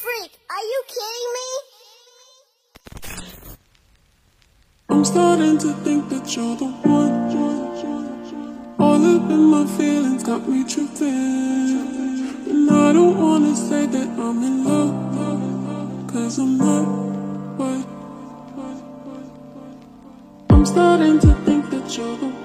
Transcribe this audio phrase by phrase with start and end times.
[0.00, 1.48] Freak, are you kidding me?
[4.88, 7.12] I'm starting to think that you're the one.
[8.78, 11.10] All up in my feelings got me tripping.
[12.48, 16.86] And I don't wanna say that I'm in love, cause I'm not.
[17.58, 17.84] What?
[20.48, 22.39] I'm starting to think that you're the one.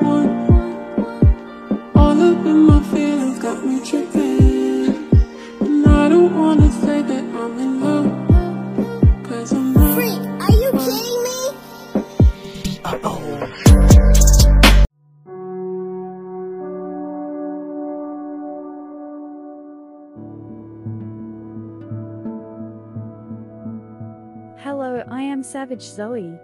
[25.66, 26.40] Savage Zoe.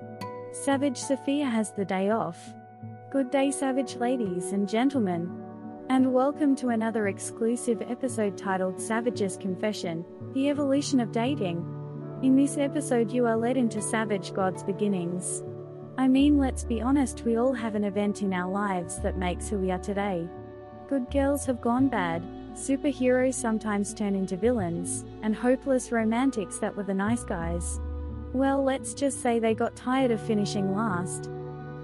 [0.51, 2.55] Savage Sophia has the day off.
[3.11, 5.31] Good day, Savage ladies and gentlemen.
[5.89, 11.63] And welcome to another exclusive episode titled Savage's Confession The Evolution of Dating.
[12.23, 15.43] In this episode, you are led into Savage God's beginnings.
[15.99, 19.47] I mean, let's be honest, we all have an event in our lives that makes
[19.47, 20.27] who we are today.
[20.89, 26.81] Good girls have gone bad, superheroes sometimes turn into villains, and hopeless romantics that were
[26.81, 27.79] the nice guys.
[28.33, 31.29] Well, let's just say they got tired of finishing last.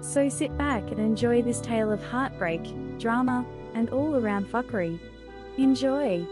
[0.00, 2.62] So sit back and enjoy this tale of heartbreak,
[2.98, 4.98] drama, and all around fuckery.
[5.58, 6.24] Enjoy!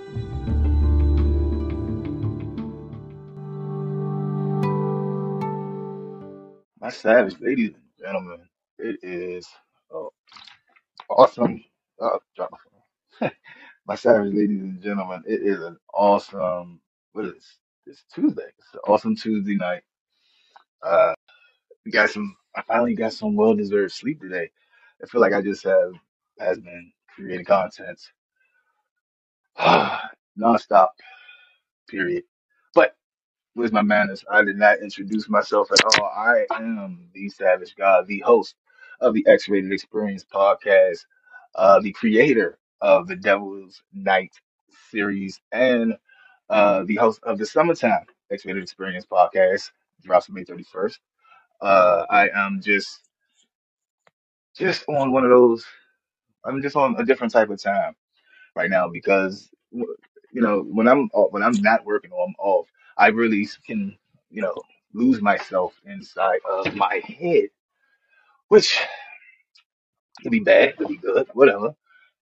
[6.81, 8.41] My savage ladies and gentlemen,
[8.79, 9.47] it is
[9.95, 10.09] uh,
[11.11, 11.63] awesome.
[11.99, 12.59] Drop my
[13.21, 13.31] phone.
[13.87, 16.81] My savage ladies and gentlemen, it is an awesome.
[17.13, 17.59] What is this?
[17.87, 18.51] It's Tuesday.
[18.59, 19.83] It's an awesome Tuesday night.
[20.87, 21.15] Uh,
[21.93, 22.37] got some.
[22.57, 24.51] I finally got some well-deserved sleep today.
[25.03, 25.93] I feel like I just have
[26.41, 28.01] has been creating content
[30.39, 30.89] nonstop.
[31.89, 32.25] Period.
[32.75, 32.97] But
[33.57, 34.23] Where's my manners?
[34.31, 36.11] I did not introduce myself at all.
[36.15, 38.55] I am the Savage God, the host
[39.01, 41.07] of the X Rated Experience podcast,
[41.55, 44.35] uh, the creator of the Devil's Night
[44.91, 45.97] series, and
[46.51, 49.71] uh, the host of the Summertime X Rated Experience podcast,
[50.07, 50.99] drops May 31st.
[51.63, 53.01] Uh, I am just
[54.57, 55.65] just on one of those.
[56.45, 57.95] I'm just on a different type of time
[58.57, 62.69] right now because you know when I'm off- when I'm not working or I'm off,
[62.99, 63.97] I really can
[64.31, 64.55] you know
[64.95, 67.51] lose myself inside of my head,
[68.49, 68.81] which
[70.23, 71.75] could be bad, could be good, whatever.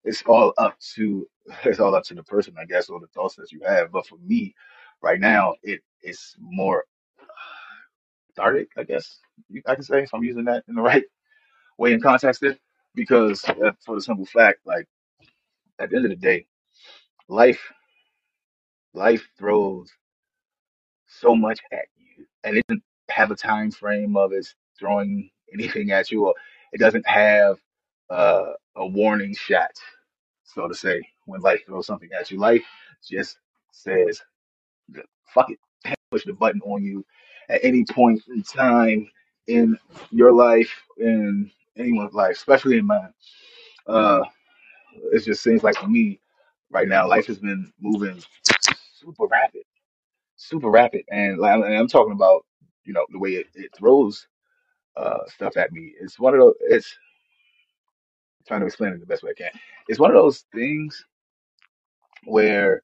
[0.05, 1.27] It's all up to
[1.65, 3.91] it's all up to the person, I guess, or the thoughts that you have.
[3.91, 4.55] But for me,
[5.01, 6.85] right now, it it's more
[8.35, 9.19] cathartic, I guess
[9.67, 11.05] I can say, if I'm using that in the right
[11.77, 12.59] way and context it,
[12.95, 14.87] because uh, for the simple fact, like
[15.79, 16.45] at the end of the day,
[17.29, 17.61] life
[18.93, 19.91] life throws.
[21.07, 25.91] so much at you, and it doesn't have a time frame of it's throwing anything
[25.91, 26.33] at you, or
[26.73, 27.59] it doesn't have
[28.09, 29.71] uh, a warning shot,
[30.43, 32.39] so to say, when life throws something at you.
[32.39, 32.63] Life
[33.07, 33.37] just
[33.71, 34.21] says,
[35.33, 35.59] "Fuck it,"
[36.11, 37.05] push the button on you
[37.49, 39.09] at any point in time
[39.47, 39.77] in
[40.11, 43.13] your life, in anyone's life, especially in mine.
[43.87, 44.21] Uh,
[45.13, 46.19] it just seems like for me
[46.71, 48.21] right now, life has been moving
[48.93, 49.61] super rapid
[50.37, 52.45] super rapid, and, like, and I'm talking about
[52.85, 54.27] you know the way it, it throws
[54.97, 55.93] uh, stuff at me.
[55.99, 56.55] It's one of those.
[56.61, 56.97] It's
[58.47, 59.61] trying to explain it the best way I can.
[59.87, 61.05] It's one of those things
[62.25, 62.81] where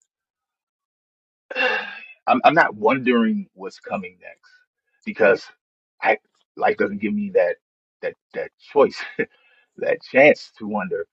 [2.28, 4.52] I'm I'm not wondering what's coming next
[5.06, 5.46] because
[6.02, 6.18] I
[6.58, 7.58] life doesn't give me that
[8.02, 9.02] that that choice,
[9.78, 11.08] that chance to wonder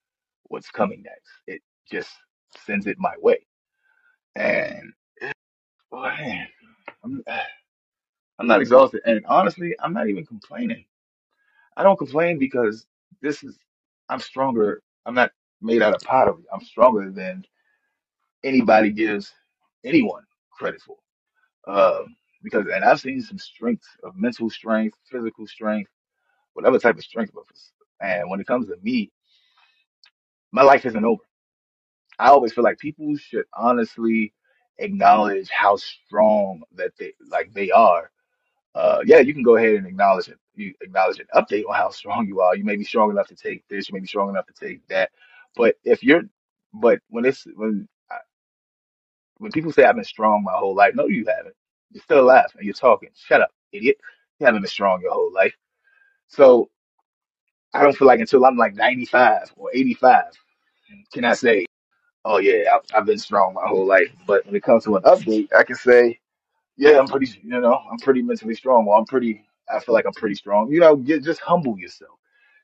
[0.45, 1.31] what's coming next.
[1.47, 2.11] It just
[2.67, 3.47] sends it my way,
[4.37, 4.93] and
[5.23, 5.33] oh,
[5.93, 6.11] boy,
[7.05, 7.23] I'm
[8.41, 10.85] I'm not exhausted, and honestly, I'm not even complaining
[11.77, 12.87] I don't complain because
[13.23, 13.59] this is
[14.11, 14.83] I'm stronger.
[15.07, 15.33] I'm not
[15.63, 16.45] made out of pottery.
[16.55, 17.45] I'm stronger than
[18.45, 19.33] anybody gives
[19.85, 20.25] anyone
[20.59, 20.97] credit for.
[21.69, 25.91] Um, because and I've seen some strength of mental strength, physical strength,
[26.55, 27.73] whatever type of strength us.
[28.01, 29.11] And when it comes to me,
[30.53, 31.23] my life isn't over.
[32.19, 34.35] I always feel like people should honestly
[34.79, 38.11] acknowledge how strong that they like they are
[38.75, 40.39] uh, yeah, you can go ahead and acknowledge it.
[40.57, 42.57] You acknowledge an update on how strong you are.
[42.57, 43.89] You may be strong enough to take this.
[43.91, 45.11] You may be strong enough to take that.
[45.57, 46.23] But if you're,
[46.75, 47.89] but when it's when
[49.39, 51.55] when people say I've been strong my whole life, no, you haven't.
[51.93, 53.11] You're still alive and you're talking.
[53.17, 53.99] Shut up, idiot.
[54.41, 55.55] You haven't been strong your whole life.
[56.29, 56.71] So
[57.75, 60.25] I don't feel like until I'm like 95 or 85
[61.13, 61.67] can I say,
[62.25, 64.09] oh yeah, I've, I've been strong my whole life.
[64.27, 66.19] But when it comes to an update, I can say,
[66.77, 68.87] Yeah, I'm pretty, you know, I'm pretty mentally strong.
[68.87, 70.71] Well, I'm pretty, I feel like I'm pretty strong.
[70.73, 72.19] You know, get, just humble yourself.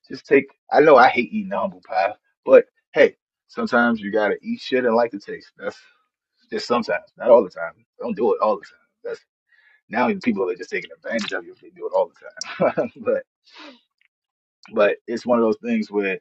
[0.09, 2.15] Just take, I know I hate eating the humble pie,
[2.47, 3.17] but hey,
[3.49, 5.53] sometimes you gotta eat shit and like the taste.
[5.59, 5.79] That's
[6.55, 7.73] just sometimes, not all the time.
[8.01, 8.89] Don't do it all the time.
[9.05, 9.21] That's
[9.91, 12.93] now people are just taking advantage of you if they do it all the time.
[13.05, 13.25] But,
[14.75, 16.19] but it's one of those things where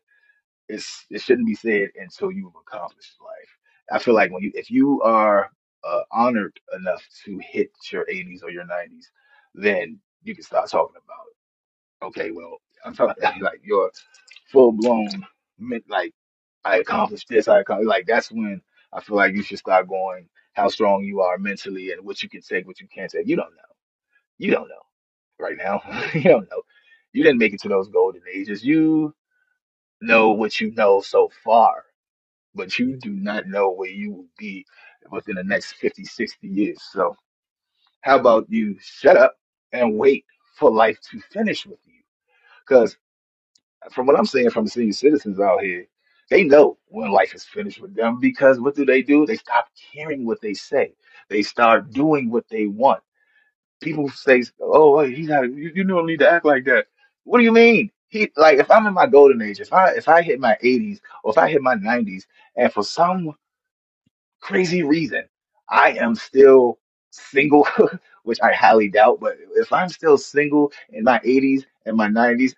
[0.70, 3.50] it's, it shouldn't be said until you've accomplished life.
[3.92, 5.52] I feel like when you, if you are
[5.84, 9.06] uh, honored enough to hit your 80s or your 90s,
[9.56, 11.26] then you can start talking about
[11.88, 12.08] it.
[12.08, 13.92] Okay, well, I'm talking like your
[14.52, 15.08] full blown,
[15.90, 16.14] like
[16.66, 18.62] I accomplished this, I accomplished, like that's when
[18.96, 22.30] I feel like you should start going how strong you are mentally and what you
[22.30, 23.28] can take, what you can't take.
[23.28, 23.76] You don't know.
[24.38, 24.76] You don't know
[25.40, 25.82] right now.
[26.14, 26.62] you don't know.
[27.14, 28.64] You didn't make it to those golden ages.
[28.64, 29.16] You
[30.02, 31.84] know what you know so far
[32.56, 34.66] but you do not know where you will be
[35.12, 36.82] within the next 50, 60 years.
[36.92, 37.16] So,
[38.02, 39.36] how about you shut up
[39.72, 40.26] and wait
[40.58, 42.02] for life to finish with you?
[42.68, 42.98] Because
[43.92, 45.88] from what I'm saying from the senior citizens out here,
[46.30, 49.26] they know when life is finished with them because what do they do?
[49.26, 50.94] They stop caring what they say.
[51.30, 53.04] They start doing what they want.
[53.82, 55.44] People say, "Oh, he's not.
[55.44, 56.88] You, you don't need to act like that."
[57.26, 57.92] What do you mean?
[58.10, 61.00] He like if I'm in my golden age, if I if I hit my 80s
[61.24, 62.24] or if I hit my 90s,
[62.58, 63.34] and for some
[64.42, 65.24] crazy reason,
[65.70, 66.80] I am still
[67.12, 67.68] single,
[68.24, 69.20] which I highly doubt.
[69.22, 72.54] But if I'm still single in my 80s and my 90s,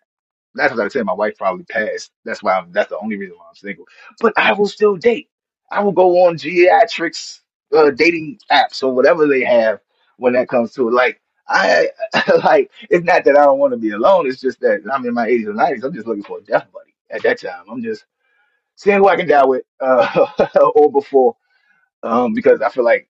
[0.55, 1.05] that's what I said.
[1.05, 2.11] My wife probably passed.
[2.25, 3.85] That's why I'm, that's the only reason why I'm single.
[4.21, 5.29] But I will still date.
[5.71, 7.41] I will go on geriatrics,
[7.75, 9.81] uh, dating apps or whatever they have
[10.17, 10.93] when that comes to it.
[10.93, 11.89] Like, I,
[12.45, 14.27] like, it's not that I don't want to be alone.
[14.27, 15.85] It's just that I'm in my 80s and 90s.
[15.85, 17.65] I'm just looking for a death buddy at that time.
[17.71, 18.05] I'm just
[18.75, 20.27] seeing who I can die with, uh,
[20.75, 21.37] or before,
[22.03, 23.07] um, because I feel like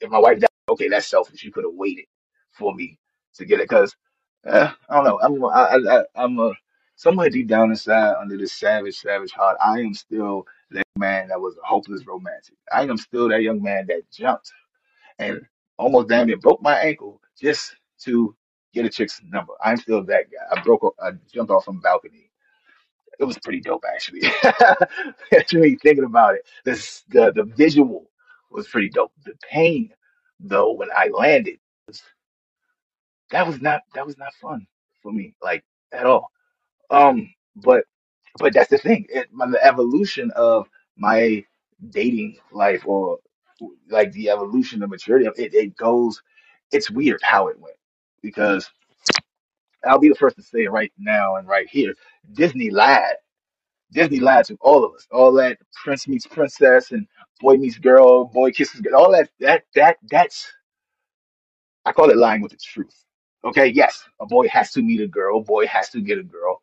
[0.00, 1.44] if my wife died, okay, that's selfish.
[1.44, 2.06] You could have waited
[2.52, 2.98] for me
[3.36, 3.96] to get it, because
[4.46, 5.20] uh, I don't know.
[5.22, 6.52] I'm I, I, I'm a
[6.96, 11.40] somewhere deep down inside, under this savage, savage heart, I am still that man that
[11.40, 12.56] was a hopeless romantic.
[12.72, 14.52] I am still that young man that jumped
[15.18, 15.42] and
[15.78, 18.36] almost damn near broke my ankle just to
[18.74, 19.54] get a chick's number.
[19.64, 20.56] I'm still that guy.
[20.58, 22.24] I broke, a- I jumped off from a balcony
[23.20, 24.22] it was pretty dope actually.
[25.36, 28.10] Actually thinking about it, this the the visual
[28.52, 29.12] was pretty dope.
[29.26, 29.90] The pain
[30.40, 31.58] though when I landed
[31.88, 32.02] was
[33.32, 34.66] that was not that was not fun
[35.02, 36.30] for me like at all.
[36.90, 37.84] Um, but
[38.38, 39.06] but that's the thing.
[39.10, 41.44] It, my, the evolution of my
[41.90, 43.18] dating life or
[43.90, 46.22] like the evolution of maturity, it, it goes.
[46.72, 47.76] It's weird how it went
[48.22, 48.70] because
[49.86, 51.94] I'll be the first to say it right now and right here.
[52.34, 53.14] Disney lied
[53.92, 55.06] Disney lied to all of us.
[55.12, 57.06] All that prince meets princess and
[57.40, 60.52] boy meets girl, boy kisses girl, all that that that that's
[61.86, 63.04] I call it lying with the truth.
[63.44, 66.62] Okay, yes, a boy has to meet a girl, boy has to get a girl,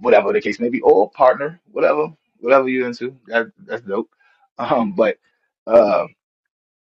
[0.00, 2.08] whatever the case may be, or partner, whatever,
[2.40, 3.16] whatever you're into.
[3.28, 4.10] That that's dope.
[4.58, 5.18] Um, but
[5.66, 6.06] uh,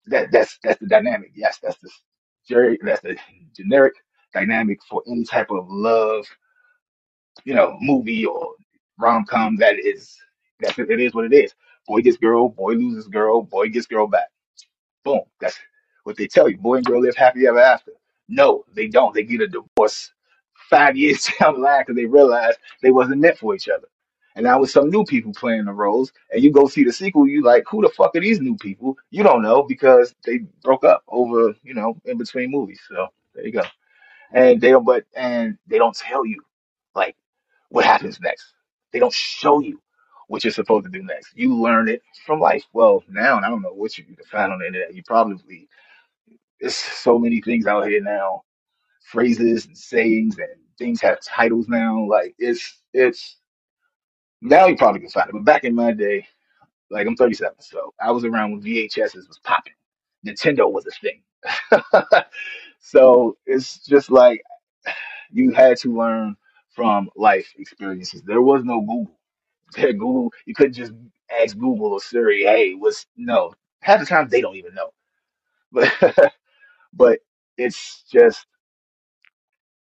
[0.06, 1.32] that that's that's the dynamic.
[1.34, 1.90] Yes, that's the
[2.48, 2.78] jerry.
[2.82, 3.16] That's the
[3.56, 3.94] generic
[4.34, 6.26] dynamic for any type of love
[7.44, 8.54] you know, movie or
[9.00, 10.16] rom com that is
[10.60, 11.54] that it is what it is.
[11.88, 14.28] Boy gets girl, boy loses girl, boy gets girl back.
[15.04, 15.22] Boom.
[15.40, 15.58] That's
[16.04, 16.58] what they tell you.
[16.58, 17.92] Boy and girl live happy ever after.
[18.28, 19.14] No, they don't.
[19.14, 20.12] They get a divorce
[20.70, 23.88] five years down the line because they realize they wasn't meant for each other.
[24.36, 27.26] And now with some new people playing the roles, and you go see the sequel,
[27.28, 28.96] you like, who the fuck are these new people?
[29.10, 32.80] You don't know because they broke up over, you know, in between movies.
[32.88, 33.62] So there you go
[34.32, 36.42] and they don't but and they don't tell you
[36.94, 37.16] like
[37.68, 38.54] what happens next
[38.92, 39.80] they don't show you
[40.28, 43.48] what you're supposed to do next you learn it from life well now and i
[43.48, 45.68] don't know what you can find on the internet you probably
[46.60, 48.42] there's so many things out here now
[49.12, 50.48] phrases and sayings and
[50.78, 53.36] things have titles now like it's it's
[54.42, 56.26] now you probably can find it but back in my day
[56.90, 59.74] like i'm 37 so i was around when vhs's was popping
[60.26, 61.22] nintendo was a thing
[62.80, 64.34] so it's just like
[65.30, 66.36] You had to learn
[66.74, 68.22] from life experiences.
[68.22, 69.12] There was no Google.
[69.76, 70.92] There, Google, you couldn't just
[71.42, 73.54] ask Google or Siri, hey, what's no.
[73.82, 74.90] Half the time they don't even know.
[75.72, 75.92] But
[76.98, 77.20] but
[77.58, 78.46] it's just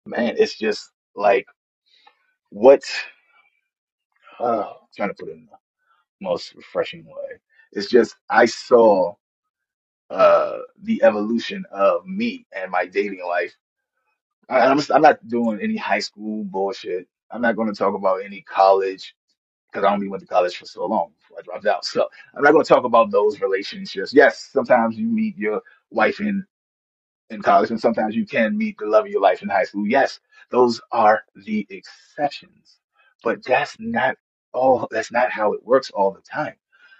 [0.06, 1.46] man, it's just like
[2.50, 2.82] what
[4.40, 5.58] uh, trying to put it in the
[6.20, 7.40] most refreshing way.
[7.72, 9.14] It's just I saw
[10.10, 13.54] uh the evolution of me and my dating life.
[14.50, 17.08] I, I'm I'm not doing any high school bullshit.
[17.30, 19.14] I'm not going to talk about any college
[19.72, 21.84] because I only went to college for so long before I dropped out.
[21.84, 24.14] So I'm not going to talk about those relationships.
[24.14, 26.44] Yes, sometimes you meet your wife in
[27.30, 29.86] in college, and sometimes you can meet the love of your life in high school.
[29.86, 32.78] Yes, those are the exceptions,
[33.22, 34.16] but that's not
[34.52, 34.88] all.
[34.90, 36.54] That's not how it works all the time.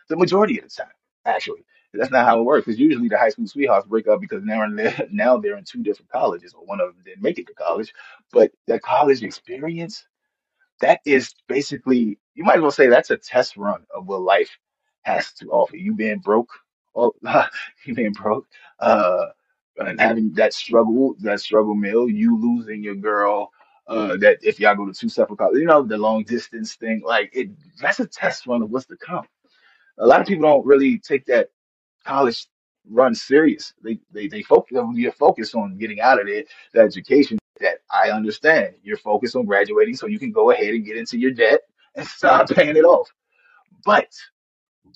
[0.09, 0.93] The majority of the time,
[1.25, 1.65] actually,
[1.95, 2.67] that's not how it works.
[2.67, 5.83] Because usually the high school sweethearts break up because now they're now they're in two
[5.83, 7.93] different colleges, or one of them didn't make it to college.
[8.33, 10.07] But the college experience
[10.81, 14.51] that is basically you might as well say that's a test run of what life
[15.03, 15.77] has to offer.
[15.77, 16.51] You being broke,
[16.95, 17.15] oh,
[17.85, 18.47] you being broke,
[18.81, 19.27] uh,
[19.79, 23.51] and having that struggle, that struggle meal, you losing your girl,
[23.89, 27.03] uh, that if y'all go to two separate colleges, you know, the long distance thing,
[27.05, 29.25] like it, that's a test run of what's to come.
[29.99, 31.51] A lot of people don't really take that
[32.05, 32.47] college
[32.89, 33.75] run serious.
[33.83, 38.11] They they they focus you're focused on getting out of there, the education that I
[38.11, 38.75] understand.
[38.83, 41.61] You're focused on graduating so you can go ahead and get into your debt
[41.95, 43.11] and start paying it off.
[43.85, 44.09] But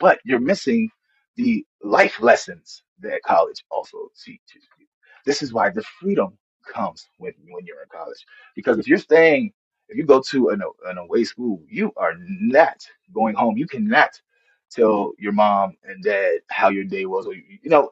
[0.00, 0.90] but you're missing
[1.36, 4.86] the life lessons that college also teaches you.
[5.26, 8.24] This is why the freedom comes when when you're in college.
[8.56, 9.52] Because if you're staying,
[9.88, 13.56] if you go to an, an away school, you are not going home.
[13.58, 14.20] You cannot
[14.70, 17.26] tell your mom and dad how your day was.
[17.26, 17.90] Or you, you know,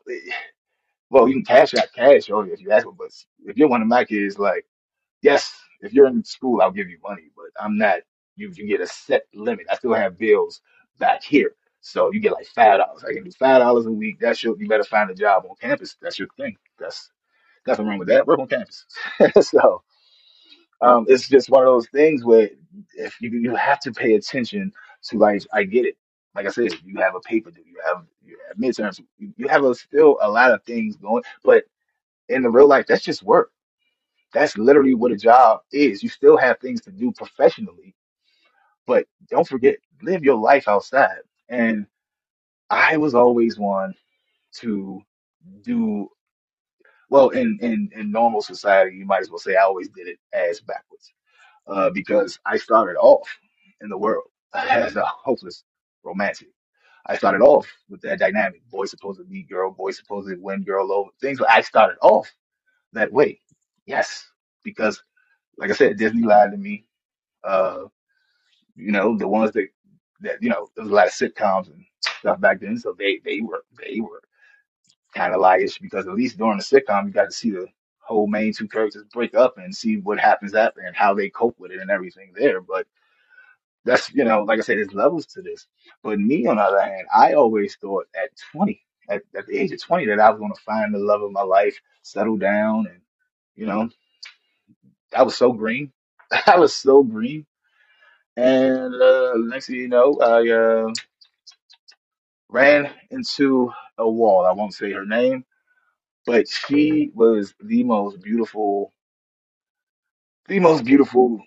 [1.11, 3.11] well, you can cash out cash or if you ask them, but
[3.47, 4.63] if you're one of my kids, like
[5.23, 8.01] Yes, if you're in school, I'll give you money, but I'm not.
[8.37, 9.67] You you get a set limit.
[9.71, 10.63] I still have bills
[11.01, 13.05] back here, so you get like five dollars.
[13.05, 14.19] I can do five dollars a week.
[14.21, 14.57] That's your.
[14.59, 15.97] You better find a job on campus.
[16.03, 16.57] That's your thing.
[16.79, 17.11] That's
[17.67, 18.27] nothing wrong with that.
[18.27, 18.87] Work on campus.
[19.43, 19.83] so
[20.83, 22.51] um, it's just one of those things where
[22.97, 24.73] if you you have to pay attention
[25.05, 25.97] to like I get it.
[26.35, 27.63] Like I said, you have a paper due.
[27.67, 29.01] You have you have midterms.
[29.19, 31.65] You, have a, still a lot of things going, but
[32.29, 33.49] in the real life, that's just work
[34.33, 36.03] that's literally what a job is.
[36.03, 37.95] You still have things to do professionally,
[38.87, 41.19] but don't forget, live your life outside.
[41.49, 41.87] And
[42.71, 43.95] I was always one
[44.57, 45.03] to
[45.63, 46.09] do
[47.11, 48.97] well in, in, in normal society.
[48.97, 51.13] You might as well say I always did it as backwards
[51.69, 53.29] uh, because I started off
[53.83, 55.65] in the world as a hopeless
[56.05, 56.49] romantic.
[57.07, 60.63] I started off with that dynamic boy supposed to be girl, boy supposed to win
[60.65, 61.41] girl over things.
[61.49, 62.31] I started off
[62.95, 63.41] that way.
[63.87, 64.27] Yes,
[64.65, 65.03] because
[65.59, 66.87] like I said, Disney lied to me
[67.45, 67.85] Uh,
[68.77, 69.69] you know, the ones that
[70.21, 73.21] that you know, there was a lot of sitcoms and stuff back then, so they
[73.25, 74.23] they were they were
[75.15, 77.67] kind of lightish because at least during the sitcom you got to see the
[78.01, 81.59] whole main two characters break up and see what happens after and how they cope
[81.61, 82.61] with it and everything there.
[82.61, 82.87] But
[83.85, 85.67] that's you know, like I said, there's levels to this.
[86.03, 89.73] But me on the other hand, I always thought at 20, at, at the age
[89.73, 92.87] of 20, that I was going to find the love of my life, settle down,
[92.89, 93.01] and
[93.57, 93.89] you know,
[95.17, 95.93] I was so green.
[96.47, 97.47] I was so green
[98.39, 100.95] And uh, next thing you know, I uh,
[102.51, 104.47] ran into a wall.
[104.47, 105.45] I won't say her name,
[106.27, 108.93] but she was the most beautiful,
[110.49, 111.41] the most beautiful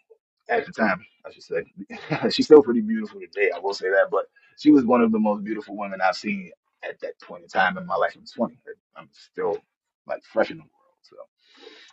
[0.50, 1.66] at the time, I should say.
[2.32, 4.26] She's still pretty beautiful today, I will say that, but
[4.58, 6.52] she was one of the most beautiful women I've seen
[6.84, 8.16] at that point in time in my life.
[8.18, 8.58] I'm 20.
[8.98, 9.58] I'm still
[10.08, 10.98] like fresh in the world.
[11.04, 11.18] So.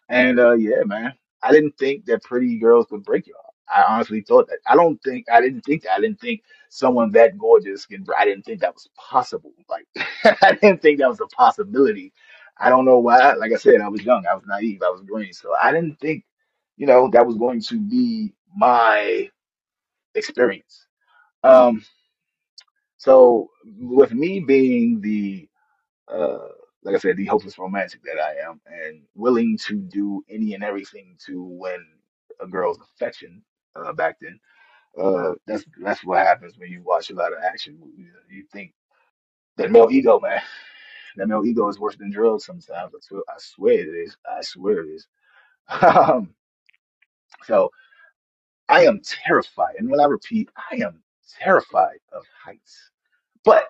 [0.08, 3.47] And uh, yeah, man, I didn't think that pretty girls would break your heart.
[3.74, 4.58] I honestly thought that.
[4.68, 5.94] I don't think I didn't think that.
[5.96, 8.06] I didn't think someone that gorgeous can.
[8.18, 9.52] I didn't think that was possible.
[9.68, 9.86] Like
[10.42, 12.12] I didn't think that was a possibility.
[12.58, 13.34] I don't know why.
[13.34, 14.26] Like I said, I was young.
[14.30, 14.82] I was naive.
[14.84, 15.32] I was green.
[15.32, 16.24] So I didn't think,
[16.76, 19.30] you know, that was going to be my
[20.14, 20.86] experience.
[21.44, 21.84] Um,
[22.98, 25.44] so with me being the
[26.08, 26.38] uh,
[26.82, 30.62] like I said, the hopeless romantic that I am, and willing to do any and
[30.64, 31.84] everything to win
[32.40, 33.42] a girl's affection.
[33.84, 34.38] Uh, back then,
[35.00, 38.12] uh, that's that's what happens when you watch a lot of action movies.
[38.30, 38.72] You think
[39.56, 40.40] that male ego, man,
[41.16, 42.92] that male ego is worse than drugs sometimes.
[42.94, 44.16] I swear, I swear it is.
[44.30, 45.06] I swear it is.
[45.82, 46.34] Um,
[47.44, 47.70] so
[48.68, 51.02] I am terrified, and when I repeat, I am
[51.40, 52.90] terrified of heights.
[53.44, 53.64] But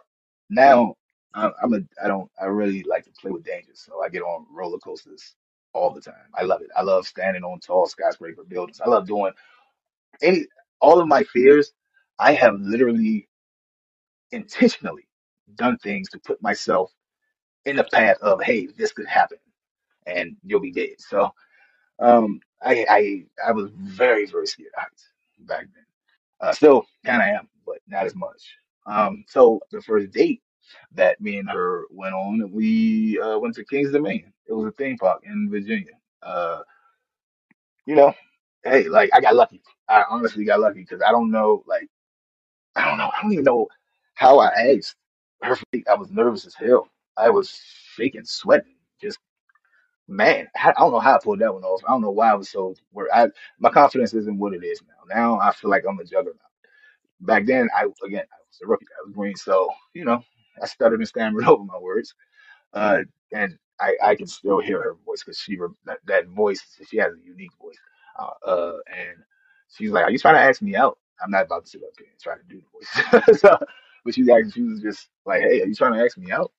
[0.50, 0.94] now
[1.34, 4.22] I'm, I'm a I don't I really like to play with danger, so I get
[4.22, 5.34] on roller coasters
[5.72, 6.14] all the time.
[6.34, 6.70] I love it.
[6.76, 8.80] I love standing on tall skyscraper buildings.
[8.80, 9.32] I love doing
[10.22, 10.46] any
[10.80, 11.72] all of my fears.
[12.18, 13.28] I have literally
[14.32, 15.08] intentionally
[15.56, 16.92] done things to put myself
[17.66, 19.38] in the path of hey, this could happen
[20.06, 20.96] and you'll be dead.
[20.98, 21.30] So
[22.00, 25.08] um, I I I was very very scared of heights
[25.40, 25.84] back then.
[26.40, 28.56] Uh, still kind of am, but not as much.
[28.86, 30.42] Um, so the first date
[30.92, 34.32] that me and her went on, we uh, went to Kings Dominion.
[34.46, 35.94] It was a theme park in Virginia.
[36.22, 36.60] Uh,
[37.86, 38.14] you know,
[38.64, 39.62] hey, like I got lucky.
[39.88, 41.88] I honestly got lucky because I don't know, like
[42.76, 43.68] I don't know, I don't even know
[44.14, 44.96] how I asked
[45.42, 45.56] her.
[45.90, 46.88] I was nervous as hell.
[47.16, 47.50] I was
[47.96, 49.18] shaking, sweating, just
[50.08, 51.82] man, I don't know how I pulled that one off.
[51.86, 53.10] I don't know why I was so worried.
[53.14, 55.14] I, my confidence isn't what it is now.
[55.14, 56.38] Now I feel like I'm a juggernaut.
[57.20, 58.86] Back then, I again, I was a rookie.
[58.98, 60.22] I was green, so you know,
[60.62, 62.14] I stuttered and stammered over my words.
[62.72, 63.00] Uh,
[63.32, 66.62] and I, I can still hear her voice because she that, that voice.
[66.88, 67.78] She has a unique voice.
[68.18, 69.16] Uh, uh, and
[69.68, 71.90] she's like, "Are you trying to ask me out?" I'm not about to sit up
[71.98, 73.40] here and try to do the voice.
[73.40, 73.58] so,
[74.04, 76.52] but she's actually, she was just like, "Hey, are you trying to ask me out?"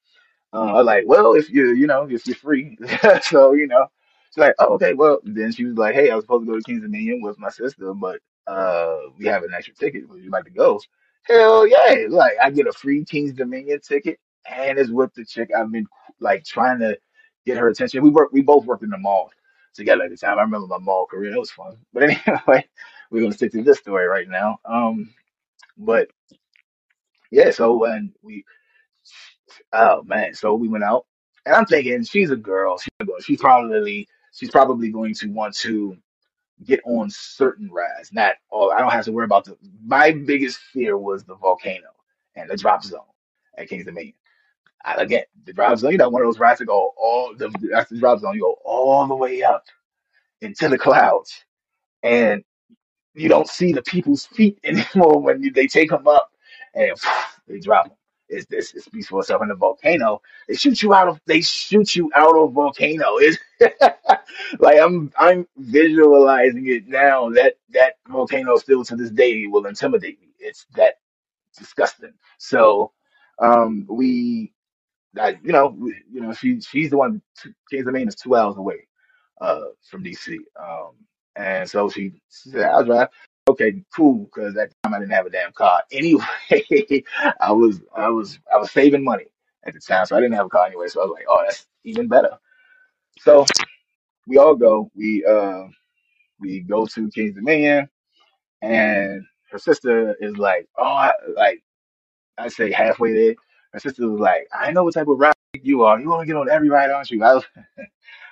[0.53, 2.77] Uh, I was like, well, if you, you know, if you're free.
[3.23, 3.85] So, you know,
[4.31, 6.57] she's like, oh, okay, well, then she was like, hey, I was supposed to go
[6.57, 10.09] to Kings Dominion with my sister, but uh, we have an extra ticket.
[10.09, 10.79] Would you like to go?
[11.23, 12.07] Hell yeah.
[12.09, 15.85] Like, I get a free Kings Dominion ticket and it's with the chick I've been
[16.19, 16.97] like trying to
[17.45, 18.03] get her attention.
[18.03, 19.29] We work, we both worked in the mall
[19.75, 20.39] together at the time.
[20.39, 21.33] I remember my mall career.
[21.33, 21.77] It was fun.
[21.93, 22.67] But anyway,
[23.11, 24.59] we're going to stick to this story right now.
[24.65, 25.13] Um,
[25.77, 26.09] but
[27.31, 28.35] yeah, so when we,
[29.73, 31.05] Oh man, so we went out,
[31.45, 32.79] and I'm thinking she's a girl.
[32.79, 33.19] She's a girl.
[33.21, 35.97] She's probably she's probably going to want to
[36.65, 38.13] get on certain rides.
[38.13, 38.71] Not all.
[38.71, 39.57] I don't have to worry about the.
[39.85, 41.89] My biggest fear was the volcano
[42.35, 43.01] and the drop zone
[43.57, 44.15] at Kings Dominion.
[44.85, 45.93] I, again, the drop zone.
[45.93, 48.35] You know, one of those rides that go all the that's the drop zone.
[48.35, 49.65] You go all the way up
[50.41, 51.45] into the clouds,
[52.03, 52.43] and
[53.15, 56.31] you don't see the people's feet anymore when you, they take them up
[56.75, 56.91] and
[57.47, 57.97] they drop them.
[58.29, 59.43] It's this it speaks for itself.
[59.43, 63.17] In the volcano, they shoot you out of they shoot you out of volcano.
[63.19, 63.39] It's
[64.59, 67.29] like I'm I'm visualizing it now.
[67.31, 70.29] That that volcano still to this day will intimidate me.
[70.39, 70.95] It's that
[71.57, 72.13] disgusting.
[72.39, 72.93] So
[73.39, 74.53] um we
[75.17, 75.75] I, you know
[76.11, 77.21] you know she she's the one
[77.69, 78.77] Kings of Dominion is two hours away
[79.41, 80.37] uh, from DC.
[80.61, 80.91] Um,
[81.35, 83.09] and so she, she said, I'll drive.
[83.49, 85.83] Okay, cool, because that time I didn't have a damn car.
[85.91, 86.23] Anyway,
[87.41, 89.25] I was I was I was saving money
[89.65, 90.87] at the time, so I didn't have a car anyway.
[90.87, 92.37] So I was like, oh, that's even better.
[93.19, 93.45] So
[94.27, 94.91] we all go.
[94.95, 95.63] We uh
[96.39, 97.89] we go to Kings Dominion,
[98.61, 101.63] and her sister is like, oh, I, like
[102.37, 103.35] I say halfway there.
[103.73, 105.99] Her sister was like, I know what type of ride you are.
[105.99, 107.23] You want to get on every ride, aren't you?
[107.25, 107.41] I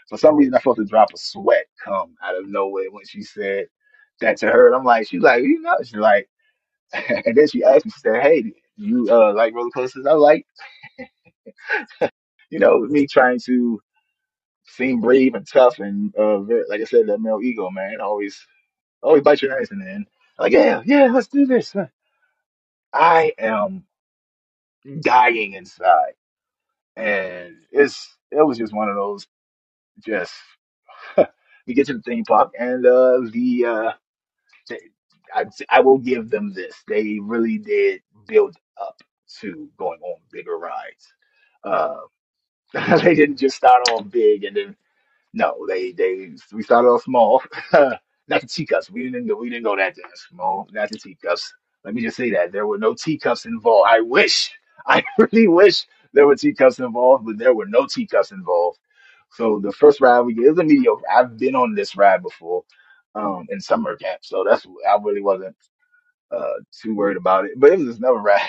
[0.10, 3.23] for some reason, I felt a drop of sweat come out of nowhere when she
[3.23, 3.67] said
[4.21, 4.67] that to her.
[4.67, 6.30] And I'm like, she's like, you know, she's like,
[6.93, 10.06] and then she asked me, she said, hey, you uh, like roller coasters?
[10.08, 10.45] I like,
[12.50, 13.82] you know, me trying to
[14.65, 18.39] seem brave and tough and uh, like I said, that male ego, man, always,
[19.04, 20.08] always bite your ass in the end.
[20.39, 21.76] Like, yeah, yeah, let's do this.
[22.93, 23.86] I am
[25.02, 26.13] dying inside,
[26.96, 29.28] and it's it was just one of those
[30.06, 30.34] just
[31.68, 33.92] we get to the theme park and uh, the uh,
[34.70, 34.80] they,
[35.34, 36.76] I, I will give them this.
[36.88, 39.02] They really did build up
[39.42, 41.13] to going on bigger rides.
[41.63, 41.98] Uh,
[43.04, 44.76] they didn't just start off big and then
[45.34, 47.44] no, they they we started off small.
[47.74, 48.90] Not the teacups.
[48.92, 49.36] We didn't go.
[49.36, 49.96] We didn't go that
[50.30, 50.68] small.
[50.72, 51.54] Not the teacups.
[51.84, 53.90] Let me just say that there were no teacups involved.
[53.92, 54.52] I wish.
[54.88, 58.80] I really wish there were teacups involved, but there were no teacups involved.
[59.32, 61.04] So the first ride we did it was a mediocre.
[61.12, 62.63] I've been on this ride before,
[63.16, 65.56] um, in summer camp, so that's I really wasn't
[66.32, 67.54] uh too worried about it.
[67.58, 68.42] But it was just another ride.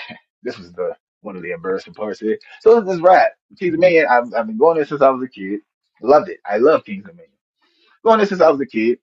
[0.43, 2.39] This was the one of the embarrassing parts here.
[2.61, 3.29] So this ride.
[3.59, 4.07] Kings of Dominion.
[4.09, 5.61] I've, I've been going there since I was a kid.
[6.01, 6.39] Loved it.
[6.45, 7.31] I love Kings of Dominion.
[8.05, 8.99] Going there since I was a kid.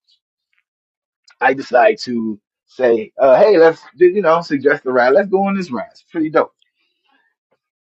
[1.41, 5.15] I decided to say, uh, hey, let's you know suggest the ride.
[5.15, 5.89] Let's go on this ride.
[5.93, 6.55] It's pretty dope.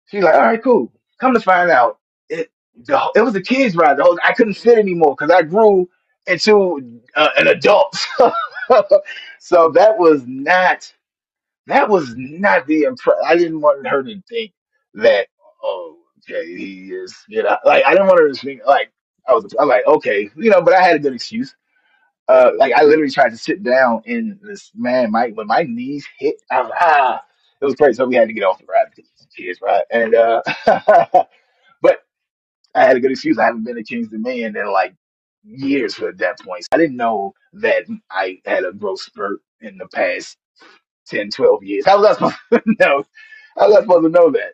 [0.07, 0.91] She's like, all right, cool.
[1.19, 2.51] Come to find out, it
[2.85, 3.97] the, it was a kids ride.
[3.97, 5.89] The whole, I couldn't fit anymore because I grew
[6.27, 7.95] into uh, an adult.
[9.39, 10.91] so that was not
[11.67, 13.21] that was not the impression.
[13.25, 14.53] I didn't want her to think
[14.95, 15.27] that
[15.63, 15.97] oh,
[16.29, 18.91] okay, he is you know like I didn't want her to think like
[19.27, 19.53] I was.
[19.59, 21.55] I'm like okay, you know, but I had a good excuse.
[22.29, 26.07] Uh, like I literally tried to sit down in this man, my when my knees
[26.19, 27.23] hit, I was ah,
[27.61, 27.93] it was crazy.
[27.95, 29.83] So we had to get off the ride because it's right?
[29.91, 30.41] And uh,
[31.81, 31.99] but
[32.75, 33.37] I had a good excuse.
[33.37, 34.95] I haven't been to King's Dominion in like
[35.43, 36.67] years at that point.
[36.71, 40.37] I didn't know that I had a growth spurt in the past
[41.07, 41.85] 10, 12 years.
[41.85, 43.05] How was I supposed to know?
[43.57, 44.53] How was I supposed to know that?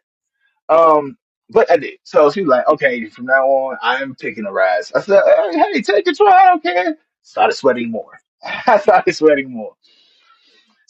[0.69, 1.17] Um,
[1.49, 1.99] but I did.
[2.03, 4.91] So she was like, okay, from now on, I'm taking a rise.
[4.93, 6.31] I said, hey, hey, take a try.
[6.31, 6.97] I don't care.
[7.23, 8.19] Started sweating more.
[8.67, 9.73] I started sweating more.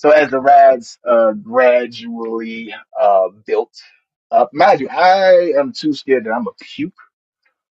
[0.02, 3.80] So as the rides uh, gradually uh, built
[4.32, 6.98] up, mind you, I am too scared that I'm a puke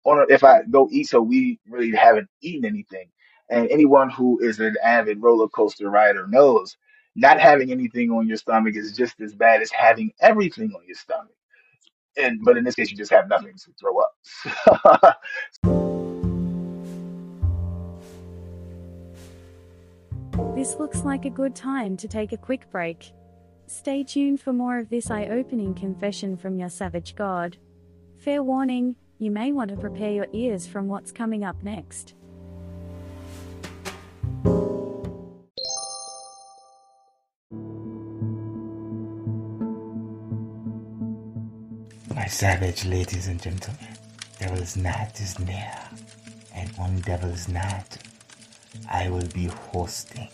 [0.06, 1.10] on if I go eat.
[1.10, 3.10] So we really haven't eaten anything.
[3.50, 6.78] And anyone who is an avid roller coaster rider knows
[7.14, 10.96] not having anything on your stomach is just as bad as having everything on your
[10.96, 11.36] stomach.
[12.16, 15.20] And but in this case, you just have nothing to throw up.
[20.64, 23.12] this looks like a good time to take a quick break.
[23.68, 27.58] Stay tuned for more of this eye opening confession from your savage god.
[28.18, 32.14] Fair warning, you may want to prepare your ears from what's coming up next.
[42.16, 43.98] My savage ladies and gentlemen,
[44.40, 45.74] Devil's Night is near,
[46.56, 47.98] and on Devil's Night,
[48.92, 50.28] I will be hosting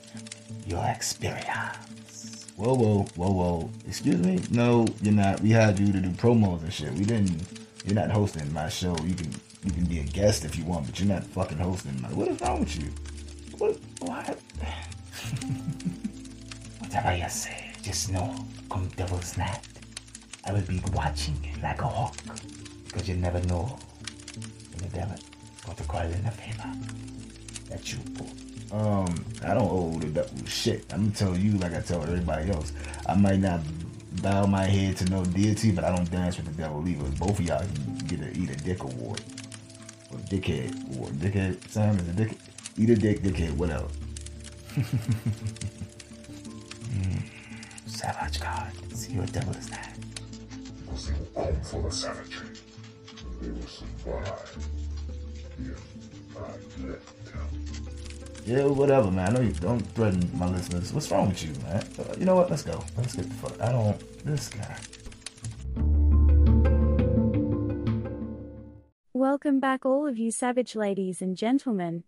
[0.65, 2.45] your experience.
[2.55, 3.69] Whoa, whoa, whoa, whoa.
[3.87, 4.41] Excuse me?
[4.51, 5.39] No, you're not.
[5.41, 6.91] We had you to do promos and shit.
[6.93, 7.41] We didn't.
[7.85, 8.95] You're not hosting my show.
[9.05, 9.31] You can
[9.63, 12.09] you can be a guest if you want, but you're not fucking hosting my.
[12.09, 12.91] What is wrong with you?
[13.57, 13.77] What?
[14.01, 14.27] What?
[16.79, 18.35] Whatever you say, just know,
[18.69, 19.61] come Devil's Night,
[20.45, 22.15] I will be watching like a hawk
[22.85, 23.77] because you never know
[24.71, 25.23] when the devil is
[25.63, 26.73] going to call in a favor
[27.69, 27.99] that you.
[28.71, 30.85] Um, I don't owe the devil shit.
[30.93, 32.71] I'm gonna tell you like I tell everybody else.
[33.07, 33.61] I might not
[34.21, 37.09] bow my head to no deity, but I don't dance with the devil either.
[37.17, 39.21] Both of y'all can get a eat a dick award
[40.11, 41.13] or dickhead award.
[41.13, 42.37] Dickhead Sam is a dick.
[42.77, 43.87] Eat a dick, dickhead, whatever.
[46.89, 47.21] Mm,
[47.87, 49.95] Savage God, see what devil is that?
[50.91, 52.49] Você will come for the savagery.
[53.41, 54.57] They will survive
[55.59, 57.18] if I let.
[58.45, 59.29] Yeah, whatever, man.
[59.29, 60.91] I know you don't threaten my listeners.
[60.91, 61.83] What's wrong with you, man?
[61.99, 62.49] Uh, You know what?
[62.49, 62.83] Let's go.
[62.97, 63.61] Let's get the fuck.
[63.61, 64.25] I don't.
[64.25, 64.75] This guy.
[69.13, 72.05] Welcome back, all of you savage ladies and gentlemen.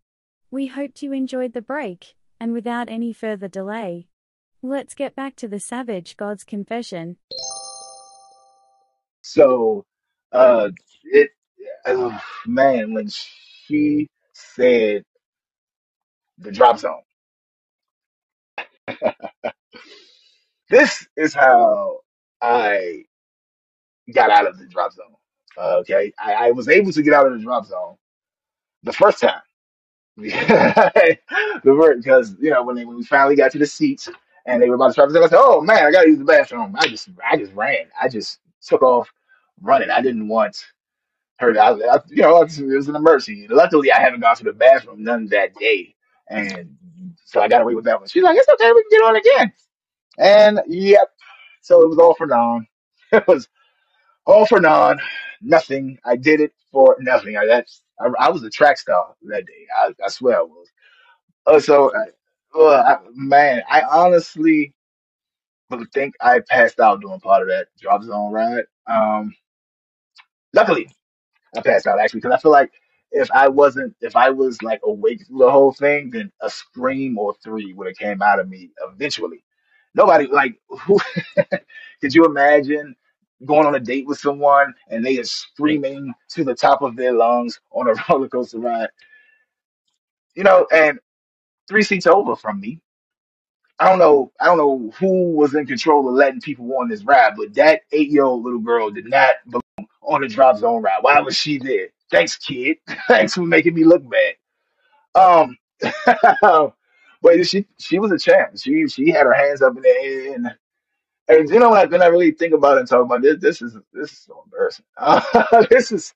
[0.49, 4.07] We hoped you enjoyed the break, and without any further delay,
[4.63, 7.17] let's get back to the savage god's confession.
[9.21, 9.85] So,
[10.31, 10.69] uh,
[11.03, 11.29] it,
[11.85, 15.03] oh, man, when she said
[16.41, 17.01] the drop zone,
[20.69, 21.99] this is how
[22.41, 23.03] I
[24.13, 25.05] got out of the drop zone.
[25.57, 26.13] Uh, okay.
[26.19, 27.95] I, I was able to get out of the drop zone
[28.83, 29.41] the first time.
[30.17, 31.19] the
[31.63, 34.09] first, because, you know, when, they, when we finally got to the seats
[34.45, 36.19] and they were about to drop zone, I said, oh man, I got to use
[36.19, 36.75] the bathroom.
[36.79, 37.85] I just, I just ran.
[38.01, 39.11] I just took off
[39.61, 39.89] running.
[39.89, 40.65] I didn't want
[41.39, 41.59] her.
[41.59, 43.47] I, I, you know, it was an emergency.
[43.49, 45.95] Luckily, I haven't gone to the bathroom none that day,
[46.31, 46.77] and
[47.25, 48.09] so I got away with that one.
[48.09, 49.53] She's like, "It's okay, we can get on again."
[50.19, 51.09] And yep,
[51.61, 52.67] so it was all for non.
[53.13, 53.49] It was
[54.25, 54.99] all for non.
[55.41, 55.99] Nothing.
[56.05, 57.37] I did it for nothing.
[57.37, 59.67] I that's I, I was a track star that day.
[59.77, 60.67] I, I swear I was.
[61.47, 61.91] Uh, so,
[62.55, 64.73] uh, I, man, I honestly
[65.93, 68.65] think I passed out doing part of that drop zone ride.
[68.87, 69.35] Um,
[70.53, 70.89] luckily,
[71.57, 72.71] I passed out actually because I feel like
[73.11, 77.19] if I wasn't, if I was like awake through the whole thing, then a scream
[77.19, 79.43] or three would have came out of me eventually.
[79.95, 80.99] Nobody like who
[82.01, 82.95] could you imagine
[83.45, 87.13] going on a date with someone and they are screaming to the top of their
[87.13, 88.89] lungs on a roller coaster ride,
[90.35, 90.99] you know, and
[91.69, 92.79] three seats over from me.
[93.79, 97.03] I don't know, I don't know who was in control of letting people on this
[97.03, 100.99] ride, but that eight-year-old little girl did not belong on the drop zone ride.
[101.01, 101.89] Why was she there?
[102.11, 102.77] Thanks, kid.
[103.09, 104.35] Thanks for making me look bad.
[105.15, 105.57] Um,
[107.21, 108.57] but she she was a champ.
[108.57, 110.47] She she had her hands up in the air, and,
[111.29, 113.37] and you know when I, when I really think about it and talk about this,
[113.41, 114.85] this is this is so embarrassing.
[115.69, 116.13] This is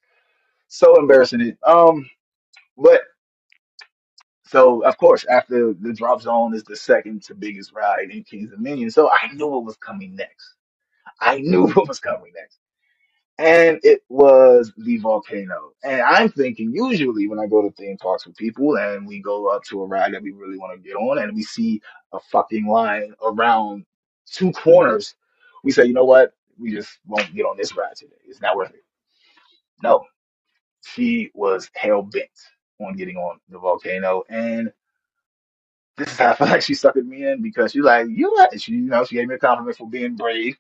[0.69, 1.57] so embarrassing.
[1.65, 2.09] Um,
[2.77, 3.01] but
[4.45, 8.51] so of course after the drop zone is the second to biggest ride in Kings
[8.51, 10.55] Dominion, so I knew what was coming next.
[11.21, 12.59] I knew what was coming next.
[13.37, 15.71] And it was the volcano.
[15.83, 19.47] And I'm thinking, usually when I go to theme parks with people and we go
[19.47, 21.81] up to a ride that we really want to get on, and we see
[22.13, 23.85] a fucking line around
[24.25, 25.15] two corners,
[25.63, 26.33] we say, you know what?
[26.57, 28.15] We just won't get on this ride today.
[28.25, 28.83] It's not worth it.
[29.83, 30.05] No,
[30.85, 32.29] she was hell bent
[32.79, 34.71] on getting on the volcano, and
[35.97, 38.59] this is how I feel like she suckered me in because she's like, you, what?"
[38.61, 40.57] she, you know, she gave me a compliment for being brave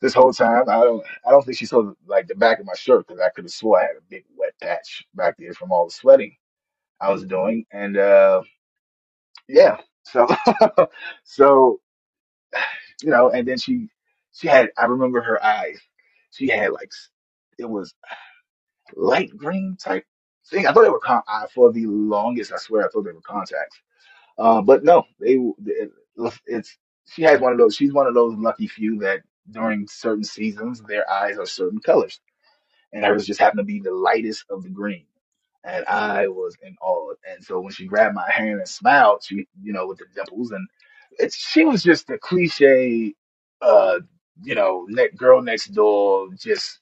[0.00, 0.64] this whole time.
[0.68, 3.30] I don't I don't think she saw like the back of my shirt because I
[3.30, 6.36] could have swore I had a big wet patch back there from all the sweating
[7.00, 7.66] I was doing.
[7.72, 8.42] And uh
[9.48, 10.26] yeah, so
[11.24, 11.80] so
[13.02, 13.88] you know, and then she
[14.32, 15.80] she had I remember her eyes.
[16.32, 17.10] She had like s-
[17.58, 17.94] it was
[18.96, 20.04] light green type
[20.50, 20.66] thing.
[20.66, 22.52] I thought they were con- I, for the longest.
[22.52, 23.78] I swear I thought they were contacts.
[24.38, 25.34] Uh, but no, they
[25.66, 25.90] it,
[26.46, 26.76] it's
[27.12, 27.76] she has one of those.
[27.76, 32.20] She's one of those lucky few that during certain seasons their eyes are certain colors
[32.92, 35.04] and hers just happened to be the lightest of the green.
[35.64, 37.12] and I was in awe.
[37.30, 40.50] And so when she grabbed my hand and smiled, she, you know, with the dimples,
[40.52, 40.66] and
[41.18, 43.14] it's she was just a cliche,
[43.60, 44.00] uh,
[44.42, 46.80] you know, ne girl next door, just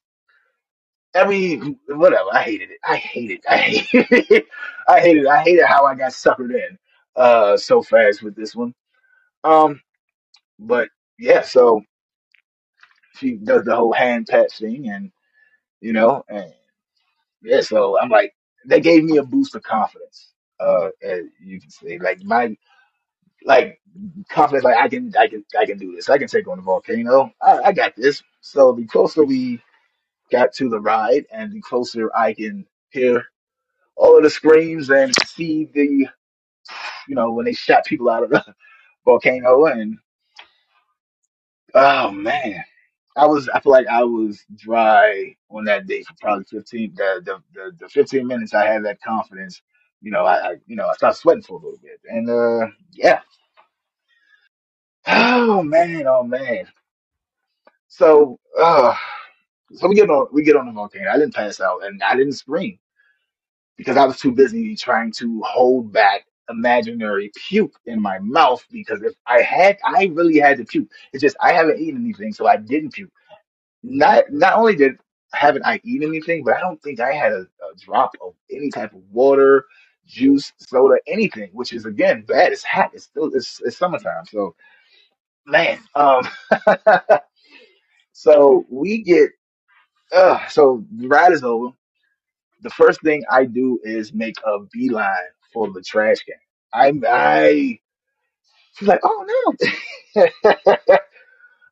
[1.14, 1.56] every
[1.88, 2.30] whatever.
[2.32, 2.78] I hated it.
[2.84, 3.40] I hated.
[3.48, 4.06] I hated.
[4.30, 4.46] it.
[4.88, 5.24] I hated.
[5.24, 5.28] it.
[5.28, 6.78] I hated how I got suckered in
[7.16, 8.74] uh so fast with this one.
[9.44, 9.80] Um,
[10.58, 11.82] but yeah, so
[13.18, 15.12] she does the whole hand pat thing, and
[15.80, 16.52] you know, and
[17.42, 18.34] yeah, so I'm like,
[18.66, 20.32] they gave me a boost of confidence.
[20.60, 22.56] Uh, as you can see, like my
[23.44, 23.80] like
[24.30, 26.10] confidence, like I can, I can, I can do this.
[26.10, 27.32] I can take on the volcano.
[27.42, 28.22] I, I got this.
[28.42, 29.62] So the closer we
[30.32, 33.26] got to the ride, and the closer I can hear
[33.96, 36.08] all of the screams and see the,
[37.08, 38.44] you know, when they shot people out of the
[39.04, 39.98] volcano, and
[41.74, 42.64] oh man,
[43.16, 47.22] I was, I feel like I was dry on that day for probably 15, the
[47.24, 49.62] the the, the 15 minutes I had that confidence.
[50.02, 52.68] You know, I, I, you know, I started sweating for a little bit, and uh,
[52.92, 53.20] yeah.
[55.08, 56.68] Oh man, oh man.
[57.88, 58.94] So, uh,
[59.76, 61.10] So we get on we get on the volcano.
[61.10, 62.78] I didn't pass out and I didn't scream
[63.76, 69.02] because I was too busy trying to hold back imaginary puke in my mouth because
[69.02, 70.90] if I had I really had to puke.
[71.12, 73.12] It's just I haven't eaten anything, so I didn't puke.
[73.84, 74.98] Not not only did
[75.34, 78.70] haven't I eaten anything, but I don't think I had a, a drop of any
[78.70, 79.66] type of water,
[80.06, 82.52] juice, soda, anything, which is again bad.
[82.52, 82.92] It's hot.
[82.94, 84.26] It's still it's, it's summertime.
[84.30, 84.56] So
[85.46, 86.28] man, um
[88.12, 89.30] so we get
[90.14, 91.70] uh so the ride is over
[92.62, 96.36] the first thing I do is make a beeline for the trash can.
[96.74, 97.80] I, I,
[98.78, 99.56] she's like, oh
[100.16, 100.26] no.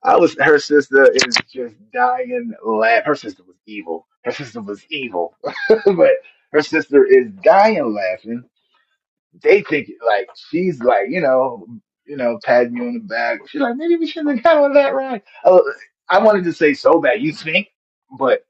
[0.05, 3.05] I was, her sister is just dying laugh.
[3.05, 4.07] Her sister was evil.
[4.25, 5.37] Her sister was evil,
[5.68, 6.12] but
[6.53, 8.44] her sister is dying laughing.
[9.42, 11.66] They think like she's like, you know,
[12.07, 13.40] you know, patting you on the back.
[13.49, 15.23] She's like, maybe we shouldn't have gone on that ride.
[15.44, 15.62] Oh,
[16.09, 17.68] I wanted to say so bad, you think,
[18.18, 18.44] but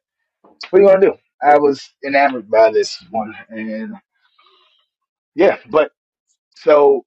[0.70, 1.14] what do you want to do?
[1.42, 3.94] I was enamored by this one, and
[5.34, 5.90] yeah, but
[6.56, 7.04] So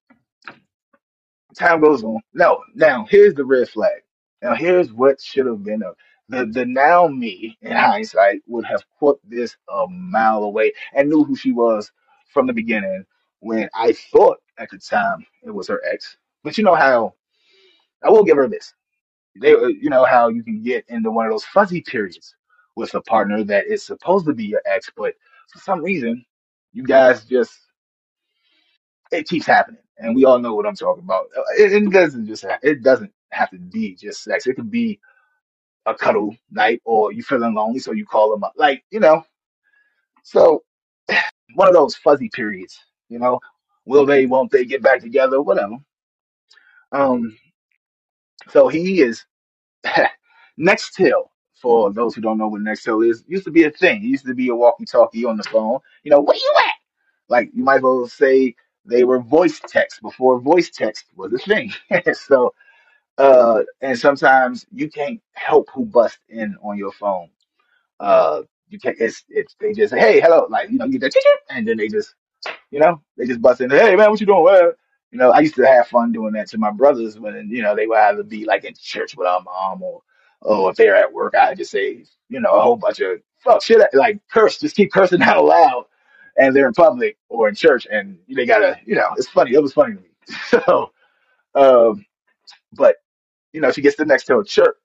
[1.56, 2.20] time goes on.
[2.34, 4.02] No, now here's the red flag.
[4.42, 5.92] Now here's what should have been a
[6.30, 11.24] the the now me in hindsight would have put this a mile away and knew
[11.24, 11.92] who she was
[12.32, 13.04] from the beginning
[13.40, 16.16] when I thought at the time it was her ex.
[16.44, 17.14] But you know how
[18.04, 18.74] I will give her this.
[19.40, 22.36] They uh, you know how you can get into one of those fuzzy periods
[22.76, 25.14] with a partner that is supposed to be your ex, but
[25.52, 26.24] for some reason
[26.74, 27.58] you guys just
[29.12, 31.26] it keeps happening, and we all know what I'm talking about.
[31.36, 34.46] Uh, It, it doesn't just ha- it doesn't have to be just sex.
[34.46, 35.00] It could be
[35.86, 39.24] a cuddle night, or you feeling lonely, so you call them up, like you know.
[40.24, 40.64] So
[41.54, 43.40] one of those fuzzy periods, you know.
[43.86, 44.26] Will they?
[44.26, 45.42] Won't they get back together?
[45.42, 45.76] Whatever.
[46.92, 47.36] Um.
[48.50, 49.24] So he is
[50.60, 51.30] Nextel.
[51.62, 54.04] For those who don't know what Nextel is, used to be a thing.
[54.04, 55.80] It used to be a walkie-talkie on the phone.
[56.04, 56.74] You know, where you at?
[57.28, 58.54] Like you might as well say
[58.88, 61.72] they were voice text before voice text was a thing.
[62.14, 62.48] so
[63.18, 67.28] Uh, and sometimes you can't help who bust in on your phone.
[68.00, 68.96] Uh, you can't.
[69.00, 71.76] It's it's they just say, hey, hello, like you know, you get that, and then
[71.78, 72.14] they just
[72.70, 73.70] you know they just bust in.
[73.70, 74.44] Hey man, what you doing?
[74.44, 74.72] Well,
[75.12, 77.76] you know, I used to have fun doing that to my brothers when you know
[77.76, 80.02] they would either be like in church with our mom or
[80.42, 83.62] or if they're at work, I'd just say you know a whole bunch of fuck
[83.62, 85.86] shit like curse, just keep cursing out loud,
[86.38, 89.52] and they're in public or in church, and they gotta you know it's funny.
[89.54, 90.08] It was funny to me.
[90.48, 90.92] So,
[91.54, 92.06] um,
[92.74, 92.96] but
[93.52, 94.76] you know, she gets the Nextel chirp.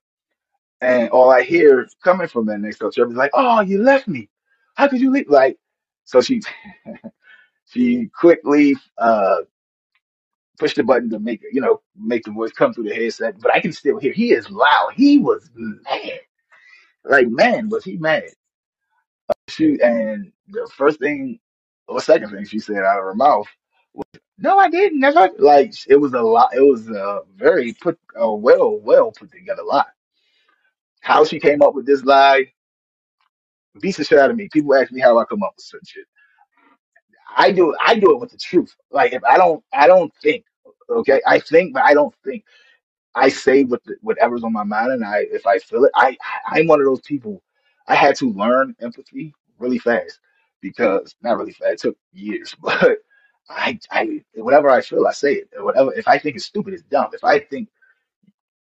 [0.81, 4.29] And all I hear coming from that Nextel chirp is like, "Oh, you left me.
[4.75, 5.57] How could you leave?" Like,
[6.05, 6.41] so she
[7.65, 9.37] she quickly uh
[10.59, 13.39] pushed the button to make it, you know, make the voice come through the headset.
[13.41, 14.13] But I can still hear.
[14.13, 14.91] He is loud.
[14.95, 16.21] He was mad.
[17.05, 18.25] Like, man, was he mad?
[19.49, 21.39] She and the first thing
[21.87, 23.47] or second thing she said out of her mouth,
[23.93, 24.05] was,
[24.37, 24.99] "No, I didn't.
[24.99, 26.55] Never." Like, it was a lot.
[26.55, 29.85] It was a very put, a well, well put together lie.
[31.01, 32.51] How she came up with this lie
[33.81, 34.49] beats the shit out of me.
[34.51, 36.05] People ask me how I come up with certain shit.
[37.35, 38.75] I do I do it with the truth.
[38.91, 40.45] Like if I don't I don't think.
[40.89, 42.43] Okay, I think, but I don't think.
[43.15, 46.17] I say what the, whatever's on my mind, and I if I feel it, I
[46.47, 47.41] I'm one of those people.
[47.87, 50.19] I had to learn empathy really fast
[50.63, 51.55] because not really.
[51.61, 52.99] It took years, but
[53.49, 55.49] I I whatever I feel, I say it.
[55.57, 57.09] Whatever if I think it's stupid, it's dumb.
[57.13, 57.69] If I think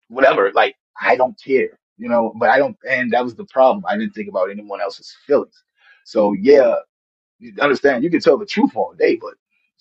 [0.09, 2.35] whatever, like I don't care, you know.
[2.39, 3.85] But I don't, and that was the problem.
[3.89, 5.65] I didn't think about anyone else's feelings.
[6.05, 6.77] So yeah,
[7.41, 8.05] You understand?
[8.05, 9.35] You can tell the truth all day, but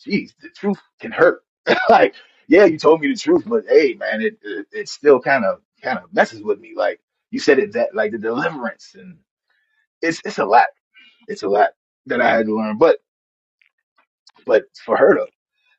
[0.03, 1.43] geez, the truth can hurt.
[1.89, 2.15] like,
[2.49, 5.61] yeah, you told me the truth, but hey, man, it it, it still kind of
[5.83, 6.73] kind of messes with me.
[6.77, 7.01] Like
[7.31, 9.19] you said it that like the deliverance and
[10.01, 10.67] it's it's a lot.
[11.27, 11.71] It's a lot
[12.07, 12.77] that I had to learn.
[12.77, 12.99] But
[14.45, 15.27] but for her though,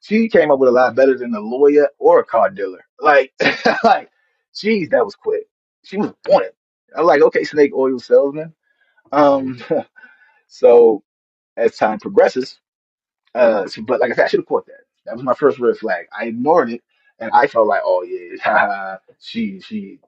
[0.00, 2.84] she came up with a lot better than a lawyer or a car dealer.
[3.00, 3.32] Like
[3.84, 4.10] like,
[4.54, 5.44] geez, that was quick.
[5.84, 6.56] She was on it.
[6.96, 8.54] I'm like, okay, snake oil salesman.
[9.12, 9.62] Um,
[10.48, 11.02] so
[11.56, 12.60] as time progresses.
[13.34, 14.82] Uh, so- but like I said, I should have caught that.
[15.06, 16.06] That was my first red flag.
[16.18, 16.82] I ignored it,
[17.20, 20.00] and I felt like, oh yeah, she she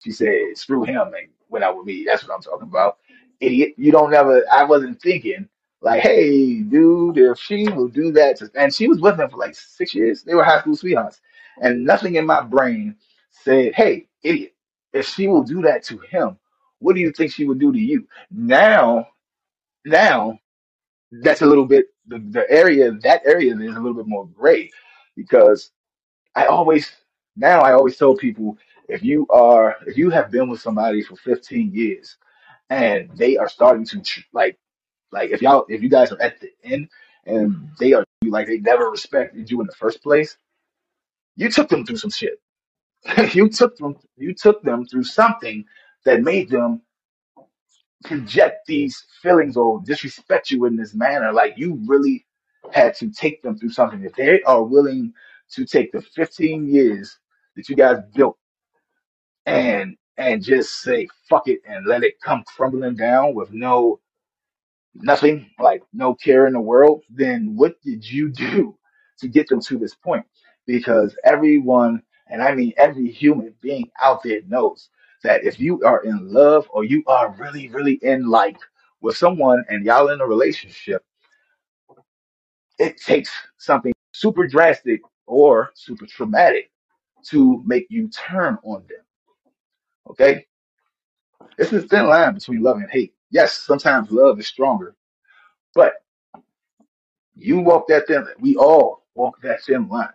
[0.00, 2.04] she said screw him and went out with me.
[2.06, 2.98] That's what I'm talking about,
[3.40, 3.74] idiot.
[3.78, 4.44] You don't ever.
[4.52, 5.48] I wasn't thinking
[5.82, 9.38] like, hey, dude, if she will do that, to, and she was with him for
[9.38, 10.22] like six years.
[10.24, 11.20] They were high school sweethearts,
[11.62, 12.96] and nothing in my brain
[13.30, 14.54] said, hey, idiot,
[14.92, 16.38] if she will do that to him,
[16.80, 18.06] what do you think she would do to you?
[18.30, 19.08] Now,
[19.86, 20.32] now
[21.12, 24.70] that's a little bit the, the area that area is a little bit more gray
[25.16, 25.72] because
[26.36, 26.90] I always
[27.36, 31.16] now I always tell people if you are if you have been with somebody for
[31.16, 32.16] 15 years
[32.70, 34.58] and they are starting to like
[35.12, 36.88] like if y'all if you guys are at the end
[37.26, 40.36] and they are like they never respected you in the first place
[41.36, 42.40] you took them through some shit
[43.34, 45.64] you took them you took them through something
[46.04, 46.80] that made them
[48.04, 51.32] project these feelings or disrespect you in this manner.
[51.32, 52.26] Like you really
[52.72, 54.04] had to take them through something.
[54.04, 55.12] If they are willing
[55.52, 57.18] to take the 15 years
[57.56, 58.38] that you guys built
[59.46, 64.00] and and just say fuck it and let it come crumbling down with no
[64.94, 68.76] nothing, like no care in the world, then what did you do
[69.18, 70.26] to get them to this point?
[70.66, 74.90] Because everyone, and I mean every human being out there knows
[75.24, 78.58] that if you are in love or you are really, really in like
[79.02, 81.04] with someone and y'all in a relationship,
[82.78, 86.70] it takes something super drastic or super traumatic
[87.24, 89.03] to make you turn on them.
[90.10, 90.46] Okay?
[91.58, 93.14] It's a thin line between love and hate.
[93.30, 94.94] Yes, sometimes love is stronger,
[95.74, 95.94] but
[97.34, 100.10] you walk that thin, we all walk that thin line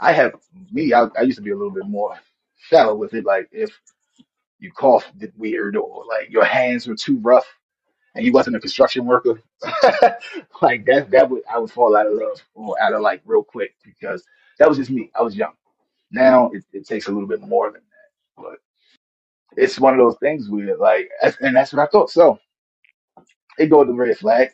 [0.00, 0.34] I have
[0.72, 0.92] me.
[0.92, 2.16] I, I used to be a little bit more
[2.58, 3.24] shallow with it.
[3.24, 3.70] Like if
[4.60, 7.46] you coughed weird or like your hands were too rough
[8.14, 9.42] and you wasn't a construction worker,
[10.62, 13.44] like that that would I would fall out of love or out of like real
[13.44, 14.24] quick because
[14.58, 15.10] that was just me.
[15.18, 15.54] I was young.
[16.12, 18.58] Now it, it takes a little bit more than that, but
[19.56, 22.10] it's one of those things where like that's- and that's what I thought.
[22.10, 22.38] So
[23.58, 24.50] it go with the red flag.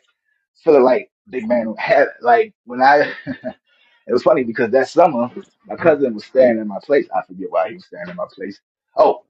[0.63, 3.11] Feeling like big man had like when I
[4.07, 5.75] It was funny because that summer, my mm-hmm.
[5.81, 7.07] cousin was staying in my place.
[7.15, 8.59] I forget why he was staying in my place.
[8.95, 9.23] Oh,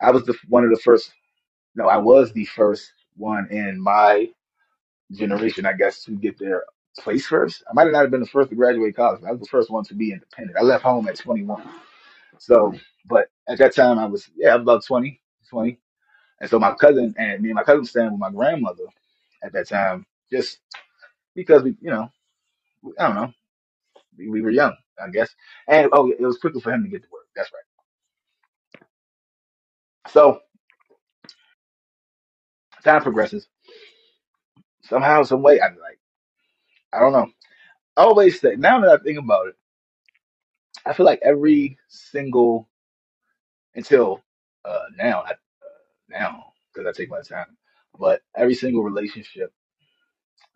[0.00, 1.12] I was the one of the first.
[1.74, 4.30] No, I was the first one in my
[5.12, 6.64] generation, I guess, to get their
[6.98, 7.64] place first.
[7.68, 9.20] I might have not have been the first to graduate college.
[9.20, 10.56] But I was the first one to be independent.
[10.56, 11.68] I left home at 21.
[12.38, 12.72] So,
[13.06, 15.72] but at that time, I was yeah, I was about 20, 20.
[16.40, 18.84] And so my cousin and me and my cousin were staying with my grandmother
[19.42, 20.58] at that time, just
[21.34, 22.10] because we, you know,
[22.98, 23.32] I don't know,
[24.18, 25.30] we, we were young, I guess.
[25.68, 27.26] And oh, it was quicker for him to get to work.
[27.36, 27.50] That's
[29.92, 30.12] right.
[30.12, 30.40] So
[32.84, 33.48] time progresses.
[34.84, 35.98] Somehow, some way, I'm like,
[36.92, 37.28] I don't know.
[37.96, 39.56] I always say, now that I think about it,
[40.86, 42.68] I feel like every single,
[43.74, 44.22] until
[44.64, 45.36] uh, now, not
[46.10, 47.56] now, because I take my time,
[47.98, 49.52] but every single relationship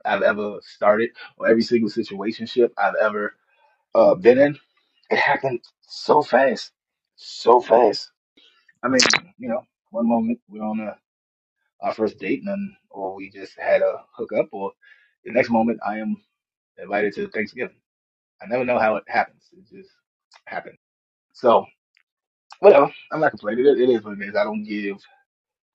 [0.04, 3.34] I've ever started, or every single situationship I've ever
[3.94, 4.58] uh, been in,
[5.10, 6.72] it happened so fast,
[7.16, 8.10] so fast.
[8.82, 9.00] I mean,
[9.38, 10.96] you know, one moment we're on a,
[11.82, 14.72] our first date, and then, or we just had a hookup, or
[15.24, 16.16] the next moment I am
[16.78, 17.76] invited to Thanksgiving
[18.42, 19.44] I never know how it happens.
[19.52, 19.90] It just
[20.46, 20.78] happens.
[21.34, 21.66] So,
[22.60, 22.90] whatever.
[23.12, 23.66] I'm not complaining.
[23.66, 24.36] It, it is what it is.
[24.36, 24.98] I don't give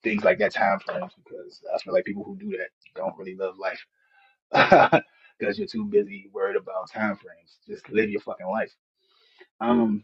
[0.04, 3.36] things like that time frames because I feel like people who do that don't really
[3.36, 3.86] love life
[5.40, 7.58] because you're too busy worried about time frames.
[7.68, 8.74] Just live your fucking life.
[9.62, 10.04] Um,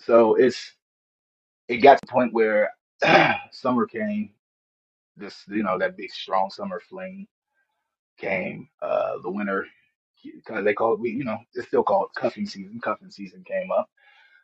[0.00, 0.72] so it's
[1.68, 2.70] it got to the point where
[3.52, 4.30] summer came.
[5.16, 7.26] This you know that big strong summer fling
[8.18, 8.68] came.
[8.82, 9.66] Uh, the winter
[10.24, 12.80] because they call it we you know it's still called cuffing season.
[12.82, 13.88] Cuffing season came up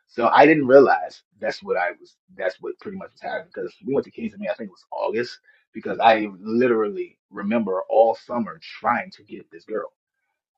[0.07, 3.73] So I didn't realize that's what I was, that's what pretty much was happening because
[3.85, 5.39] we went to Kings Me, I think it was August,
[5.73, 9.93] because I literally remember all summer trying to get this girl.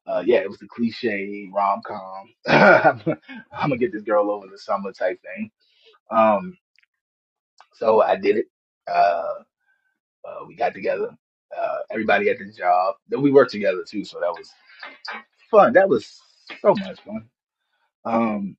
[0.08, 2.34] Uh, yeah, it was the cliche rom com.
[2.48, 5.52] I'm gonna get this girl over the summer type thing.
[6.12, 6.58] Um,
[7.74, 8.45] so I did it.
[8.88, 9.36] Uh,
[10.28, 11.10] uh, we got together.
[11.58, 12.95] uh, everybody at the job.
[13.10, 14.52] Then we worked together too, so that was
[15.52, 15.74] fun.
[15.74, 16.20] That was
[16.62, 17.30] so much fun.
[18.06, 18.58] Um,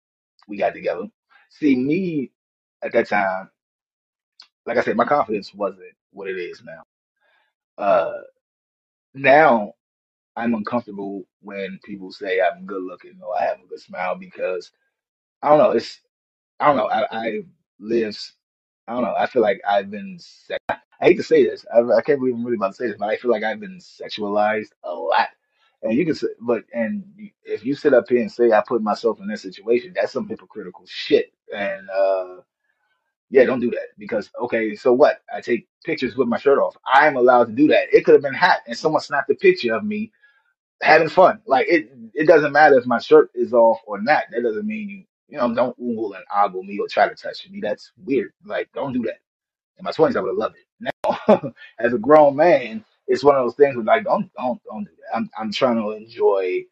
[0.49, 1.07] we got together.
[1.51, 2.32] See, me
[2.82, 3.51] at that time,
[4.66, 6.82] like I said, my confidence wasn't what it is now.
[7.82, 8.12] Uh,
[9.14, 9.74] now
[10.36, 14.70] I'm uncomfortable when people say I'm good looking or I have a good smile because
[15.42, 15.72] I don't know.
[15.72, 16.01] It's
[16.61, 16.88] I don't know.
[16.88, 17.40] I, I
[17.80, 18.18] live.
[18.88, 19.14] I don't know.
[19.18, 20.18] I feel like I've been.
[20.20, 21.66] Sex- I hate to say this.
[21.74, 23.61] I, I can't believe I'm really about to say this, but I feel like I've
[23.61, 25.28] been sexualized a lot.
[25.82, 27.04] And you can say, but and
[27.44, 30.28] if you sit up here and say I put myself in that situation, that's some
[30.28, 31.32] hypocritical shit.
[31.56, 32.36] And uh
[33.30, 35.22] yeah, don't do that because okay, so what?
[35.34, 36.76] I take pictures with my shirt off.
[36.92, 37.92] I'm allowed to do that.
[37.92, 40.12] It could have been hot, and someone snapped a picture of me
[40.82, 41.40] having fun.
[41.46, 44.24] Like it, it doesn't matter if my shirt is off or not.
[44.32, 47.48] That doesn't mean you, you know, don't oogle and ogle me or try to touch
[47.50, 47.60] me.
[47.62, 48.32] That's weird.
[48.46, 49.20] Like, don't do that.
[49.78, 50.92] In my twenties, I would have loved it.
[51.08, 54.84] Now, as a grown man, it's one of those things where like, don't, don't, don't
[54.84, 55.16] do that.
[55.16, 56.64] I'm, I'm trying to enjoy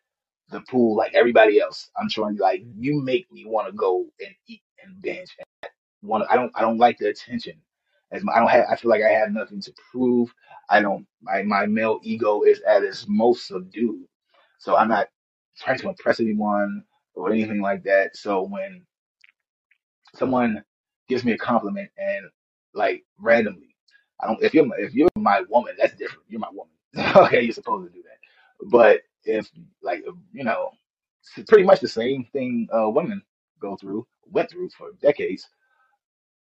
[0.50, 1.90] the pool like everybody else.
[2.00, 5.36] I'm trying to like, you make me want to go and eat and binge
[6.02, 7.54] want I don't I don't like the attention.
[8.12, 10.34] As my, I don't have I feel like I have nothing to prove.
[10.70, 14.06] I don't my my male ego is at its most subdued.
[14.60, 15.08] So I'm not
[15.58, 16.84] trying to impress anyone
[17.14, 18.16] or anything like that.
[18.16, 18.86] So when
[20.14, 20.64] someone
[21.08, 22.26] gives me a compliment and
[22.74, 23.74] like randomly,
[24.22, 26.24] I don't if you're if you're my woman, that's different.
[26.30, 26.74] You're my woman.
[27.26, 28.70] okay, you're supposed to do that.
[28.70, 29.50] But if
[29.82, 30.72] like you know,
[31.36, 33.22] it's pretty much the same thing uh, women
[33.60, 35.40] go through, went through for decades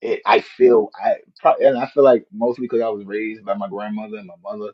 [0.01, 3.55] it, I feel I pro- and I feel like mostly because I was raised by
[3.55, 4.73] my grandmother and my mother,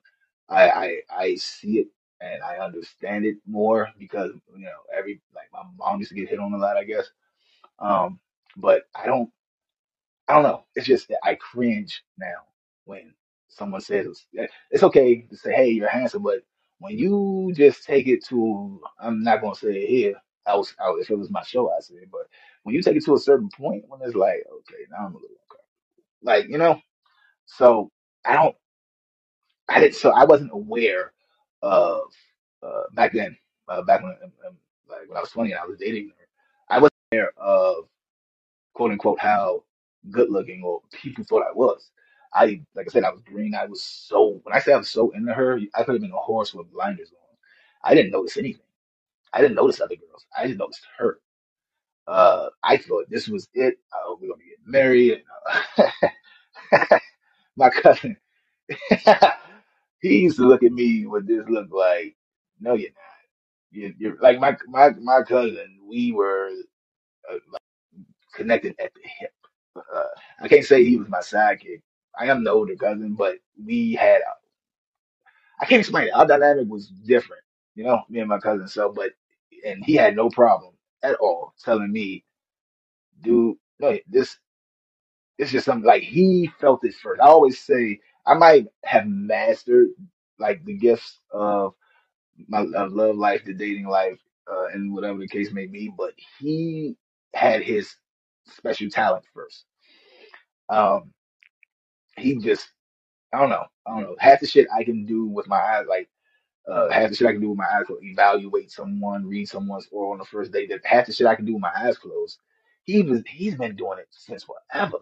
[0.50, 1.88] I, I I see it
[2.22, 6.30] and I understand it more because you know every like my mom used to get
[6.30, 7.10] hit on a lot, I guess.
[7.80, 8.20] Um,
[8.58, 9.32] but I don't
[10.28, 10.66] I don't know.
[10.76, 12.46] It's just I cringe now
[12.86, 13.14] when
[13.56, 14.26] someone says
[14.72, 16.42] it's okay to say, "Hey, you're handsome," but
[16.80, 20.16] when you just take it to I'm not gonna say it here.
[20.48, 22.24] I was, I, if it was my show, I say—but
[22.64, 25.18] when you take it to a certain point, when it's like, okay, now I'm a
[25.20, 25.30] little
[26.24, 26.82] like you know
[27.46, 27.92] so
[28.26, 28.56] i don't
[29.70, 31.14] i didn't so i wasn't aware
[31.64, 32.04] of
[32.64, 33.38] uh back then
[33.70, 34.58] uh, back when um, um,
[34.90, 36.26] like when i was 20 and i was dating her
[36.70, 37.86] i wasn't aware of
[38.76, 39.64] quote unquote how
[40.12, 41.92] good looking or people thought i was
[42.36, 44.90] i like i said i was green i was so when i say i was
[44.92, 47.38] so into her i could have been a horse with blinders on
[47.92, 48.62] i didn't notice anything
[49.34, 51.20] i didn't notice other girls i just noticed her
[52.08, 55.24] uh i thought this was it uh, we're gonna get married
[57.58, 58.18] my cousin
[60.02, 62.16] he used to look at me with this look like,
[62.60, 63.04] no, you're not.
[63.72, 65.80] You're, you're like my my my cousin.
[65.88, 66.52] We were
[67.32, 67.38] uh,
[68.36, 69.32] connected at the hip.
[69.78, 70.04] Uh,
[70.42, 71.82] I can't say he was my sidekick.
[72.20, 74.22] I am the older cousin, but we had.
[75.62, 76.16] I can't explain it.
[76.16, 77.44] Our dynamic was different,
[77.76, 78.70] you know, me and my cousin.
[78.70, 79.12] So, but
[79.66, 82.26] and he had no problem at all telling me,
[83.22, 84.38] dude, no, this
[85.40, 87.22] is just something like he felt it first.
[87.22, 89.90] I always say I might have mastered
[90.40, 91.76] like the gifts of
[92.48, 94.20] my of love life, the dating life,
[94.52, 95.92] uh, and whatever the case may be.
[95.98, 96.98] But he
[97.36, 97.96] had his
[98.48, 99.66] special talent first.
[100.70, 101.14] Um,
[102.18, 102.70] he just,
[103.34, 104.16] I don't know, I don't know.
[104.20, 106.10] Half the shit I can do with my eyes, like
[106.72, 109.88] uh, half the shit I can do with my eyes closed, evaluate someone, read someone's
[109.92, 110.70] or on the first date.
[110.70, 112.40] That half the shit I can do with my eyes closed.
[112.84, 115.00] He was, he's been doing it since forever.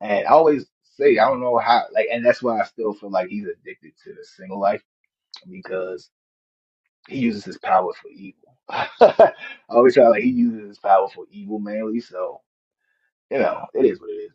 [0.00, 0.66] And I always
[0.96, 3.92] say, I don't know how, like, and that's why I still feel like he's addicted
[4.04, 4.82] to the single life
[5.50, 6.10] because
[7.08, 8.56] he uses his power for evil.
[8.70, 9.32] I
[9.68, 12.00] always try like he uses his power for evil mainly.
[12.00, 12.40] So
[13.30, 14.32] you know, it is what it is.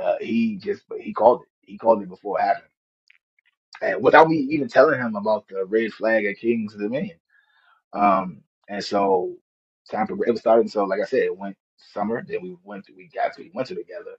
[0.00, 1.48] Uh, he just, he called it.
[1.62, 2.66] He called it before it happened,
[3.82, 7.18] and without me even telling him about the red flag at King's Dominion.
[7.94, 9.34] Um, and so
[9.90, 10.68] time for it was starting.
[10.68, 12.24] So like I said, it went summer.
[12.26, 14.12] Then we went to we got to we went to together.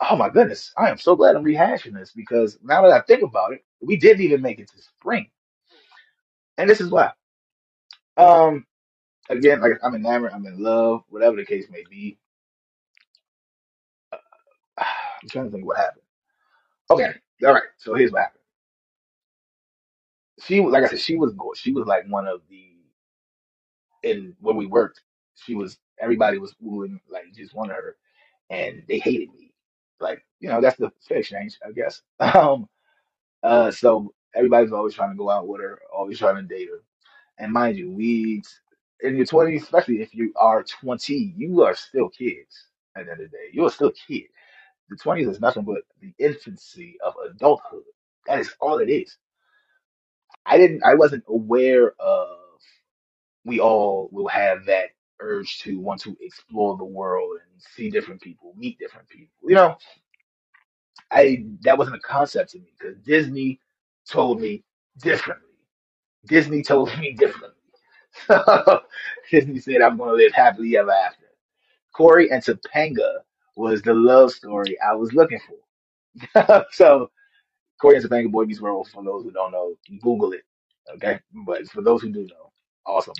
[0.00, 3.22] Oh my goodness, I am so glad I'm rehashing this because now that I think
[3.22, 5.30] about it, we didn't even make it to spring,
[6.58, 7.12] and this is why.
[8.16, 8.66] Um,
[9.30, 12.18] again, like I'm enamored, I'm in love, whatever the case may be.
[15.22, 16.02] I'm trying to think what happened.
[16.90, 17.12] Okay,
[17.46, 17.64] all right.
[17.78, 18.42] So here's what happened.
[20.42, 21.34] She, was- like I said, she was.
[21.56, 22.66] She was like one of the,
[24.04, 25.02] and when we worked,
[25.36, 27.96] she was everybody was wooing like just wanted her,
[28.50, 29.52] and they hated me.
[30.00, 32.02] Like you know, that's the fair exchange, I guess.
[32.20, 32.68] Um,
[33.44, 36.82] uh, so everybody's always trying to go out with her, always trying to date her.
[37.38, 38.42] And mind you, we
[39.00, 42.68] in your twenties, especially if you are twenty, you are still kids.
[42.96, 44.24] At the end of the day, you're still a kid.
[44.92, 47.84] The twenties is nothing but the infancy of adulthood.
[48.28, 49.18] That is all it is.
[50.46, 52.38] I didn't, I wasn't aware of
[53.44, 54.90] we all will have that
[55.20, 59.34] urge to want to explore the world and see different people, meet different people.
[59.48, 59.76] You know,
[61.10, 63.60] I that wasn't a concept to me because Disney
[64.08, 64.64] told me
[65.00, 65.48] differently.
[66.26, 67.56] Disney told me differently.
[69.30, 71.26] Disney said I'm going to live happily ever after.
[71.94, 73.18] Cory and Topanga
[73.56, 76.64] was the love story I was looking for.
[76.72, 77.10] so
[77.80, 78.88] Cory and Topanga Boy Meets World.
[78.92, 80.42] For those who don't know, Google it.
[80.96, 82.52] Okay, but for those who do know,
[82.86, 83.14] awesome.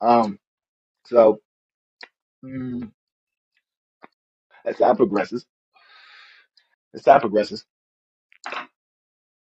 [0.00, 0.38] Um,
[1.06, 1.40] so
[2.44, 2.90] mm,
[4.64, 5.46] as time progresses,
[6.94, 7.64] as time progresses,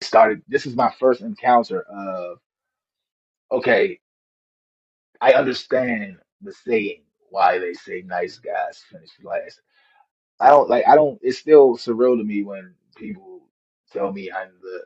[0.01, 0.41] started.
[0.47, 2.39] This is my first encounter of
[3.51, 3.99] okay.
[5.21, 9.61] I understand the saying why they say nice guys finish last.
[10.39, 10.85] I don't like.
[10.87, 11.19] I don't.
[11.23, 13.41] It's still surreal to me when people
[13.93, 14.81] tell me I'm the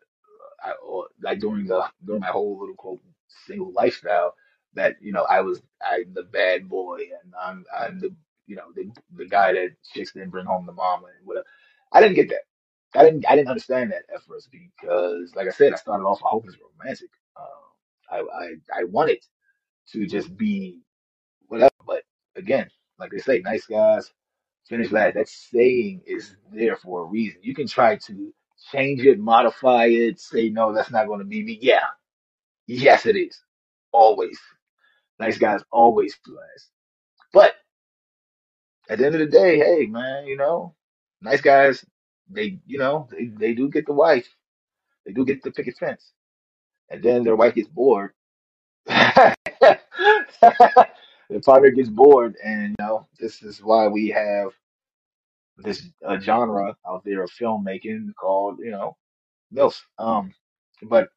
[0.64, 3.02] I, or like during the during my whole little quote
[3.48, 4.36] single lifestyle
[4.76, 8.16] that you know I was I'm the bad boy and I'm I'm the
[8.48, 11.46] you know the the guy that chicks didn't bring home the mama and whatever.
[11.94, 13.00] I didn't get that.
[13.00, 16.22] I didn't I didn't understand that at first because like I said I started off
[16.24, 17.10] a hopeless romantic.
[17.38, 17.46] Um,
[18.12, 19.20] I I I wanted
[19.94, 20.82] to just be
[21.48, 22.04] whatever, but
[22.36, 22.70] again,
[23.00, 24.12] like they say, nice guys
[24.70, 25.16] finish last.
[25.16, 27.40] That saying is there for a reason.
[27.44, 28.34] You can try to
[28.72, 31.60] change it, modify it, say no, that's not going to be me.
[31.62, 31.86] Yeah,
[32.68, 33.40] yes, it is.
[33.94, 34.40] Always.
[35.20, 36.70] Nice guys always last.
[37.34, 37.56] But
[38.90, 40.76] at the end of the day, hey man, you know,
[41.22, 41.86] nice guys,
[42.30, 44.28] they you know, they, they do get the wife.
[45.06, 46.12] They do get the picket fence.
[46.90, 48.12] And then their wife gets bored.
[51.30, 54.52] the partner gets bored and you know, this is why we have
[55.58, 58.98] this uh, genre out there of filmmaking called, you know,
[59.54, 59.80] MILF.
[60.00, 60.34] Um,
[60.84, 61.10] but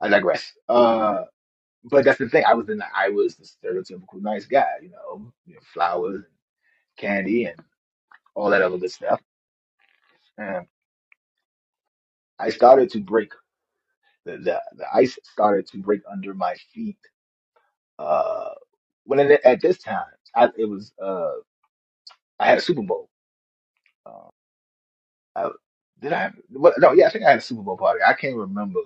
[0.00, 0.52] I digress.
[0.68, 1.24] Uh,
[1.84, 2.44] but that's the thing.
[2.46, 6.26] I was in I was the stereotypical nice guy, you know, you know, flowers and
[6.98, 7.58] candy and
[8.34, 9.20] all that other good stuff.
[10.38, 10.66] And
[12.38, 13.32] I started to break
[14.24, 16.98] the, the, the ice started to break under my feet.
[17.98, 18.50] Uh,
[19.04, 21.32] when it, at this time, I, it was, uh,
[22.40, 23.08] I had a Super Bowl.
[24.06, 24.28] Uh,
[25.36, 25.50] I,
[26.00, 28.00] did I have, no, yeah, I think I had a Super Bowl party.
[28.06, 28.80] I can't remember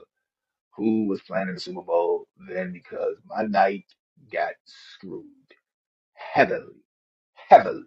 [0.76, 3.84] who was playing in the Super Bowl then because my night
[4.32, 5.24] got screwed
[6.14, 6.82] heavily,
[7.34, 7.82] heavily.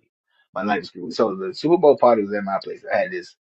[0.53, 1.13] My night was screwed.
[1.13, 2.83] So the Super Bowl party was at my place.
[2.93, 3.35] I had this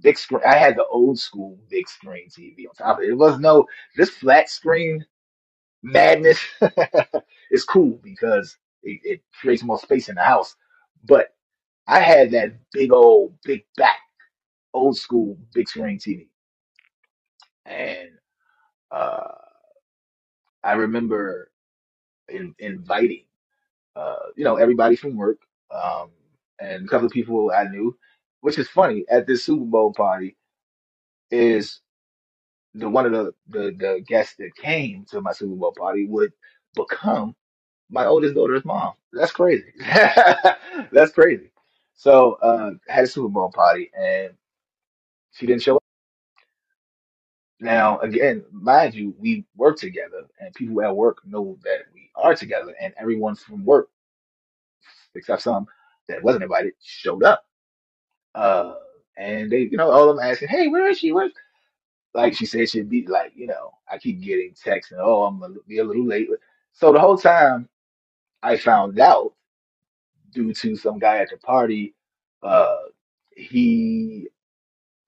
[0.00, 0.42] big screen.
[0.46, 3.10] I had the old school big screen TV on top of it.
[3.10, 3.66] It was no
[3.96, 5.04] this flat screen
[5.84, 6.40] madness.
[7.52, 10.56] is cool because it, it creates more space in the house.
[11.04, 11.34] But
[11.88, 13.98] I had that big old big back
[14.74, 16.28] old school big screen TV,
[17.66, 18.10] and
[18.92, 19.34] uh,
[20.64, 21.50] I remember
[22.28, 23.24] in, inviting.
[23.96, 25.38] uh, you know, everybody from work,
[25.70, 26.10] um,
[26.60, 27.96] and a couple of people I knew,
[28.40, 30.36] which is funny at this Super Bowl party
[31.30, 31.80] is
[32.74, 36.32] the one of the, the, the guests that came to my Super Bowl party would
[36.76, 37.36] become
[37.90, 38.94] my oldest daughter's mom.
[39.12, 39.72] That's crazy.
[40.92, 41.50] That's crazy.
[41.94, 44.32] So, uh, had a Super Bowl party and
[45.32, 45.82] she didn't show up.
[47.60, 52.34] Now, again, mind you, we work together and people at work know that we are
[52.36, 53.88] together and everyone from work,
[55.14, 55.66] except some
[56.08, 57.44] that wasn't invited, showed up
[58.34, 58.76] Uh,
[59.18, 61.12] and they, you know, all of them asking, "Hey, where is she?
[61.12, 61.30] Where?"
[62.14, 65.40] Like she said, she'd be like, you know, I keep getting texts and oh, I'm
[65.40, 66.28] gonna be a little late.
[66.72, 67.68] So the whole time
[68.42, 69.34] I found out
[70.32, 71.94] due to some guy at the party,
[72.42, 72.76] uh,
[73.36, 74.28] he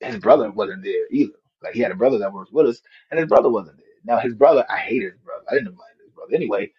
[0.01, 1.35] his brother wasn't there either.
[1.63, 3.87] Like he had a brother that works with us, and his brother wasn't there.
[4.05, 5.45] Now his brother, I hated his brother.
[5.51, 6.73] I didn't invite his brother anyway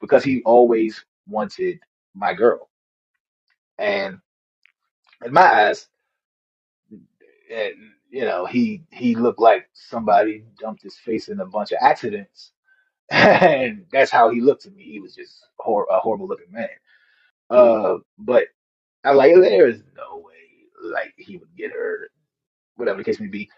[0.00, 1.80] because he always wanted
[2.14, 2.70] my girl,
[3.78, 4.18] and
[5.24, 5.88] in my eyes.
[7.52, 7.74] and
[8.16, 12.52] you know he he looked like somebody dumped his face in a bunch of accidents.
[13.12, 14.84] And that's how he looked to me.
[14.84, 16.68] He was just hor- a horrible looking man.
[17.50, 18.46] Uh but
[19.04, 22.10] i like there is no way like he would get her
[22.76, 23.50] whatever the case may be.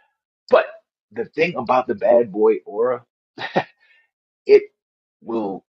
[0.51, 0.67] But
[1.13, 3.05] the thing about the bad boy aura
[4.47, 4.65] it
[5.23, 5.65] will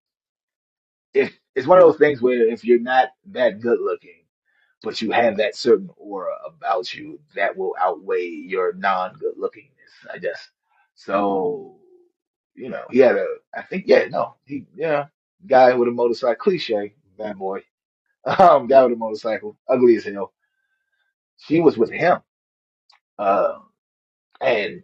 [1.16, 4.19] if it's one of those things where if you're not that good looking
[4.84, 10.18] but you have that certain aura about you that will outweigh your non-good lookingness, I
[10.20, 10.50] guess.
[10.96, 11.78] So,
[12.56, 15.08] you know, he had a, I think, yeah, no, he, yeah,
[15.48, 17.64] guy with a motorcycle, cliche, bad boy,
[18.26, 20.34] um, guy with a motorcycle, ugly as hell.
[21.38, 22.20] She was with him.
[23.18, 23.60] Uh,
[24.42, 24.84] And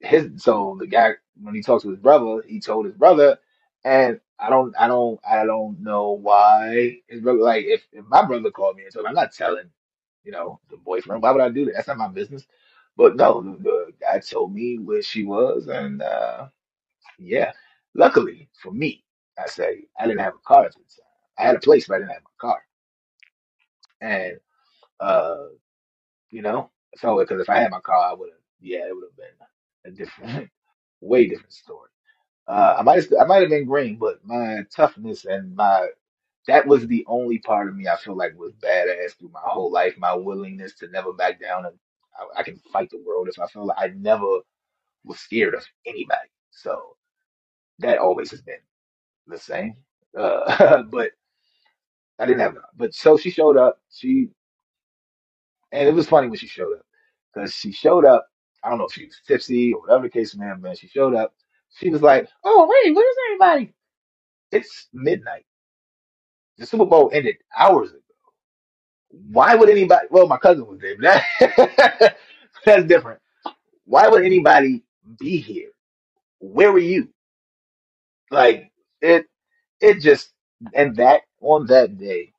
[0.00, 3.38] his so the guy when he talks to his brother, he told his brother,
[3.84, 8.52] and I don't I don't I don't know why It's like if, if my brother
[8.52, 9.70] called me and told me, I'm not telling,
[10.24, 11.22] you know, the boyfriend.
[11.22, 11.74] Why would I do that?
[11.76, 12.46] That's not my business.
[12.98, 16.48] But no, the, the guy told me where she was, and uh
[17.18, 17.52] yeah,
[17.94, 19.04] luckily for me,
[19.38, 21.06] I say I didn't have a car at the time.
[21.38, 22.62] I had a place, but I didn't have my car,
[24.02, 24.40] and
[25.00, 25.46] uh
[26.30, 29.04] you know, so because if I had my car, I would have yeah, it would
[29.10, 29.26] have been
[29.86, 30.50] a different,
[31.00, 31.90] way different story.
[32.48, 35.88] Uh, I might I might have been green, but my toughness and my
[36.48, 39.72] that was the only part of me I feel like was badass through my whole
[39.72, 39.96] life.
[39.98, 41.76] My willingness to never back down and
[42.18, 44.40] I, I can fight the world if I feel like I never
[45.04, 46.30] was scared of anybody.
[46.50, 46.96] So
[47.80, 48.60] that always has been
[49.28, 49.76] the same.
[50.18, 51.12] Uh, but
[52.18, 53.80] I didn't have, but so she showed up.
[53.90, 54.28] She
[55.72, 56.86] and it was funny when she showed up
[57.34, 58.28] because she showed up.
[58.64, 60.76] I don't know if she was tipsy or whatever the case may have been.
[60.76, 61.34] She showed up.
[61.78, 63.74] She was like, "Oh wait, where's everybody?
[64.52, 65.46] It's midnight."
[66.58, 68.00] The Super Bowl ended hours ago.
[69.10, 70.08] Why would anybody?
[70.10, 70.96] Well, my cousin was there.
[70.96, 72.16] But that,
[72.66, 73.20] that's different.
[73.86, 74.84] Why would anybody
[75.18, 75.70] be here?
[76.40, 77.08] Where were you?
[78.30, 78.72] Like
[79.02, 79.26] it.
[79.80, 80.32] It just
[80.74, 82.32] and that on that day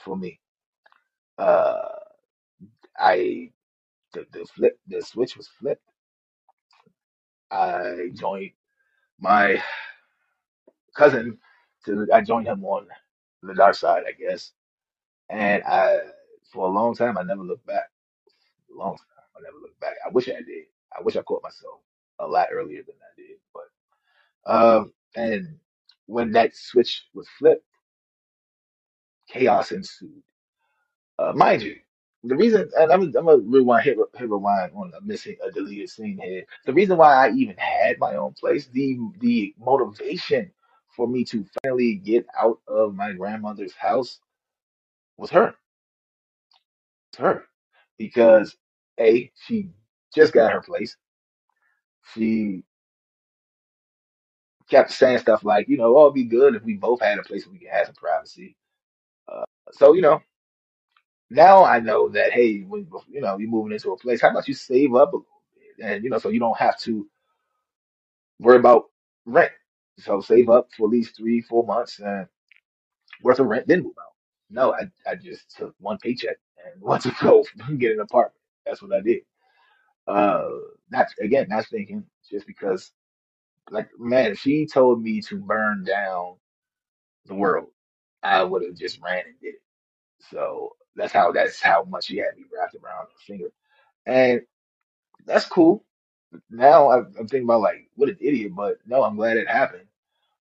[0.00, 0.40] for me,
[1.38, 1.88] uh,
[2.98, 3.50] I
[4.14, 5.84] the, the flip the switch was flipped.
[7.50, 8.52] I joined
[9.20, 9.62] my
[10.96, 11.38] cousin
[11.86, 12.86] to I joined him on
[13.42, 14.52] the dark side, I guess.
[15.30, 15.98] And I
[16.52, 17.84] for a long time I never looked back.
[18.70, 19.06] long time.
[19.36, 19.94] I never looked back.
[20.06, 20.66] I wish I did.
[20.98, 21.80] I wish I caught myself
[22.20, 23.38] a lot earlier than I did.
[23.54, 25.58] But um, and
[26.06, 27.64] when that switch was flipped,
[29.28, 30.22] chaos ensued.
[31.18, 31.76] Uh, mind you,
[32.24, 35.88] the reason, and I'm, I'm gonna rewind, hit, hit rewind on a missing, a deleted
[35.90, 36.44] scene here.
[36.66, 40.50] The reason why I even had my own place, the the motivation
[40.96, 44.20] for me to finally get out of my grandmother's house
[45.16, 45.54] was her.
[47.12, 47.44] It's her
[47.98, 48.56] because
[49.00, 49.70] a she
[50.14, 50.96] just got her place.
[52.14, 52.64] She
[54.70, 57.22] kept saying stuff like, you know, oh, it'd be good if we both had a
[57.22, 58.56] place where we could have some privacy.
[59.28, 60.20] Uh, so, you know,
[61.30, 64.48] now I know that, hey, when, you know, you're moving into a place, how about
[64.48, 65.26] you save up a little
[65.78, 65.84] bit?
[65.86, 67.08] And, you know, so you don't have to
[68.40, 68.86] worry about
[69.26, 69.52] rent.
[69.98, 72.26] So save up for at least three, four months uh,
[73.22, 74.12] worth of rent, then move out.
[74.50, 77.44] No, I, I just took one paycheck and went to go
[77.78, 78.42] get an apartment.
[78.66, 79.22] That's what I did.
[80.06, 80.48] Uh,
[80.90, 82.92] not, again, not thinking just because,
[83.70, 86.36] like, man, if she told me to burn down
[87.26, 87.68] the world,
[88.22, 89.62] I would have just ran and did it.
[90.30, 93.48] So that's how that's how much she had me wrapped around her finger,
[94.06, 94.42] and
[95.26, 95.84] that's cool.
[96.50, 99.86] Now I'm, thinking about like what an idiot, but no, I'm glad it happened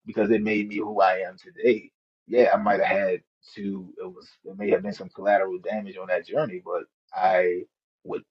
[0.06, 1.92] because it made me who I am today.
[2.28, 3.22] Yeah, I might have had
[3.56, 3.94] to.
[4.02, 6.84] It was it may have been some collateral damage on that journey, but
[7.16, 7.64] I
[8.04, 8.24] would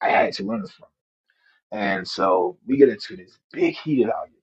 [0.00, 0.86] I had to learn from
[1.54, 1.76] it.
[1.78, 4.42] And so we get into this big heated argument,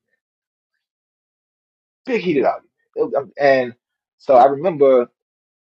[2.05, 3.75] big heated argument, um, and
[4.17, 5.07] so I remember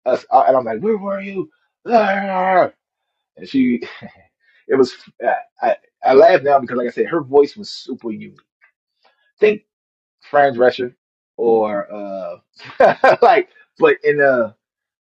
[0.07, 1.51] us, and I'm like, "Where were you?"
[1.87, 3.83] And she,
[4.69, 8.11] it was, I, I I laugh now because, like I said, her voice was super
[8.11, 8.39] unique.
[9.41, 9.63] Think
[10.23, 10.95] Fran Drescher
[11.37, 12.39] or, uh,
[13.23, 14.57] like, but in a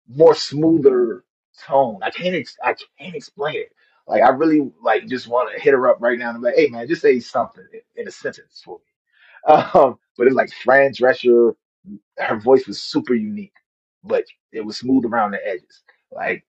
[0.09, 1.24] more smoother
[1.66, 2.01] tone.
[2.03, 3.72] I can't, ex- I can't explain it.
[4.09, 6.57] Like, I really, like, just want to hit her up right now and be like,
[6.57, 7.64] hey, man, just say something
[7.96, 8.84] in, a sentence for me.
[9.74, 11.55] Um, but it's like Fran Drescher,
[12.18, 13.55] her voice was super unique,
[14.05, 15.82] but it was smooth around the edges.
[16.12, 16.44] Like,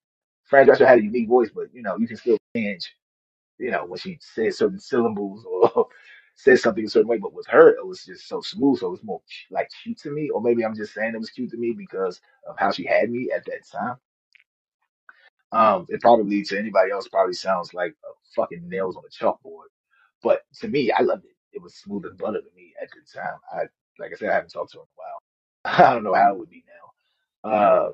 [0.45, 2.89] Fran Drescher had a unique voice, but, you know, you can still change
[3.59, 5.87] you know, when she said certain syllables or
[6.35, 7.19] said something a certain way.
[7.19, 8.79] But with her, it was just so smooth.
[8.79, 9.21] So it was more
[9.51, 10.29] like cute to me.
[10.31, 13.11] Or maybe I'm just saying it was cute to me because of how she had
[13.11, 13.97] me at that time.
[15.51, 17.95] Um, it probably to anybody else probably sounds like
[18.35, 19.69] fucking nails on a chalkboard.
[20.23, 21.35] But to me, I loved it.
[21.53, 23.39] It was smooth as butter to me at the time.
[23.53, 23.61] I,
[23.99, 25.89] like I said, I haven't talked to her in a while.
[25.89, 26.78] I don't know how it would be now.
[27.43, 27.89] Uh,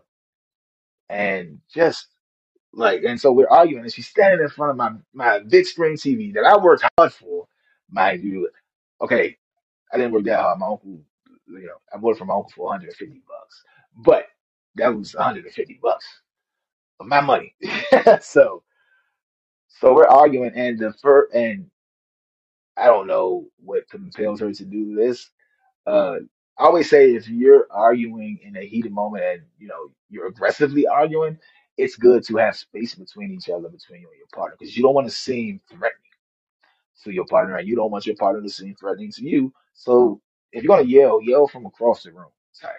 [1.10, 2.08] and just
[2.74, 5.96] Like, and so we're arguing, and she's standing in front of my my big screen
[5.98, 7.48] TV that I worked hard for,
[7.92, 8.50] mind you.
[9.02, 9.38] Okay,
[9.94, 10.60] I didn't work that hard.
[10.60, 11.00] My uncle,
[11.48, 13.64] you know, I bought it from my uncle for 150 bucks,
[13.98, 14.28] but
[14.76, 16.06] that was 150 bucks
[17.00, 17.56] of my money.
[18.22, 18.64] so,
[19.68, 21.70] so we're arguing, and the first, and
[22.78, 25.30] I don't know what compels her to do this,
[25.88, 26.18] Uh,
[26.60, 30.88] I always say if you're arguing in a heated moment and you know you're aggressively
[30.88, 31.40] arguing,
[31.78, 34.84] it's good to have space between each other, between you and your partner, because you
[34.84, 35.92] don't want to seem threatening.
[37.04, 39.54] to your partner, and you don't want your partner to seem threatening to you.
[39.74, 42.30] So if you're gonna yell, yell from across the room.
[42.62, 42.72] Type.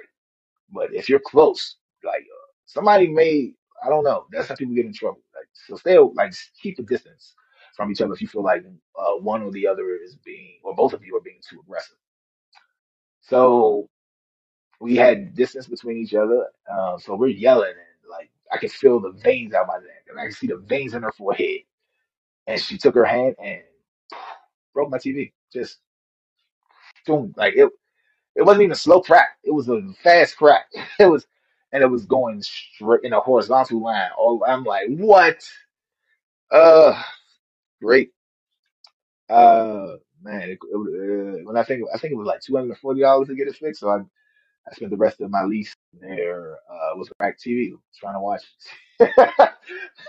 [0.72, 3.54] But if you're close, like uh, somebody may,
[3.84, 4.26] I don't know.
[4.32, 5.20] That's how people get in trouble.
[5.36, 7.34] Like so, stay like keep a distance
[7.76, 8.64] from each other if you feel like
[8.98, 11.96] uh, one or the other is being, or both of you are being too aggressive.
[13.28, 13.88] So
[14.80, 16.48] we had distance between each other.
[16.72, 20.18] Uh, so we're yelling and like I can feel the veins out my neck and
[20.18, 21.62] I can see the veins in her forehead.
[22.46, 23.62] And she took her hand and
[24.74, 25.32] broke my TV.
[25.52, 25.78] Just
[27.06, 27.70] boom, like it.
[28.34, 29.38] It wasn't even a slow crack.
[29.44, 30.66] It was a fast crack.
[31.00, 31.26] It was,
[31.72, 34.10] and it was going straight in a horizontal line.
[34.18, 35.42] Oh, I'm like, what?
[36.50, 37.02] Uh,
[37.82, 38.12] great.
[39.30, 39.94] Uh,
[40.26, 42.78] man, it, it, uh, when I think, I think it was like two hundred and
[42.78, 43.80] forty dollars to get it fixed.
[43.80, 43.98] So I,
[44.52, 46.58] I spent the rest of my lease there.
[46.70, 48.42] Uh, was crack TV, trying to watch.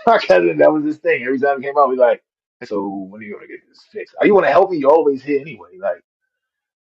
[0.06, 1.24] my cousin, that was his thing.
[1.24, 2.22] Every time it came out, we like,
[2.64, 4.16] so when are you gonna get this fixed?
[4.20, 4.78] Are you want to help me?
[4.78, 5.78] You're always here anyway.
[5.80, 6.02] Like,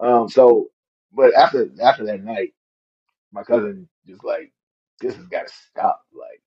[0.01, 0.69] um, so,
[1.13, 2.51] but after after that night.
[3.33, 4.53] my cousin just like,
[5.01, 6.03] this has got to stop.
[6.19, 6.43] Like,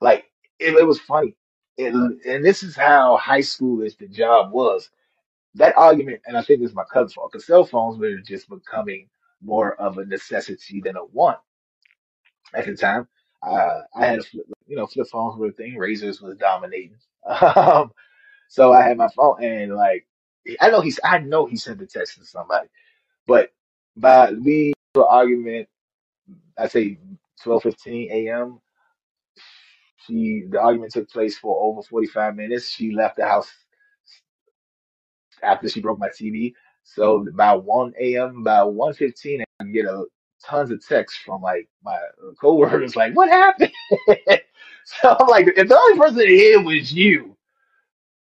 [0.00, 0.24] like
[0.58, 1.36] it, it was funny.
[1.76, 4.90] It, and this is how high schoolish the job was.
[5.58, 9.08] That argument, and I think it's my cousin's fault, because cell phones were just becoming
[9.42, 11.38] more of a necessity than a want
[12.54, 13.08] at the time.
[13.42, 15.76] Uh, I had a flip, you know, flip phones were a thing.
[15.76, 16.96] Razors was dominating.
[17.28, 17.92] Um,
[18.48, 20.06] so I had my phone, and like,
[20.60, 22.68] I know he's, I know he sent the text to somebody,
[23.26, 23.52] but
[23.96, 25.60] by we were argument
[26.58, 26.98] I say
[27.44, 28.60] 12:15 a.m.
[30.06, 32.70] She the argument took place for over 45 minutes.
[32.70, 33.50] She left the house
[35.42, 36.54] after she broke my TV.
[36.84, 38.38] So about 1 a.m.
[38.40, 40.04] about 1:15, I get a
[40.44, 41.98] tons of texts from like my
[42.40, 43.72] coworkers like, "What happened?"
[44.84, 47.36] so I'm like, if the only person here was you,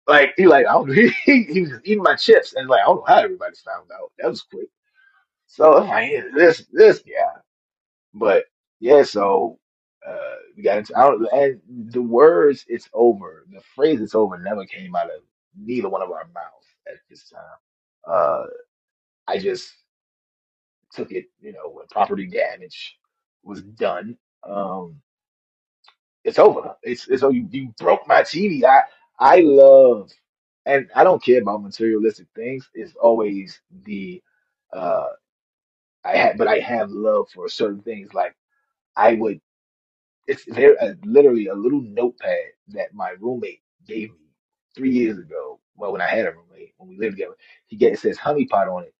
[0.07, 0.91] like he like I don't
[1.26, 4.11] he, he, was eating my chips and like I don't know how everybody found out.
[4.20, 4.70] That was quick.
[5.47, 7.41] So I'm like, yeah, this this guy.
[8.13, 8.45] But
[8.80, 9.59] yeah, so
[10.07, 11.61] uh, we got into I don't, and
[11.91, 15.22] the words "it's over," the phrase "it's over" never came out of
[15.57, 17.41] neither one of our mouths at this time.
[18.07, 18.45] Uh,
[19.27, 19.71] I just
[20.93, 22.97] took it, you know, when property damage
[23.43, 24.17] was done.
[24.47, 25.01] Um,
[26.25, 26.75] it's over.
[26.83, 28.63] It's it's oh you, you broke my TV.
[28.65, 28.83] I
[29.19, 30.11] I love,
[30.67, 32.69] and I don't care about materialistic things.
[32.75, 34.23] It's always the
[34.73, 35.07] uh
[36.05, 38.13] I have but I have love for certain things.
[38.13, 38.35] Like
[38.97, 39.41] I would.
[40.27, 42.38] It's there, uh, literally a little notepad
[42.69, 44.27] that my roommate gave me
[44.75, 45.59] three years ago.
[45.78, 47.36] Well, when I had a roommate, when we lived together,
[47.67, 48.95] he get it says honey pot on it,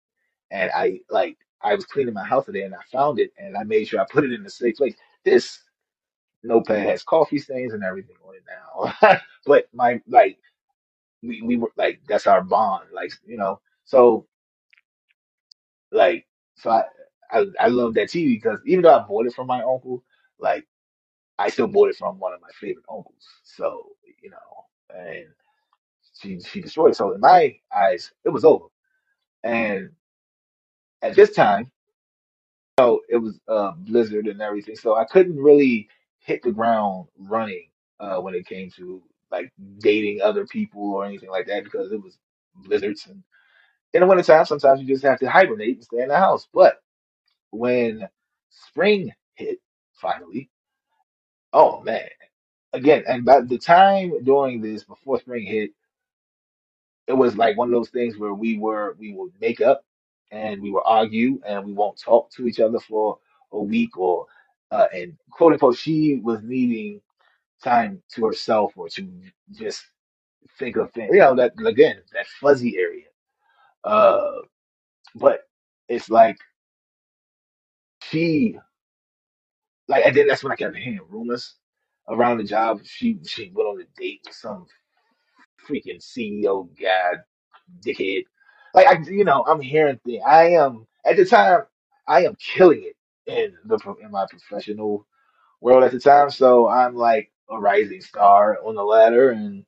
[0.50, 3.64] and I like I was cleaning my house today and I found it and I
[3.64, 4.94] made sure I put it in the safe place.
[5.24, 5.60] This
[6.44, 8.44] notepad has coffee stains and everything on it
[9.02, 10.38] now, but my like
[11.22, 13.60] we, we were like that's our bond, like you know.
[13.84, 14.26] So
[15.92, 16.26] like
[16.56, 16.84] so I
[17.32, 20.04] I, I love that TV because even though I bought it from my uncle,
[20.40, 20.66] like.
[21.38, 23.26] I still bought it from one of my favorite uncles.
[23.44, 23.90] So,
[24.22, 24.66] you know,
[24.96, 25.26] and
[26.20, 26.96] she she destroyed.
[26.96, 28.66] So in my eyes, it was over.
[29.44, 29.90] And
[31.02, 31.70] at this time,
[32.80, 34.76] so it was uh blizzard and everything.
[34.76, 35.88] So I couldn't really
[36.20, 37.68] hit the ground running
[38.00, 42.02] uh when it came to like dating other people or anything like that because it
[42.02, 42.18] was
[42.56, 43.22] blizzards and
[43.94, 46.48] in the wintertime sometimes you just have to hibernate and stay in the house.
[46.54, 46.80] But
[47.50, 48.08] when
[48.50, 49.60] spring hit
[49.94, 50.50] finally,
[51.52, 52.08] oh man.
[52.72, 55.72] again, and by the time during this, before spring hit,
[57.08, 59.84] it was like one of those things where we were we would make up
[60.32, 63.18] and we would argue and we won't talk to each other for
[63.52, 64.26] a week or
[64.72, 67.02] uh, and quote unquote she was needing
[67.64, 69.08] time to herself or to
[69.52, 69.84] just
[70.58, 73.06] think of things, you know, that again that fuzzy area.
[73.84, 74.40] Uh,
[75.16, 75.40] but
[75.88, 76.38] it's like
[78.02, 78.58] she
[79.88, 81.56] like and then that's when I kept hearing rumors
[82.08, 82.80] around the job.
[82.84, 84.66] She she went on a date with some
[85.68, 87.14] freaking CEO guy,
[87.84, 88.24] dickhead.
[88.74, 90.22] Like I, you know, I'm hearing things.
[90.26, 91.62] I am at the time,
[92.08, 92.96] I am killing it
[93.32, 95.06] in the in my professional
[95.60, 96.30] world at the time.
[96.30, 99.64] So I'm like a rising star on the ladder, and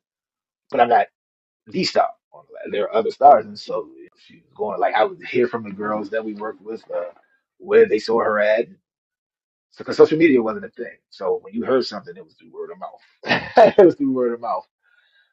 [0.70, 1.08] but I'm not
[1.68, 2.70] the star on the ladder.
[2.72, 3.88] There are other stars, and so
[4.26, 7.12] she's going like I would hear from the girls that we worked with uh,
[7.58, 8.68] where they saw her at.
[9.72, 10.96] So, because social media wasn't a thing.
[11.10, 13.02] So when you heard something, it was through word of mouth.
[13.78, 14.66] it was through word of mouth.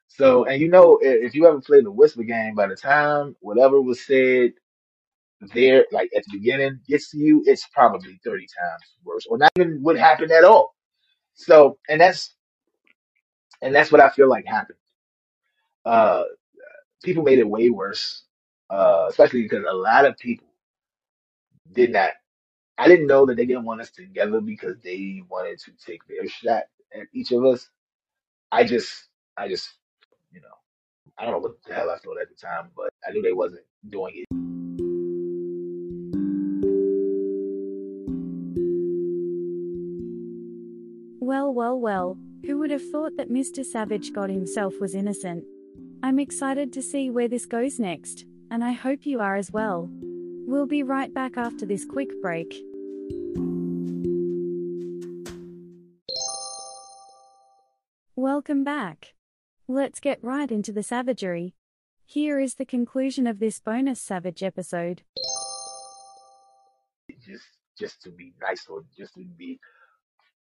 [0.08, 3.82] So, and you know, if you ever played the whisper game, by the time whatever
[3.82, 4.54] was said
[5.54, 9.52] there, like at the beginning, gets to you, it's probably 30 times worse, or not
[9.60, 10.76] even what happened at all.
[11.36, 12.36] So, and that's,
[13.62, 14.80] and that's what I feel like happened.
[15.86, 16.24] Uh,
[17.04, 18.24] people made it way worse,
[18.70, 20.48] uh, especially because a lot of people
[21.74, 22.12] did not.
[22.78, 26.28] I didn't know that they didn't want us together because they wanted to take their
[26.28, 27.70] shot at each of us.
[28.52, 29.70] I just, I just,
[31.20, 33.34] I don't know what the hell I thought at the time, but I knew they
[33.34, 34.26] wasn't doing it.
[41.20, 43.66] Well, well, well, who would have thought that Mr.
[43.66, 45.44] Savage God himself was innocent?
[46.04, 49.90] I'm excited to see where this goes next, and I hope you are as well.
[50.48, 52.54] We'll be right back after this quick break.
[58.16, 59.14] Welcome back.
[59.70, 61.54] Let's get right into the savagery.
[62.06, 65.02] Here is the conclusion of this bonus Savage episode.
[67.20, 67.44] Just,
[67.78, 69.60] just to be nice or just to be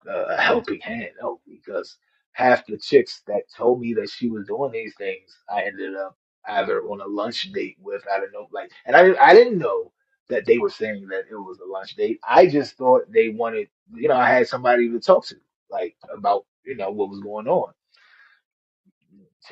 [0.06, 1.96] uh, a helping hand, no, because
[2.32, 6.14] half the chicks that told me that she was doing these things, I ended up
[6.46, 9.90] either on a lunch date with, I don't know, like, and I, I didn't know
[10.28, 12.20] that they were saying that it was a lunch date.
[12.28, 15.36] I just thought they wanted, you know, I had somebody to talk to,
[15.70, 17.72] like, about, you know, what was going on.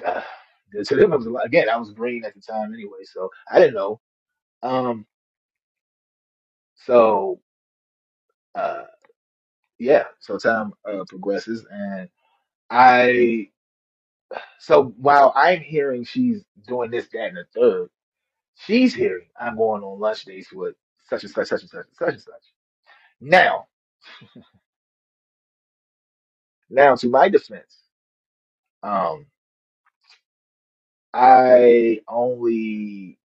[0.05, 0.22] Uh,
[0.84, 1.47] to them, it was a lot.
[1.47, 4.01] Again, I was green at the time anyway, so I didn't know.
[4.62, 5.07] Um,
[6.76, 7.40] so,
[8.55, 8.84] uh,
[9.78, 12.09] yeah, so time uh, progresses, and
[12.70, 13.42] I
[14.61, 17.88] So while I'm hearing she's doing this, that, and the third,
[18.57, 20.74] she's hearing I'm going on lunch dates with
[21.09, 22.42] such and such, such and such, and such and such.
[23.20, 23.66] Now,
[26.70, 27.76] now to my defense,
[28.82, 29.26] um,
[31.17, 33.19] I only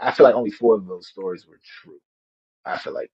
[0.00, 2.00] I feel like only four of those stories were true.
[2.66, 3.10] I feel like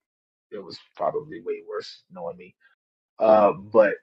[0.53, 2.55] it was probably way worse knowing me.
[3.19, 3.95] Uh, but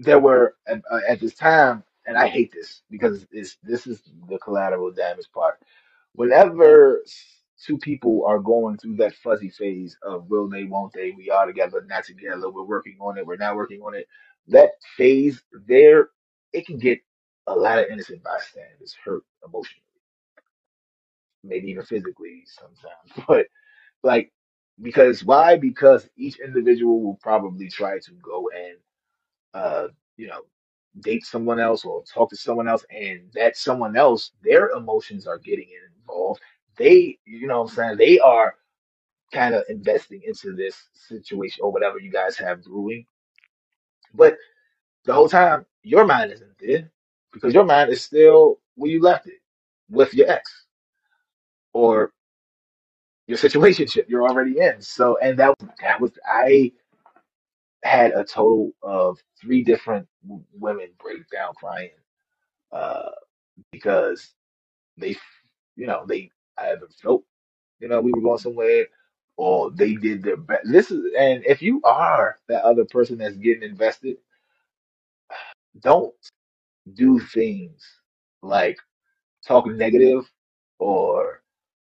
[0.00, 3.26] there were at, uh, at this time, and I hate this because
[3.64, 5.54] this is the collateral damage part
[6.14, 7.02] whenever
[7.66, 11.46] two people are going through that fuzzy phase of will they, won't they, we are
[11.46, 14.08] together, not together, we're working on it, we're not working on it,
[14.48, 16.10] that phase there,
[16.54, 17.00] it can get
[17.46, 19.82] a lot of innocent bystanders hurt emotionally,
[21.42, 23.24] maybe even physically sometimes.
[23.28, 23.46] But
[24.02, 24.32] like,
[24.82, 25.56] because why?
[25.56, 28.76] Because each individual will probably try to go and,
[29.54, 30.42] uh, you know,
[31.00, 35.38] date someone else or talk to someone else, and that someone else, their emotions are
[35.38, 35.68] getting
[36.00, 36.40] involved.
[36.78, 37.96] They, you know what I'm saying?
[37.98, 38.56] They are
[39.32, 43.06] kind of investing into this situation or whatever you guys have brewing.
[44.14, 44.36] But
[45.04, 46.90] the whole time, your mind isn't there
[47.34, 49.40] because your mind is still where you left it
[49.90, 50.66] with your ex
[51.74, 52.12] or
[53.28, 54.80] your situationship you're already in.
[54.82, 56.72] So, and that, that was, I
[57.84, 61.90] had a total of three different w- women break down crying,
[62.72, 63.10] uh,
[63.72, 64.34] because
[64.98, 65.16] they,
[65.76, 67.24] you know, they either felt,
[67.80, 68.86] you know, we were going somewhere
[69.36, 70.62] or they did their best.
[70.70, 74.18] This is, and if you are that other person that's getting invested,
[75.80, 76.14] don't
[76.94, 77.82] do things
[78.42, 78.78] like
[79.46, 80.30] talk negative
[80.78, 81.42] or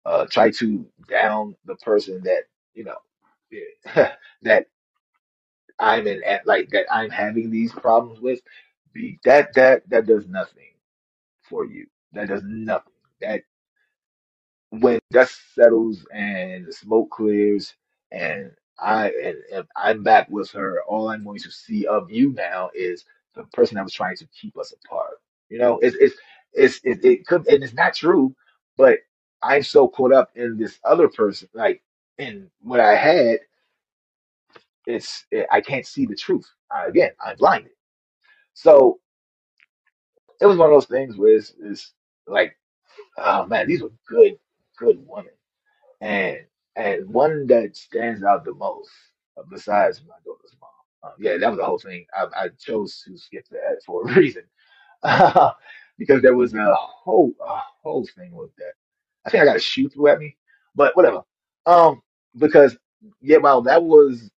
[0.06, 2.98] uh, try to down the person that, you know,
[4.42, 4.66] that
[5.80, 8.40] I'm in, like that I'm having these problems with.
[8.94, 10.72] Be that that that does nothing
[11.42, 11.86] for you.
[12.14, 12.92] That does nothing.
[13.20, 13.42] That
[14.70, 17.74] when dust settles and the smoke clears
[18.12, 22.32] and I and, and I'm back with her, all I'm going to see of you
[22.32, 23.04] now is
[23.36, 25.20] the person that was trying to keep us apart.
[25.50, 26.16] You know, it's it's
[26.54, 28.34] it's it, it could and it's not true,
[28.78, 29.00] but
[29.42, 31.82] I'm so caught up in this other person, like
[32.18, 33.40] in what I had,
[34.86, 36.50] it's I can't see the truth.
[36.86, 37.72] Again, I'm blinded.
[38.54, 39.00] So
[40.40, 41.92] it was one of those things where it's, it's
[42.26, 42.56] like,
[43.18, 44.38] oh man, these were good,
[44.78, 45.32] good women.
[46.02, 46.38] And
[46.76, 48.90] and one that stands out the most,
[49.50, 50.70] besides my daughter's mom,
[51.04, 52.06] uh, yeah, that was the whole thing.
[52.14, 54.44] I, I chose to skip that for a reason,
[55.98, 58.72] because there was a whole a whole thing with that.
[59.26, 60.36] I think I got a shoe through at me,
[60.74, 61.22] but whatever.
[61.66, 62.02] Um,
[62.38, 62.76] because
[63.22, 64.30] yeah, while that was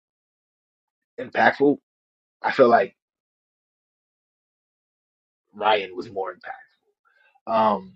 [1.21, 1.79] impactful,
[2.43, 2.97] I feel like
[5.55, 6.73] Ryan was more impactful.
[7.53, 7.95] Um,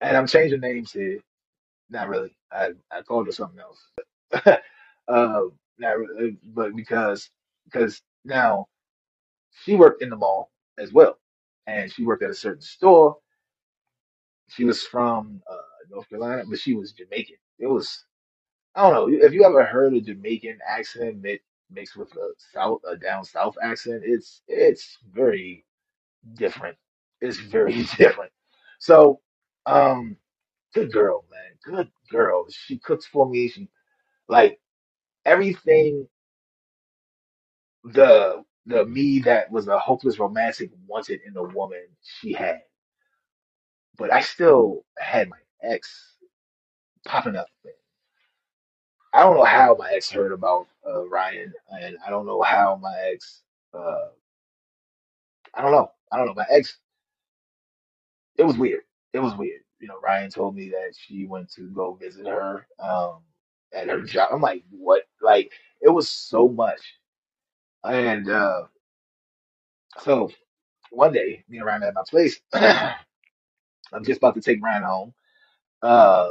[0.00, 1.20] and I'm changing names here.
[1.90, 2.36] Not really.
[2.52, 3.82] I I called her something else.
[5.08, 7.30] um, not really, but because
[7.70, 8.66] because now.
[9.52, 11.18] she worked in the mall as well,
[11.66, 13.18] and she worked at a certain store.
[14.48, 15.56] She was from uh,
[15.90, 17.36] North Carolina, but she was Jamaican.
[17.58, 18.04] It was
[18.76, 21.40] I don't know if you ever heard a Jamaican accent mi-
[21.70, 24.02] mixed with a south a down south accent.
[24.04, 25.64] It's it's very
[26.34, 26.78] different.
[27.20, 28.32] It's very different.
[28.80, 29.20] So
[29.66, 30.16] Um,
[30.74, 31.52] good girl, man.
[31.64, 32.46] Good girl.
[32.50, 33.48] She cooks for me.
[33.48, 33.68] She
[34.28, 34.60] like
[35.26, 36.08] everything
[37.84, 42.60] the the me that was a hopeless romantic wanted in the woman she had.
[43.96, 46.16] But I still had my ex
[47.06, 47.48] popping up.
[49.12, 51.52] I don't know how my ex heard about uh, Ryan,
[51.82, 53.42] and I don't know how my ex.
[53.74, 54.08] Uh,
[55.54, 55.90] I don't know.
[56.12, 56.34] I don't know.
[56.34, 56.78] My ex.
[58.36, 58.82] It was weird.
[59.12, 59.62] It was weird.
[59.80, 63.20] You know, Ryan told me that she went to go visit her um,
[63.74, 64.30] at her job.
[64.32, 65.02] I'm like, what?
[65.22, 66.80] Like, it was so much.
[67.84, 68.66] And uh,
[70.00, 70.30] so
[70.90, 72.40] one day, me and Ryan at my place.
[72.54, 72.94] I'm
[74.04, 75.14] just about to take Ryan home.
[75.82, 76.30] Uh,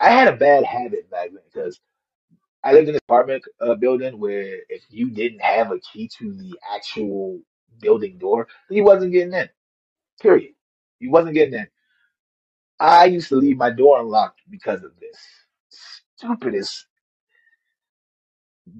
[0.00, 1.80] I had a bad habit back then because
[2.64, 6.32] I lived in this apartment uh, building where if you didn't have a key to
[6.34, 7.40] the actual
[7.80, 9.48] building door, you wasn't getting in.
[10.22, 10.54] Period.
[11.00, 11.68] You wasn't getting in.
[12.80, 15.18] I used to leave my door unlocked because of this.
[16.16, 16.86] Stupidest,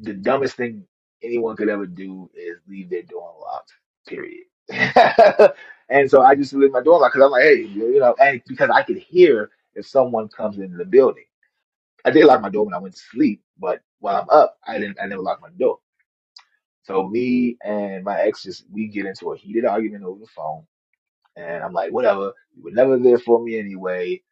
[0.03, 0.87] the dumbest thing
[1.23, 3.73] anyone could ever do is leave their door unlocked.
[4.07, 4.45] Period.
[5.89, 8.43] and so I just leave my door unlocked because I'm like, hey, you know, and
[8.47, 11.25] because I could hear if someone comes into the building.
[12.05, 14.79] I did lock my door when I went to sleep, but while I'm up, I
[14.79, 14.99] didn't.
[15.03, 15.79] I never locked my door.
[16.85, 20.65] So me and my ex just we get into a heated argument over the phone,
[21.37, 22.33] and I'm like, whatever.
[22.57, 24.23] You were never there for me anyway.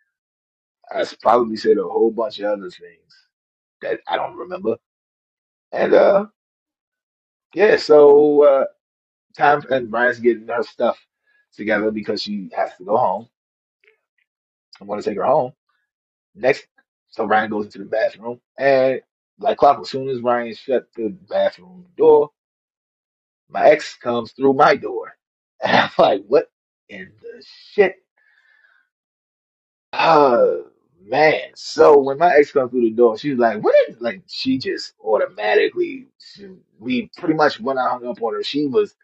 [0.90, 3.28] I probably said a whole bunch of other things
[3.82, 4.76] that I don't remember.
[5.72, 6.26] And uh,
[7.54, 7.76] yeah.
[7.76, 8.64] So uh,
[9.36, 10.98] time and Ryan's getting her stuff
[11.54, 13.28] together because she has to go home.
[14.80, 15.52] I'm going to take her home
[16.34, 16.66] next.
[17.08, 19.00] So Ryan goes into the bathroom, and
[19.40, 22.30] like clockwork, as soon as Ryan shut the bathroom door,
[23.50, 25.14] my ex comes through my door.
[25.62, 26.50] And I'm like, what
[26.88, 27.96] in the shit?
[31.00, 31.50] Man.
[31.56, 34.58] So when my ex comes through the door, she was like, what is like she
[34.58, 36.48] just automatically she,
[36.78, 38.94] we pretty much when I hung up on her, she was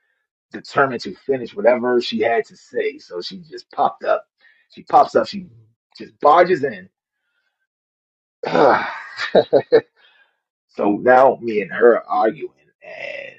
[0.53, 2.99] determined to finish whatever she had to say.
[2.99, 4.27] So she just popped up.
[4.71, 5.47] She pops up, she
[5.99, 6.89] just barges in.
[10.69, 12.53] so now me and her are arguing
[12.85, 13.37] and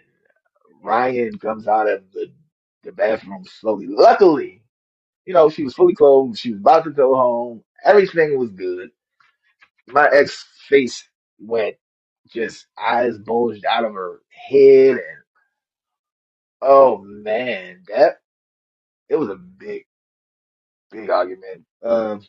[0.84, 2.32] Ryan comes out of the,
[2.84, 3.88] the bathroom slowly.
[3.88, 4.64] Luckily,
[5.26, 6.38] you know, she was fully clothed.
[6.40, 7.64] She was about to go home.
[7.86, 8.92] Everything was good.
[9.88, 11.08] My ex face
[11.40, 11.76] went
[12.30, 15.24] just eyes bulged out of her head, and
[16.62, 18.20] oh man, that
[19.10, 19.86] it was a big,
[20.92, 21.66] big argument.
[21.84, 22.22] Um,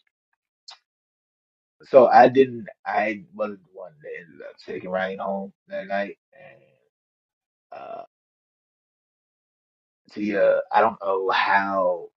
[1.85, 6.19] so I didn't, I wasn't the one that ended up taking Ryan home that night,
[6.35, 6.63] and
[7.81, 8.03] uh,
[10.13, 12.09] Tia, I don't know how,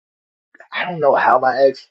[0.74, 1.88] I don't know how my ex.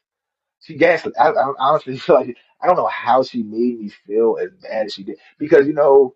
[0.60, 1.14] She gaslit.
[1.18, 4.86] I, I honestly feel like I don't know how she made me feel as bad
[4.86, 6.14] as she did because you know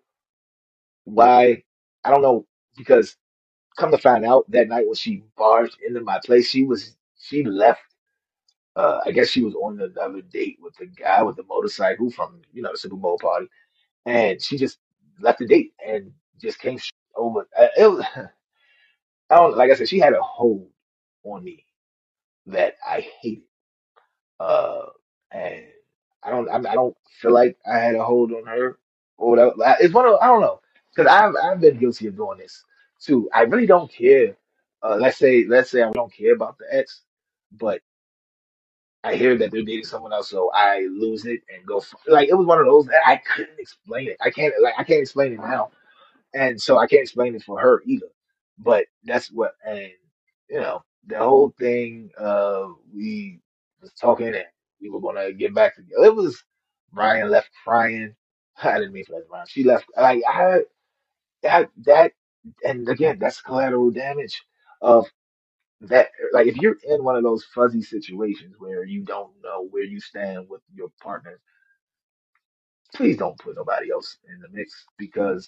[1.03, 1.63] why
[2.03, 2.45] I don't know
[2.77, 3.15] because
[3.77, 7.43] come to find out that night when she barged into my place, she was she
[7.43, 7.81] left.
[8.75, 12.41] Uh, I guess she was on another date with the guy with the motorcycle from
[12.53, 13.47] you know the Super Bowl party,
[14.05, 14.79] and she just
[15.21, 16.79] left the date and just came
[17.15, 17.47] over.
[17.57, 18.05] Uh, It was,
[19.29, 20.69] I don't like I said, she had a hold
[21.23, 21.65] on me
[22.47, 23.43] that I hated.
[24.39, 24.87] Uh,
[25.31, 25.63] and
[26.23, 28.79] I don't, I, I don't feel like I had a hold on her
[29.17, 29.53] or whatever.
[29.81, 30.61] It's one of, I don't know,
[30.95, 32.63] because I've, I've been guilty of doing this
[33.01, 33.29] too.
[33.33, 34.37] I really don't care.
[34.83, 37.01] Uh, let's say, let's say I don't care about the ex,
[37.53, 37.81] but
[39.03, 41.83] I hear that they're dating someone else, so I lose it and go.
[42.07, 44.17] like it was one of those that I couldn't explain it.
[44.21, 45.67] I can't, like, I can't explain it now
[46.35, 48.07] and so I can't explain it for her either.
[48.59, 49.91] But that's what, and
[50.49, 52.11] you know, the whole thing.
[52.19, 53.41] Uh, we
[53.85, 54.45] was talking and
[54.81, 56.05] we were gonna get back together.
[56.05, 56.43] It was
[56.93, 58.15] Ryan left crying.
[58.63, 59.47] I didn't mean for that, Ryan.
[59.49, 59.87] She left.
[59.97, 60.61] Like I,
[61.43, 62.13] that, that,
[62.65, 64.43] and again, that's collateral damage
[64.81, 65.07] of
[65.81, 66.09] that.
[66.33, 70.01] Like if you're in one of those fuzzy situations where you don't know where you
[70.01, 71.39] stand with your partner,
[72.95, 75.43] please don't put nobody else in the mix because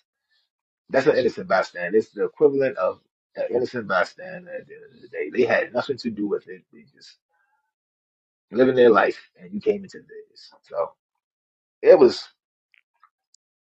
[0.90, 1.98] That's an innocent bystander.
[1.98, 3.00] It's the equivalent of
[3.36, 5.30] an innocent bystander at the end of the day.
[5.32, 6.64] They had nothing to do with it.
[6.72, 7.18] They just
[8.52, 10.52] living their life and you came into this.
[10.64, 10.91] So
[11.82, 12.28] it was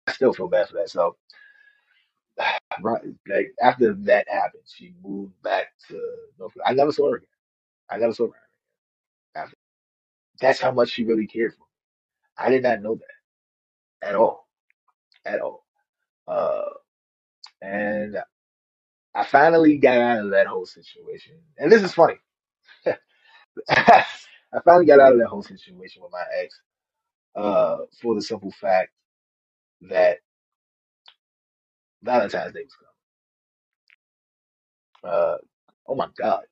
[0.07, 0.89] I still feel bad for that.
[0.89, 1.17] So
[2.81, 6.01] right like after that happened, she moved back to
[6.39, 7.29] North I never saw her again.
[7.89, 8.39] I never saw her
[9.41, 9.55] after
[10.41, 11.65] that's how much she really cared for me.
[12.37, 14.47] I did not know that at all.
[15.25, 15.65] At all.
[16.27, 16.63] Uh
[17.61, 18.17] and
[19.15, 21.35] I finally got out of that whole situation.
[21.57, 22.15] And this is funny.
[24.55, 26.61] I finally got out of that whole situation with my ex,
[27.35, 28.91] uh, for the simple fact
[29.89, 30.19] that
[32.03, 32.75] Valentine's Day was
[35.03, 35.15] coming.
[35.15, 35.37] Uh,
[35.87, 36.43] oh my God.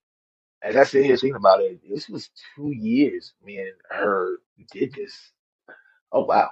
[0.64, 4.38] As I sit here thinking about it, this was two years me and her
[4.74, 5.32] did this.
[6.12, 6.52] Oh wow.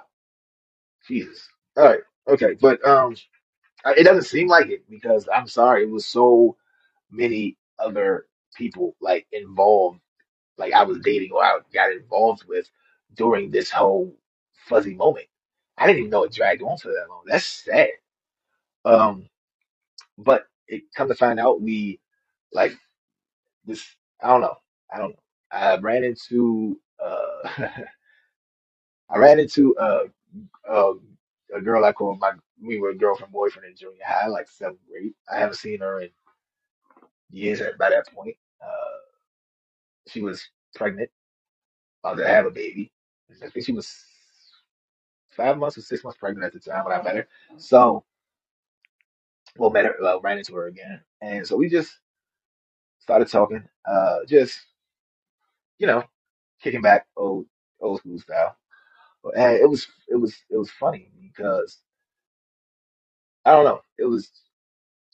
[1.08, 1.48] Jesus.
[1.76, 2.00] All right.
[2.28, 2.56] Okay.
[2.60, 3.16] But um
[3.86, 6.56] it doesn't seem like it because I'm sorry, it was so
[7.10, 8.26] many other
[8.56, 10.00] people like involved,
[10.58, 12.70] like I was dating or I got involved with
[13.14, 14.14] during this whole
[14.54, 15.26] fuzzy moment.
[15.78, 17.22] I didn't even know it dragged on for that long.
[17.26, 17.90] That's sad.
[18.84, 19.28] Um,
[20.18, 22.00] but it come to find out we
[22.52, 22.76] like
[23.66, 23.84] this
[24.22, 24.56] I don't know.
[24.94, 25.16] I don't.
[25.52, 27.48] I ran into uh
[29.10, 30.04] I ran into uh,
[30.68, 30.94] uh
[31.54, 32.32] a girl I called my
[32.62, 35.14] we were girlfriend boyfriend in junior high, like seventh grade.
[35.32, 36.10] I haven't seen her in
[37.30, 38.36] years at by that point.
[40.06, 41.10] Uh she was pregnant,
[42.04, 42.92] about to have a baby.
[43.42, 44.04] I think she was
[45.30, 47.28] five months or six months pregnant at the time when I met her.
[47.56, 48.04] So
[49.56, 51.00] well met her well, ran into her again.
[51.20, 51.98] And so we just
[53.00, 54.60] started talking, uh just,
[55.78, 56.04] you know,
[56.62, 57.46] kicking back old
[57.80, 58.56] old school style.
[59.36, 61.78] And it was it was it was funny because
[63.44, 63.82] I don't know.
[63.98, 64.30] It was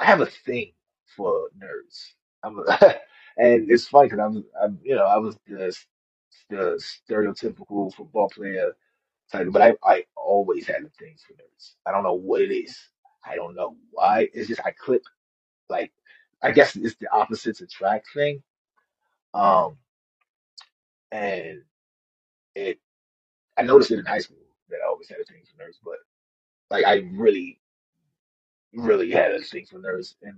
[0.00, 0.72] I have a thing
[1.16, 2.12] for nerds.
[2.44, 2.64] I'm a,
[3.38, 5.76] and it's funny because I'm I'm you know I was the
[6.50, 8.72] the stereotypical football player
[9.32, 11.74] type, but I I always had a thing for nerds.
[11.86, 12.78] I don't know what it is.
[13.24, 14.28] I don't know why.
[14.34, 15.02] It's just I click
[15.70, 15.92] like
[16.42, 18.42] I guess it's the opposites attract thing.
[19.34, 19.78] Um,
[21.12, 21.62] and
[22.56, 22.78] it
[23.58, 24.38] I noticed it in high school
[24.70, 25.98] that I always had a thing for nerds, but
[26.70, 27.60] like I really
[28.74, 30.36] really had a thing for nerds in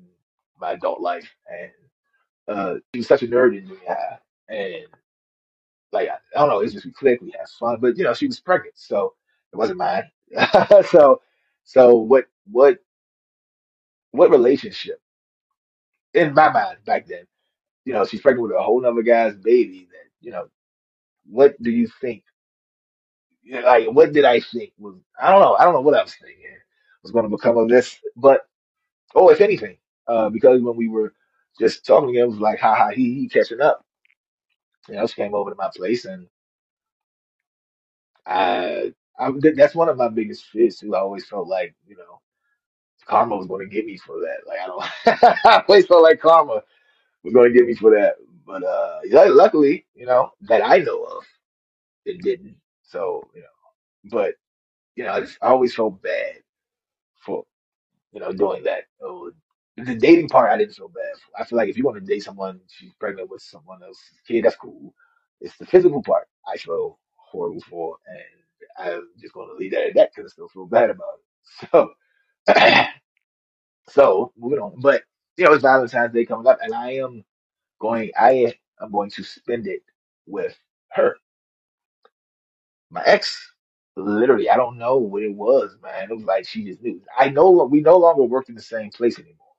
[0.60, 1.70] my adult life, and
[2.50, 4.20] uh, she was such a nerd in junior high,
[4.50, 4.86] and
[5.92, 8.14] like I, I don't know, it's just we clicked, we had fun, but you know
[8.14, 9.14] she was pregnant, so
[9.52, 10.04] it wasn't mine.
[10.90, 11.22] so
[11.64, 12.78] so what what
[14.12, 15.00] what relationship
[16.14, 17.26] in my mind back then,
[17.86, 19.88] you know, she's pregnant with a whole other guy's baby.
[19.92, 20.48] That you know,
[21.30, 22.24] what do you think?
[23.50, 24.96] Like what did I think was?
[25.20, 25.56] I don't know.
[25.56, 26.44] I don't know what I was thinking
[27.02, 28.42] was going to become of this, but
[29.14, 29.76] oh, if anything,
[30.08, 31.14] uh, because when we were
[31.58, 33.84] just talking, it was like ha ha he he catching up.
[34.88, 36.28] You know, she came over to my place and
[38.26, 40.94] I, I that's one of my biggest fears too.
[40.94, 42.20] I always felt like, you know,
[43.06, 44.38] karma was going to get me for that.
[44.46, 46.62] Like I don't, I always felt like karma
[47.24, 48.16] was going to get me for that.
[48.46, 49.00] But uh,
[49.34, 51.24] luckily, you know, that I know of,
[52.06, 52.56] it didn't.
[52.84, 53.48] So, you know,
[54.10, 54.34] but
[54.96, 56.36] you know, I, just, I always felt bad
[57.24, 57.44] for
[58.12, 58.84] you know doing that.
[59.86, 61.04] The dating part, I didn't feel bad.
[61.16, 61.42] For.
[61.42, 64.44] I feel like if you want to date someone, she's pregnant with someone else's kid,
[64.44, 64.94] that's cool.
[65.40, 69.88] It's the physical part I feel horrible for, and I'm just going to leave that
[69.88, 71.88] at that because I still feel bad about it.
[72.48, 72.54] So,
[73.90, 74.74] so moving on.
[74.80, 75.04] But
[75.36, 77.24] you know, it's Valentine's Day coming up, and I am
[77.80, 78.12] going.
[78.18, 79.82] I am going to spend it
[80.26, 80.58] with
[80.92, 81.16] her,
[82.90, 83.52] my ex.
[83.96, 86.10] Literally, I don't know what it was, man.
[86.10, 87.02] It was like she just knew.
[87.18, 89.49] I know we no longer worked in the same place anymore.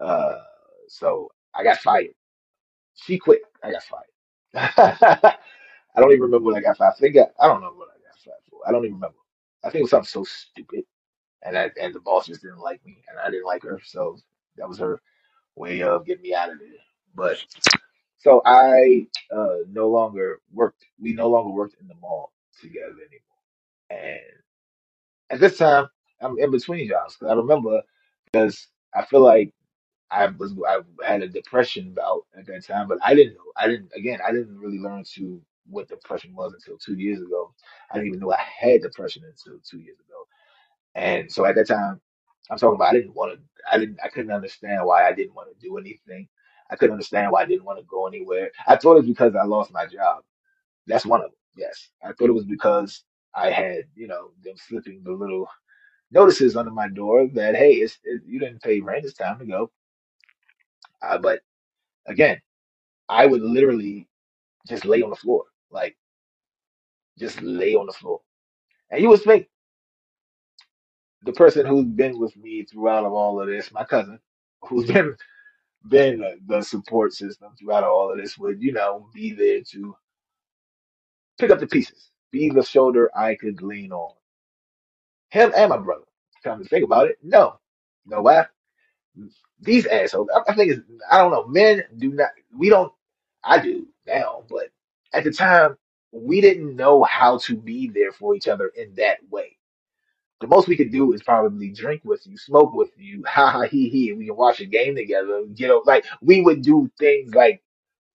[0.00, 0.36] Uh,
[0.88, 2.14] so I got fired.
[2.94, 3.42] She quit.
[3.62, 4.06] I got fired.
[5.96, 6.94] I don't even remember what I got fired.
[6.96, 8.60] I think I, I don't know what I got fired for.
[8.66, 9.18] I don't even remember.
[9.64, 10.84] I think it was something so stupid,
[11.42, 14.18] and I, and the boss just didn't like me, and I didn't like her, so
[14.56, 15.00] that was her
[15.56, 16.68] way of getting me out of there.
[17.14, 17.38] But
[18.18, 20.84] so I uh, no longer worked.
[21.00, 23.40] We no longer worked in the mall together anymore.
[23.90, 24.20] And
[25.30, 25.88] at this time,
[26.20, 27.16] I'm in between jobs.
[27.16, 27.82] 'cause I remember
[28.26, 29.52] because I feel like
[30.10, 33.52] I was I had a depression bout at that time, but I didn't know.
[33.56, 34.20] I didn't again.
[34.26, 37.54] I didn't really learn to what depression was until two years ago.
[37.92, 40.16] I didn't even know I had depression until two years ago.
[40.96, 42.00] And so at that time,
[42.50, 43.40] I'm talking about I didn't want to.
[43.72, 43.98] I didn't.
[44.04, 46.28] I couldn't understand why I didn't want to do anything.
[46.70, 48.50] I couldn't understand why I didn't want to go anywhere.
[48.66, 50.24] I thought it was because I lost my job.
[50.86, 51.38] That's one of them.
[51.56, 53.04] Yes, I thought it was because
[53.34, 55.48] I had, you know, them slipping the little
[56.12, 59.04] notices under my door that hey, it's it, you didn't pay rent.
[59.06, 59.72] It's time to go.
[61.04, 61.40] Uh, but
[62.06, 62.38] again.
[63.10, 64.08] I would literally
[64.68, 65.96] just lay on the floor, like
[67.18, 68.20] just lay on the floor.
[68.90, 69.48] And you would think
[71.24, 74.20] the person who's been with me throughout of all of this, my cousin,
[74.68, 75.16] who's been
[75.88, 79.96] been the support system throughout all of this, would you know be there to
[81.38, 84.14] pick up the pieces, be the shoulder I could lean on.
[85.30, 86.04] Him and my brother.
[86.44, 87.58] Come to think about it, no,
[88.06, 88.46] no why?
[89.60, 90.28] These assholes.
[90.34, 91.46] I, I think it's I don't know.
[91.46, 92.30] Men do not.
[92.56, 92.92] We don't.
[93.44, 94.70] I do now, but
[95.14, 95.76] at the time,
[96.12, 99.56] we didn't know how to be there for each other in that way.
[100.40, 103.62] The most we could do is probably drink with you, smoke with you, ha ha
[103.62, 105.42] he he, we can watch a game together.
[105.56, 107.62] You know, like we would do things like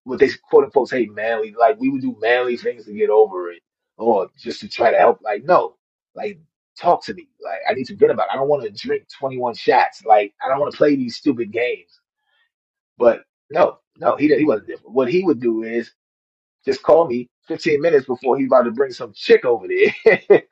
[0.06, 3.52] what they quote unquote say manly, like we would do manly things to get over
[3.52, 3.64] it
[3.98, 5.22] or just to try to help.
[5.24, 5.78] Like, no,
[6.16, 6.40] like
[6.80, 7.28] talk to me.
[7.44, 8.34] Like I need to get about it.
[8.34, 10.04] I don't want to drink 21 shots.
[10.06, 12.00] Like I don't want to play these stupid games.
[12.98, 14.94] But no, no, he he wasn't different.
[14.96, 15.92] What he would do is
[16.66, 20.20] just call me 15 minutes before he's about to bring some chick over there.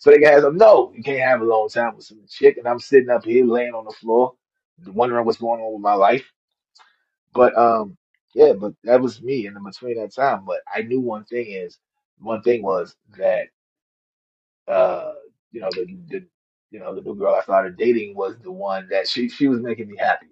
[0.00, 0.56] so they can have some.
[0.56, 2.56] No, you can't have a long time with some chick.
[2.58, 4.34] And I'm sitting up here laying on the floor,
[4.86, 6.30] wondering what's going on with my life.
[7.34, 7.96] But um,
[8.34, 10.44] yeah, but that was me in the between that time.
[10.46, 11.78] But I knew one thing is
[12.20, 13.48] one thing was that
[14.68, 15.12] uh,
[15.52, 16.26] you know, the the
[16.70, 19.60] you know, the new girl I started dating was the one that she she was
[19.60, 20.28] making me happy.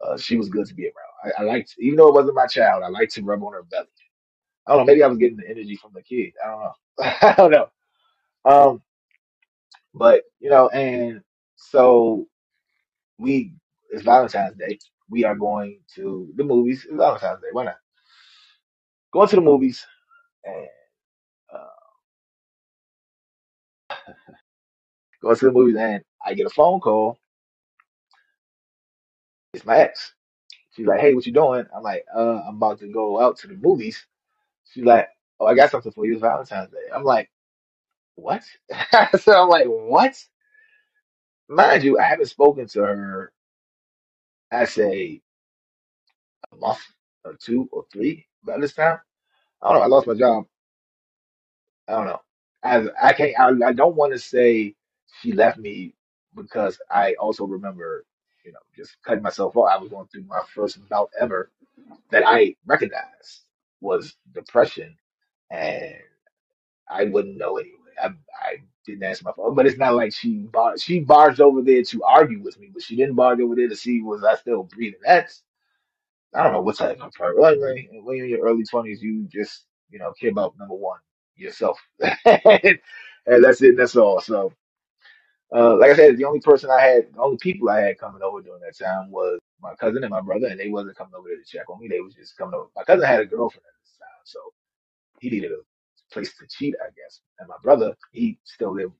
[0.00, 1.34] Uh, she was good to be around.
[1.38, 3.64] I, I liked, even though it wasn't my child, I liked to rub on her
[3.64, 3.86] belly.
[4.66, 6.32] I don't know, maybe I was getting the energy from the kid.
[6.44, 6.72] I don't know.
[7.22, 7.68] I don't know.
[8.44, 8.82] Um,
[9.94, 11.22] but you know, and
[11.56, 12.26] so
[13.18, 13.54] we
[13.90, 14.78] it's Valentine's Day.
[15.10, 16.84] We are going to the movies.
[16.88, 17.48] It's Valentine's Day.
[17.52, 17.76] Why not?
[19.12, 19.86] Going to the movies
[20.44, 20.68] and
[25.22, 27.18] going to the movies, and I get a phone call.
[29.54, 30.14] It's my ex.
[30.76, 33.48] She's like, "Hey, what you doing?" I'm like, "Uh, I'm about to go out to
[33.48, 34.06] the movies."
[34.72, 35.08] She's like,
[35.40, 36.14] "Oh, I got something for you.
[36.14, 37.30] It's Valentine's Day." I'm like,
[38.16, 38.44] "What?"
[39.20, 40.16] so I'm like, "What?"
[41.48, 43.32] Mind you, I haven't spoken to her.
[44.52, 45.22] I say
[46.52, 46.80] a month
[47.24, 48.98] or two or three by this time.
[49.62, 49.84] I don't know.
[49.84, 50.46] I lost my job.
[51.88, 52.20] I don't know.
[52.66, 53.34] I I can't.
[53.40, 54.76] I, I don't want to say
[55.22, 55.94] she left me
[56.36, 58.06] because I also remember,
[58.44, 59.70] you know, just cutting myself off.
[59.72, 61.50] I was going through my first bout ever
[62.10, 63.42] that I recognized
[63.80, 64.96] was depression,
[65.50, 65.94] and
[66.90, 67.76] I wouldn't know anyway.
[68.02, 68.56] I I
[68.86, 72.04] didn't answer my phone, but it's not like she bar she barged over there to
[72.04, 75.00] argue with me, but she didn't barge over there to see was I still breathing.
[75.04, 75.42] That's
[76.34, 77.36] I don't know what type of part.
[77.42, 80.98] Anyway, when you're in your early twenties, you just you know care about number one
[81.36, 81.78] yourself,
[82.26, 82.78] and
[83.26, 83.76] that's it.
[83.76, 84.20] That's all.
[84.20, 84.52] So,
[85.54, 88.22] uh, like I said, the only person I had, the only people I had coming
[88.22, 91.28] over during that time was my cousin and my brother, and they wasn't coming over
[91.28, 91.88] there to check on me.
[91.88, 92.66] They was just coming over.
[92.76, 94.40] My cousin had a girlfriend at this time, so
[95.20, 97.20] he needed a place to cheat, I guess.
[97.40, 98.94] And my brother, he still lived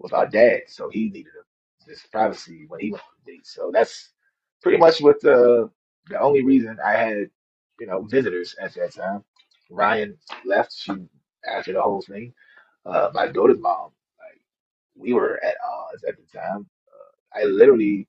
[0.00, 1.44] with our dad, so he needed a,
[2.12, 3.54] privacy when he went on dates.
[3.54, 4.10] So that's
[4.62, 5.70] pretty much what the
[6.08, 7.30] the only reason I had,
[7.80, 9.24] you know, visitors at that time.
[9.70, 10.72] Ryan left.
[10.74, 10.92] She
[11.48, 12.34] after the whole thing.
[12.86, 14.40] Uh, my daughter's mom, like
[14.96, 16.66] we were at odds at the time.
[17.34, 18.08] I literally,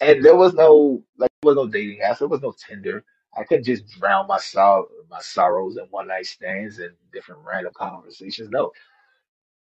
[0.00, 2.20] and there was no like there was no dating apps.
[2.20, 3.04] There was no Tinder.
[3.36, 7.72] I couldn't just drown my sorrow, my sorrows in one night stands and different random
[7.76, 8.50] conversations.
[8.50, 8.72] No,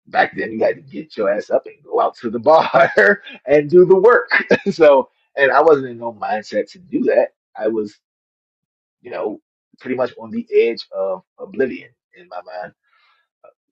[0.08, 3.24] back then you had to get your ass up and go out to the bar
[3.48, 4.30] and do the work.
[4.72, 7.30] So, and I wasn't in no mindset to do that.
[7.58, 8.00] I was,
[9.02, 9.42] you know,
[9.80, 11.90] pretty much on the edge of oblivion
[12.20, 12.74] in my mind.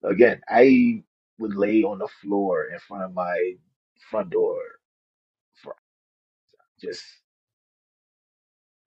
[0.03, 1.03] Again, I
[1.39, 3.53] would lay on the floor in front of my
[4.11, 4.59] front door
[5.63, 5.75] for
[6.81, 7.03] just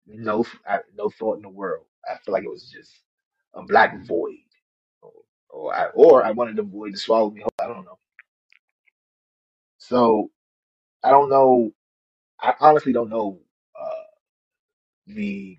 [0.06, 1.86] no, I, no thought in the world.
[2.10, 2.92] I feel like it was just
[3.54, 4.38] a black void,
[5.02, 5.12] or,
[5.50, 7.50] or I, or I wanted the void to swallow me whole.
[7.60, 7.98] I don't know.
[9.78, 10.30] So
[11.04, 11.72] I don't know.
[12.40, 13.40] I honestly don't know
[13.80, 14.04] uh,
[15.08, 15.58] the.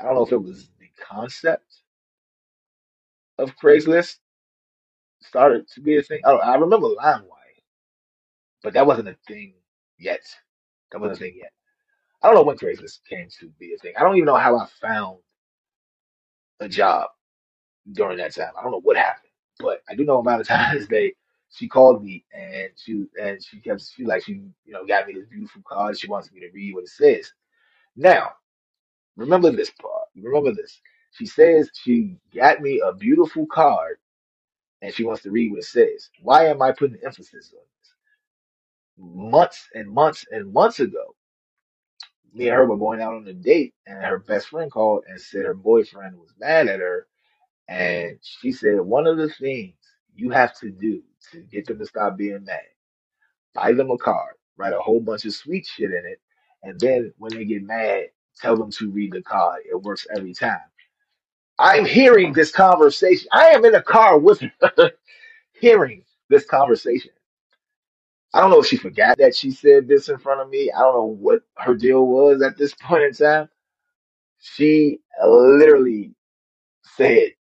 [0.00, 1.82] I don't know if it was the concept
[3.38, 4.16] of Craigslist
[5.22, 6.20] started to be a thing.
[6.24, 7.24] I, don't, I remember LimeWire,
[8.62, 9.54] but that wasn't a thing
[9.98, 10.22] yet.
[10.92, 11.52] That wasn't a thing yet.
[12.22, 13.94] I don't know when Craigslist came to be a thing.
[13.98, 15.18] I don't even know how I found
[16.60, 17.08] a job
[17.92, 18.52] during that time.
[18.58, 19.30] I don't know what happened,
[19.60, 21.14] but I do know on Valentine's Day
[21.50, 25.14] she called me and she and she kept she like she you know got me
[25.14, 25.98] this beautiful card.
[25.98, 27.32] She wants me to read what it says.
[27.96, 28.32] Now
[29.16, 30.08] remember this part.
[30.16, 30.80] Remember this.
[31.16, 33.98] She says she got me a beautiful card
[34.82, 36.10] and she wants to read what it says.
[36.22, 37.94] Why am I putting emphasis on this?
[39.32, 41.14] Months and months and months ago,
[42.34, 45.20] me and her were going out on a date, and her best friend called and
[45.20, 47.06] said her boyfriend was mad at her,
[47.68, 49.74] and she said one of the things
[50.14, 51.02] you have to do
[51.32, 52.60] to get them to stop being mad,
[53.54, 56.20] buy them a card, write a whole bunch of sweet shit in it,
[56.62, 58.06] and then when they get mad,
[58.40, 59.62] tell them to read the card.
[59.70, 60.60] It works every time.
[61.58, 63.28] I'm hearing this conversation.
[63.32, 64.92] I am in a car with her,
[65.54, 67.12] hearing this conversation.
[68.34, 70.70] I don't know if she forgot that she said this in front of me.
[70.72, 73.48] I don't know what her deal was at this point in time.
[74.40, 76.12] She literally
[76.84, 77.32] said,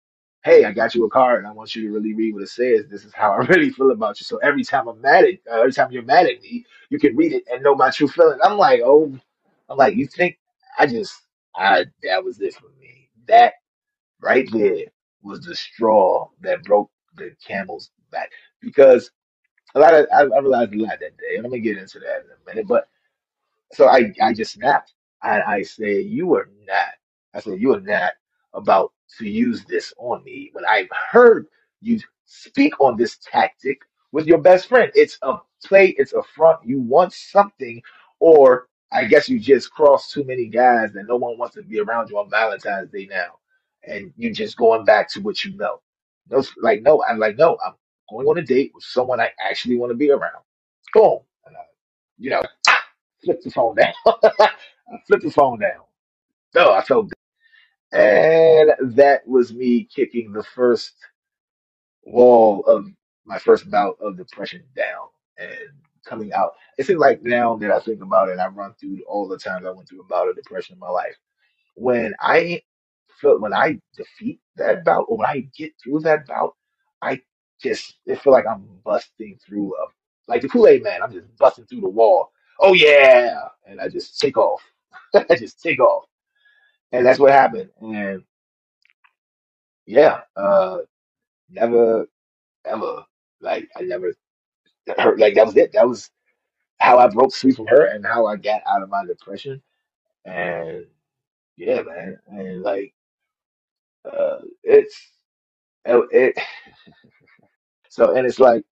[0.44, 2.50] Hey, I got you a card and I want you to really read what it
[2.50, 2.86] says.
[2.90, 4.26] This is how I really feel about you.
[4.26, 7.16] So every time I'm mad at, uh, every time you're mad at me, you can
[7.16, 8.42] read it and know my true feelings.
[8.44, 9.14] I'm like, oh,
[9.70, 10.40] I'm like, you think
[10.80, 11.14] I just,
[11.56, 13.10] I, that was it for me.
[13.28, 13.54] That
[14.22, 14.86] right there
[15.24, 18.32] was the straw that broke the camel's back
[18.62, 19.12] because
[19.76, 22.00] a lot of, I, I realized a lot that day and I'm gonna get into
[22.00, 22.88] that in a minute, but
[23.74, 24.94] so I, I just snapped.
[25.22, 26.94] I, I said, you are not.
[27.34, 28.14] I said, you are not
[28.54, 31.48] about to use this on me when I've heard
[31.82, 33.82] you speak on this tactic
[34.12, 34.92] with your best friend.
[34.96, 36.60] It's a play, it's a front.
[36.66, 37.82] You want something,
[38.20, 41.80] or I guess you just crossed too many guys that no one wants to be
[41.80, 43.40] around you on Valentine's Day now.
[43.88, 45.82] And you just going back to what you know.
[46.30, 47.74] No, like, no, I'm like, no, I'm
[48.10, 50.44] going on a date with someone I actually want to be around.
[50.94, 51.20] Boom.
[51.46, 51.62] And I,
[52.20, 52.44] you know
[53.26, 53.94] flip the phone down.
[54.08, 55.82] I flipped the phone down.
[56.56, 58.00] No, I felt good.
[58.00, 60.94] And that was me kicking the first
[62.06, 62.88] wall of
[63.26, 65.08] my first bout of depression down
[65.38, 65.52] and
[66.06, 66.54] coming out.
[66.78, 69.66] It seems like now that I think about it, I run through all the times
[69.66, 71.16] I went through a bout of depression in my life.
[71.76, 72.64] When I
[73.24, 76.56] when I defeat that bout or when I get through that bout,
[77.02, 77.22] I
[77.62, 79.86] just it feel like I'm busting through a
[80.28, 81.04] like the Kool-Aid man.
[81.04, 82.32] I'm just busting through the wall.
[82.60, 84.62] Oh yeah, and I just take off.
[85.16, 86.06] I just take off,
[86.94, 87.70] and that's what happened.
[87.82, 88.24] And
[89.88, 90.80] yeah, uh,
[91.50, 92.08] never
[92.66, 93.06] ever
[93.42, 94.14] like I never
[94.98, 95.20] hurt.
[95.20, 95.74] Like that was it.
[95.74, 96.12] That was
[96.80, 99.62] how I broke free from her and how I got out of my depression.
[100.26, 100.88] And
[101.58, 102.95] yeah, man, and like
[104.06, 104.98] uh, it's
[105.86, 106.44] it, it
[107.90, 108.64] so and it's like.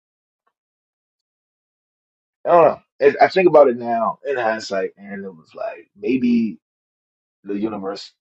[2.46, 2.80] I don't know.
[3.00, 6.60] It, I think about it now in hindsight, and it was like maybe
[7.44, 8.14] the universe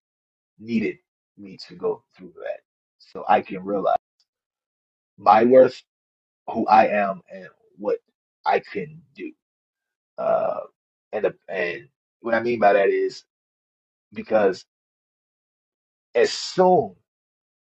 [0.59, 0.99] needed
[1.39, 2.61] me to go through that
[2.99, 3.97] so I can realize
[5.19, 5.83] my worth,
[6.51, 7.49] who I am, and
[7.79, 7.99] what
[8.47, 9.33] I can do.
[10.19, 10.61] Uh,
[11.13, 11.89] and and
[12.21, 13.25] what I mean by that is
[14.15, 14.65] because
[16.15, 16.95] as soon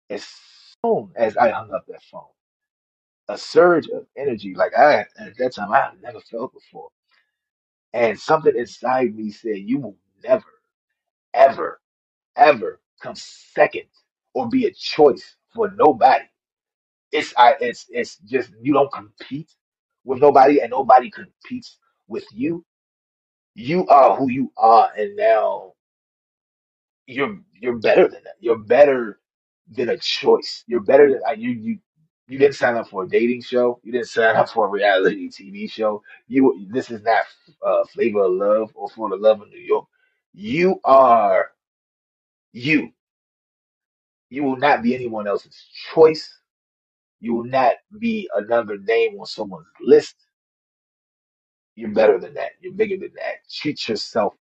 [0.09, 0.25] as
[0.85, 2.23] soon as I hung up that phone,
[3.29, 6.89] a surge of energy like I at that time I had never felt before,
[7.93, 10.45] and something inside me said, "You will never,
[11.33, 11.73] ever."
[12.37, 13.85] ever come second
[14.35, 16.25] or be a choice for nobody.
[17.11, 19.51] It's I it's it's just you don't compete
[20.05, 21.77] with nobody and nobody competes
[22.07, 22.65] with you.
[23.55, 25.73] You are who you are and now
[27.07, 28.35] you're you're better than that.
[28.39, 29.19] You're better
[29.69, 30.63] than a choice.
[30.67, 31.79] You're better than uh, you you
[32.27, 33.79] you didn't sign up for a dating show.
[33.83, 36.03] You didn't sign up for a reality TV show.
[36.27, 37.23] You this is not
[37.65, 39.85] uh, Flavor of Love or For the Love of New York.
[40.33, 41.51] You are
[42.53, 42.89] you
[44.29, 45.55] You will not be anyone else's
[45.93, 46.39] choice.
[47.21, 50.15] You will not be another name on someone's list.
[51.75, 52.51] You're better than that.
[52.61, 53.49] You're bigger than that.
[53.51, 54.35] Treat yourself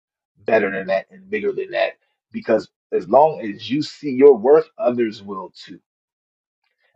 [0.47, 1.95] better than that and bigger than that
[2.33, 5.81] because as long as you see your worth, others will too.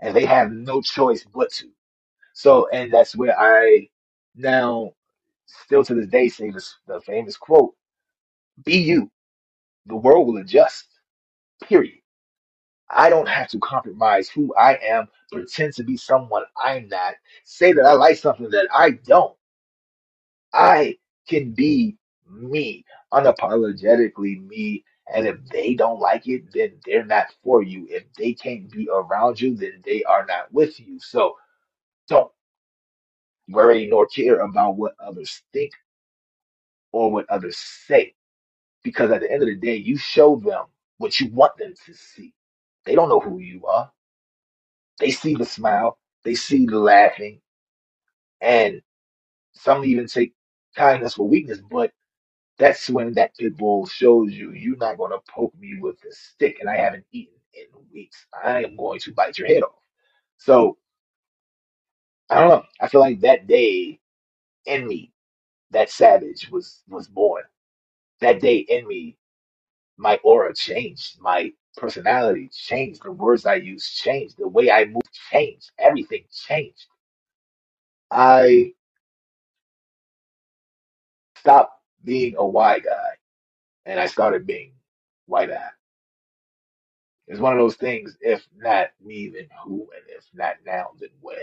[0.01, 1.69] And they have no choice but to.
[2.35, 3.89] So, and that's where I
[4.37, 4.93] now
[5.47, 7.75] still to this day say this, the famous quote,
[8.65, 9.11] be you.
[9.87, 10.87] The world will adjust.
[11.65, 11.99] Period.
[12.91, 17.15] I don't have to compromise who I am, pretend to be someone I'm not,
[17.45, 19.37] say that I like something that I don't.
[20.55, 20.99] I
[21.29, 21.97] can be
[22.31, 24.85] me, unapologetically me.
[25.15, 27.87] And if they don't like it, then they're not for you.
[27.91, 31.01] If they can't be around you, then they are not with you.
[31.01, 31.37] So
[32.09, 32.33] don't
[33.49, 35.73] worry nor care about what others think
[36.93, 38.15] or what others say.
[38.85, 40.67] Because at the end of the day, you show them
[40.99, 42.35] what you want them to see.
[42.85, 43.91] They don't know who you are.
[44.99, 47.41] They see the smile, they see the laughing,
[48.41, 48.83] and
[49.55, 50.35] some even take
[50.77, 51.61] kindness for weakness.
[51.71, 51.93] But
[52.59, 56.13] that's when that pit bull shows you you're not going to poke me with a
[56.15, 58.27] stick, and I haven't eaten in weeks.
[58.45, 59.83] I am going to bite your head off.
[60.39, 60.79] So
[62.31, 62.65] I don't know.
[62.81, 64.01] I feel like that day
[64.67, 65.13] in me,
[65.73, 67.45] that savage was was born.
[68.21, 69.17] That day in me,
[69.99, 75.03] my aura changed, my personality changed, the words I use changed, the way I move
[75.33, 76.87] changed, everything changed.
[78.11, 78.73] I
[81.39, 83.11] stopped being a why guy
[83.87, 84.73] and I started being
[85.27, 85.71] white eye.
[87.29, 89.89] It's one of those things, if not me, then who?
[89.95, 91.37] And if not now, then when?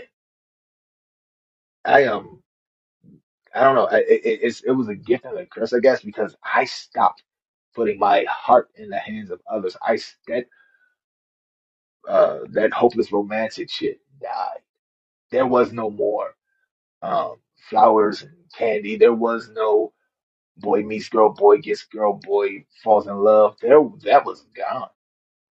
[1.84, 2.42] I um,
[3.54, 3.86] I don't know.
[3.86, 6.64] I, it, it- it's, it was a gift and a curse, I guess, because I
[6.66, 7.22] stopped
[7.74, 9.76] putting my heart in the hands of others.
[9.86, 10.40] I stepped
[12.08, 14.60] Uh, that hopeless romantic shit died.
[15.30, 16.34] There was no more
[17.02, 17.36] um,
[17.70, 18.96] flowers and candy.
[18.96, 19.92] There was no
[20.58, 23.56] boy meets girl, boy gets girl, boy falls in love.
[23.62, 24.88] There, that was gone.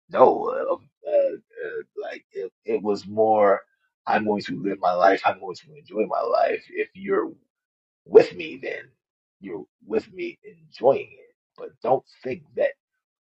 [0.10, 3.62] No, uh, uh, uh, like it, it was more.
[4.08, 5.22] I'm going to live my life.
[5.26, 6.64] I'm going to enjoy my life.
[6.70, 7.32] If you're
[8.06, 8.84] with me, then
[9.42, 11.36] you're with me enjoying it.
[11.58, 12.72] But don't think that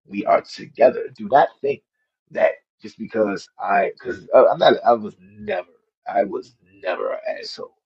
[0.07, 1.09] we are together.
[1.17, 1.83] Do not think
[2.33, 2.53] that
[2.83, 5.69] just because I, because I'm not, I was never,
[6.13, 7.77] I was never an asshole.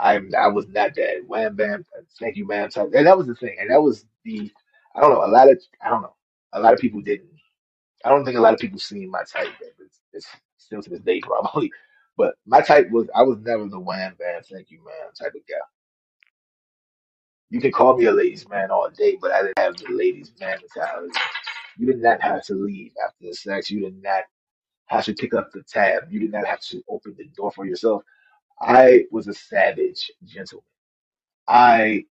[0.00, 1.86] I'm, I was not that wham bam,
[2.20, 2.90] thank you, ma'am type.
[2.94, 3.56] And that was the thing.
[3.60, 4.52] And that was the,
[4.96, 6.16] I don't know, a lot of, I don't know,
[6.54, 7.30] a lot of people didn't.
[8.04, 9.48] I don't think a lot of people seen my type.
[9.80, 10.28] It's, it's
[10.58, 11.72] still to this day probably.
[12.18, 15.46] But my type was, I was never the wham bam, thank you, ma'am type of
[15.48, 15.56] guy.
[17.50, 20.32] You can call me a ladies man all day, but I didn't have the ladies
[20.40, 21.12] man mentality.
[21.78, 23.70] You did not have to leave after the sex.
[23.70, 24.24] You did not
[24.86, 26.04] have to pick up the tab.
[26.10, 28.04] You did not have to open the door for yourself.
[28.60, 30.64] I was a savage gentleman.
[31.48, 32.04] I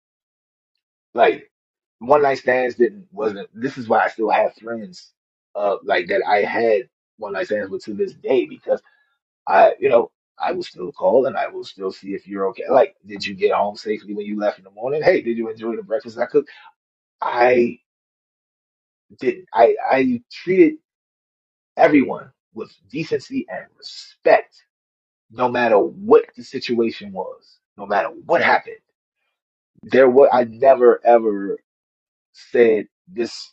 [1.14, 1.50] like
[1.98, 3.48] one night stands didn't wasn't.
[3.54, 5.12] This is why I still have friends,
[5.54, 8.82] uh, like that I had one night stands with to this day because
[9.46, 12.64] I, you know, I will still call and I will still see if you're okay.
[12.70, 15.02] Like, did you get home safely when you left in the morning?
[15.02, 16.50] Hey, did you enjoy the breakfast I cooked?
[17.22, 17.78] I
[19.18, 19.44] did.
[19.52, 20.74] I I treated
[21.76, 24.64] everyone with decency and respect,
[25.30, 28.76] no matter what the situation was, no matter what happened.
[29.82, 31.58] There was I never ever
[32.32, 33.52] said this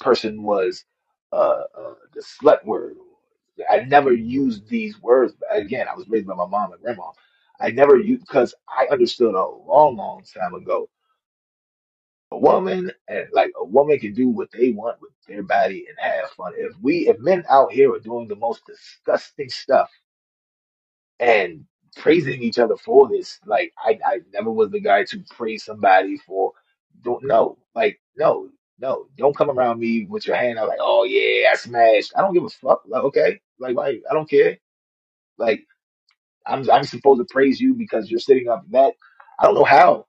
[0.00, 0.84] person was
[1.32, 2.96] uh, uh the slut word.
[3.70, 5.34] I never used these words.
[5.50, 7.10] Again, I was raised by my mom and grandma.
[7.60, 10.88] I never used because I understood a long, long time ago.
[12.32, 15.96] A woman and like a woman can do what they want with their body and
[16.00, 16.52] have fun.
[16.56, 19.90] If we, if men out here are doing the most disgusting stuff
[21.20, 21.64] and
[21.96, 23.38] praising each other for this.
[23.46, 26.52] Like I, I never was the guy to praise somebody for
[27.02, 27.58] don't know.
[27.74, 28.48] Like no,
[28.78, 32.12] no, don't come around me with your hand out like, oh yeah, I smashed.
[32.16, 32.82] I don't give a fuck.
[32.86, 33.98] Like okay, like why?
[34.10, 34.58] I don't care.
[35.38, 35.64] Like
[36.46, 38.94] I'm I'm supposed to praise you because you're sitting up that.
[39.40, 40.06] I don't know how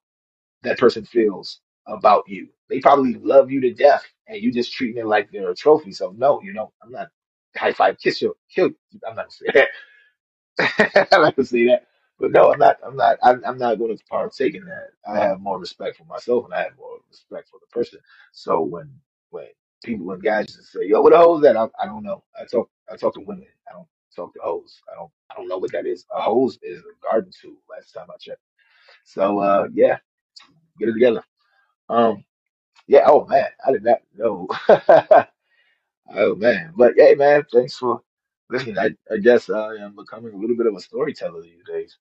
[0.63, 2.49] that person feels about you.
[2.69, 5.93] They probably love you to death, and you just treating it like they're a trophy.
[5.93, 7.09] So no, you know, I'm not
[7.57, 8.71] high five, kiss your, kill.
[9.07, 9.33] I'm not.
[10.59, 11.87] I like to say that,
[12.19, 12.77] but no, I'm not.
[12.85, 13.17] I'm not.
[13.23, 14.89] I'm, I'm not going to partake in that.
[15.07, 17.99] I have more respect for myself, and I have more respect for the person.
[18.33, 18.91] So when
[19.31, 19.47] when
[19.83, 22.23] people when guys just say, "Yo, what a hose that?" I, I don't know.
[22.39, 22.69] I talk.
[22.91, 23.47] I talk to women.
[23.69, 24.81] I don't talk to hoes.
[24.91, 25.11] I don't.
[25.31, 26.05] I don't know what that is.
[26.15, 27.57] A hose is a garden tool.
[27.69, 28.41] Last time I checked.
[29.05, 29.99] So uh, yeah,
[30.79, 31.23] get it together.
[31.89, 32.25] Um,
[32.87, 33.03] yeah.
[33.07, 34.47] Oh man, I did not know.
[36.13, 38.01] Oh man, but hey man, thanks for
[38.51, 38.77] listening.
[38.79, 41.97] I, I guess I am becoming a little bit of a storyteller these days.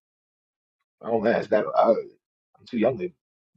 [1.02, 3.10] Oh man, it's that I, I'm too young to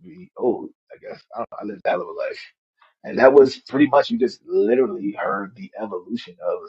[0.03, 0.69] be old.
[0.93, 2.41] I guess I don't know, I lived that little life,
[3.05, 6.59] and that was pretty much you just literally heard the evolution of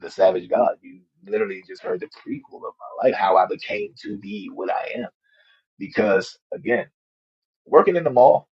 [0.00, 0.76] the Savage God.
[0.82, 4.70] You literally just heard the prequel of my life, how I became to be what
[4.72, 5.08] I am.
[5.78, 6.86] Because again,
[7.66, 8.48] working in the mall,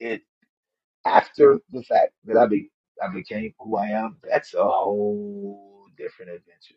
[0.00, 0.22] it
[1.06, 2.70] after the fact that I be
[3.02, 5.67] I became who I am, that's a whole
[5.98, 6.76] different adventure.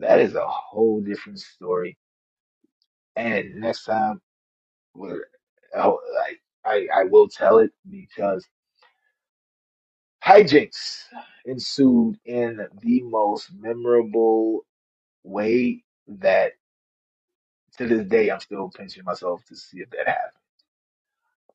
[0.00, 1.98] That is a whole different story.
[3.16, 4.20] And next time,
[4.94, 5.26] we're,
[5.76, 8.46] oh, like I, I will tell it because
[10.24, 11.04] hijinks
[11.46, 14.66] ensued in the most memorable
[15.24, 16.52] way that
[17.78, 20.32] to this day I'm still pinching myself to see if that happened.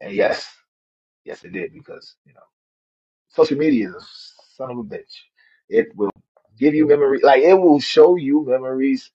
[0.02, 0.50] And yes,
[1.26, 2.42] yes it did because you know
[3.30, 4.02] social media is a
[4.58, 5.16] son of a bitch.
[5.70, 6.12] It will
[6.58, 9.12] give you memory, like it will show you memories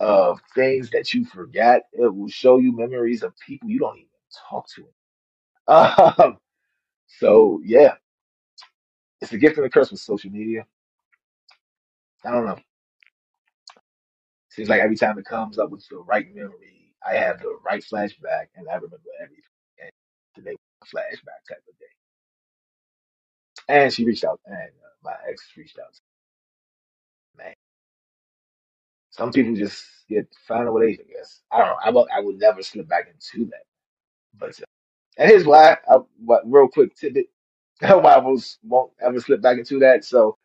[0.00, 1.82] of things that you forgot.
[1.92, 4.08] It will show you memories of people you don't even
[4.50, 4.86] talk to.
[5.68, 6.38] Um,
[7.06, 7.94] so yeah,
[9.20, 10.66] it's a gift and a curse with social media.
[12.24, 12.58] I don't know.
[14.50, 17.82] Seems like every time it comes up with the right memory, I have the right
[17.82, 19.44] flashback and I remember everything.
[19.82, 19.90] And
[20.34, 21.86] today was a flashback type of day.
[23.68, 25.94] And she reached out, and uh, my ex reached out.
[29.18, 31.42] Some people just get final with age, I guess.
[31.52, 31.76] I don't know.
[31.84, 33.64] I will, I would never slip back into that.
[34.38, 34.66] But uh,
[35.18, 35.78] and here's why.
[35.90, 37.26] I, what real quick tidbit.
[37.80, 40.04] why I was, won't ever slip back into that.
[40.04, 40.38] So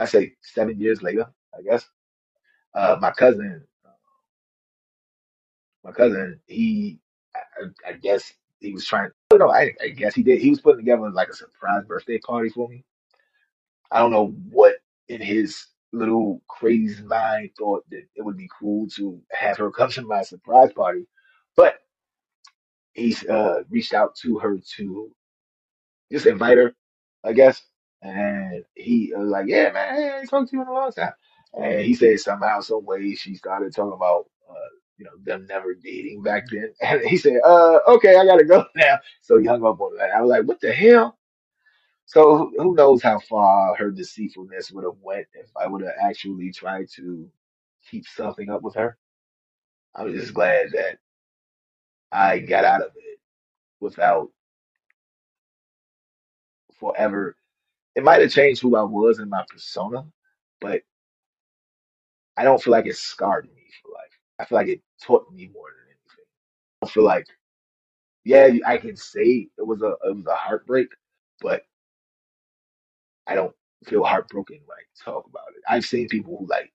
[0.00, 1.26] I say seven years later,
[1.58, 1.86] I guess.
[2.74, 3.64] Uh, my cousin,
[5.84, 7.00] my cousin, he,
[7.36, 9.10] I, I guess he was trying.
[9.32, 9.50] Know.
[9.50, 10.40] I, I guess he did.
[10.40, 12.84] He was putting together like a surprise birthday party for me.
[13.90, 14.76] I don't know what
[15.08, 19.90] in his little crazy mind thought that it would be cool to have her come
[19.92, 21.06] to my surprise party.
[21.56, 21.80] But
[22.94, 25.12] he's uh reached out to her to
[26.12, 26.74] just invite her,
[27.24, 27.62] I guess.
[28.02, 31.12] And he was like, Yeah, man, I ain't talked to you in a long time.
[31.54, 34.54] And he said somehow, some way she started talking about uh,
[34.98, 36.72] you know, them never dating back then.
[36.82, 38.98] And he said, uh, okay, I gotta go now.
[39.22, 40.10] So he hung up on that.
[40.16, 41.18] I was like, what the hell?
[42.06, 46.52] So who knows how far her deceitfulness would have went if I would have actually
[46.52, 47.28] tried to
[47.90, 48.98] keep something up with her.
[49.94, 50.98] I was just glad that
[52.12, 53.20] I got out of it
[53.80, 54.30] without
[56.78, 57.36] forever.
[57.94, 60.06] It might have changed who I was in my persona,
[60.60, 60.82] but
[62.36, 64.18] I don't feel like it scarred me for life.
[64.38, 66.26] I feel like it taught me more than anything.
[66.82, 67.26] I feel like,
[68.24, 70.88] yeah, I can say it was a it was a heartbreak,
[71.40, 71.64] but
[73.26, 73.54] I don't
[73.86, 75.62] feel heartbroken when I talk about it.
[75.68, 76.72] I've seen people who like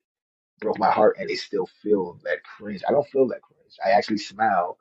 [0.62, 2.84] broke my heart and they still feel that cringe.
[2.88, 3.76] I don't feel that cringe.
[3.86, 4.78] I actually smile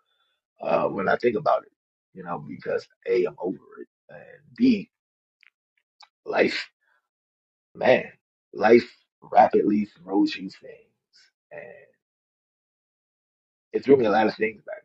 [0.62, 1.72] uh, when I think about it,
[2.14, 4.90] you know, because A, I'm over it, and B,
[6.26, 6.68] life,
[7.74, 8.04] man,
[8.54, 8.90] life
[9.22, 11.22] rapidly throws you things,
[11.52, 11.62] and
[13.72, 14.84] it threw me a lot of things back.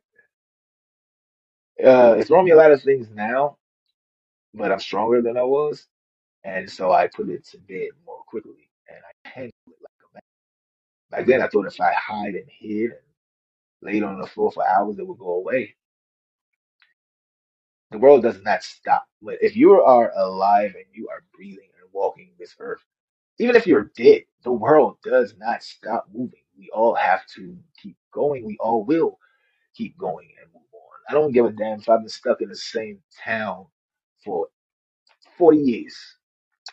[1.86, 3.58] Uh, it's throwing me a lot of things now,
[4.54, 5.88] but I'm stronger than I was,
[6.44, 10.14] and so I put it to bed more quickly, and I handled it like a
[10.16, 10.22] man.
[11.12, 13.00] Back then, I thought if I hide and hid and
[13.82, 15.76] laid on the floor for hours, it would go away.
[17.92, 19.06] The world does not stop.
[19.22, 22.84] But if you are alive and you are breathing and walking this earth,
[23.40, 26.42] even if you're dead, the world does not stop moving.
[26.58, 28.46] We all have to keep going.
[28.46, 29.20] We all will
[29.76, 31.00] keep going and move on.
[31.10, 33.68] I don't give a damn if I've been stuck in the same town
[34.24, 34.48] for
[35.38, 35.96] 40 years.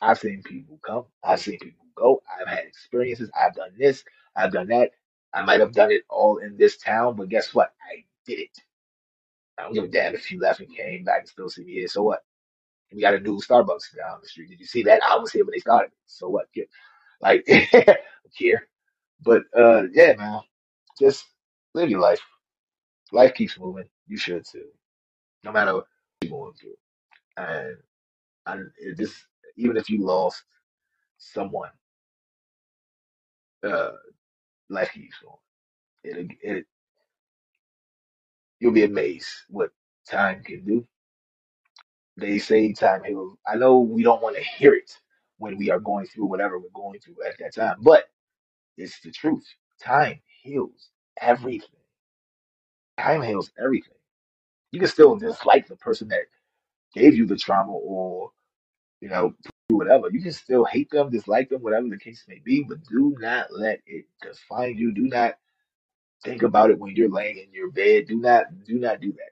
[0.00, 1.04] I've seen people come.
[1.24, 2.22] I've seen people go.
[2.40, 3.30] I've had experiences.
[3.38, 4.04] I've done this.
[4.36, 4.92] I've done that.
[5.34, 7.74] I might have done it all in this town, but guess what?
[7.90, 8.58] I did it.
[9.58, 11.72] I don't give a damn if you left and came back and still see me
[11.74, 11.88] here.
[11.88, 12.24] So what?
[12.92, 14.50] We got a new Starbucks down the street.
[14.50, 15.02] Did you see that?
[15.04, 15.92] I was here when they started.
[16.06, 16.52] So what?
[16.54, 16.70] Get-
[17.20, 17.98] Like, don't
[18.38, 18.68] care.
[19.22, 20.40] But uh, yeah, man,
[21.00, 21.26] just
[21.74, 22.20] live your life.
[23.12, 23.88] Life keeps moving.
[24.08, 24.66] You should too,
[25.44, 25.86] no matter what
[26.22, 26.76] you're going through.
[27.36, 27.76] And
[28.46, 28.58] I,
[28.96, 29.16] just,
[29.60, 30.44] even if you lost
[31.18, 31.70] someone,
[33.66, 33.92] uh,
[34.70, 35.36] life keeps going.
[36.04, 36.66] It, it,
[38.60, 39.70] you'll be amazed what
[40.08, 40.86] time can do.
[42.16, 43.36] They say time heals.
[43.46, 44.92] I know we don't want to hear it
[45.38, 48.04] when we are going through whatever we're going through at that time, but
[48.76, 49.44] it's the truth.
[49.82, 51.68] Time heals everything.
[52.98, 53.94] Time heals everything.
[54.72, 56.24] You can still dislike the person that
[56.94, 58.30] gave you the trauma or,
[59.00, 59.34] you know,
[59.68, 60.08] whatever.
[60.10, 63.48] You can still hate them, dislike them, whatever the case may be, but do not
[63.50, 64.92] let it define you.
[64.92, 65.36] Do not
[66.24, 68.06] think about it when you're laying in your bed.
[68.08, 69.30] Do not, do not do that.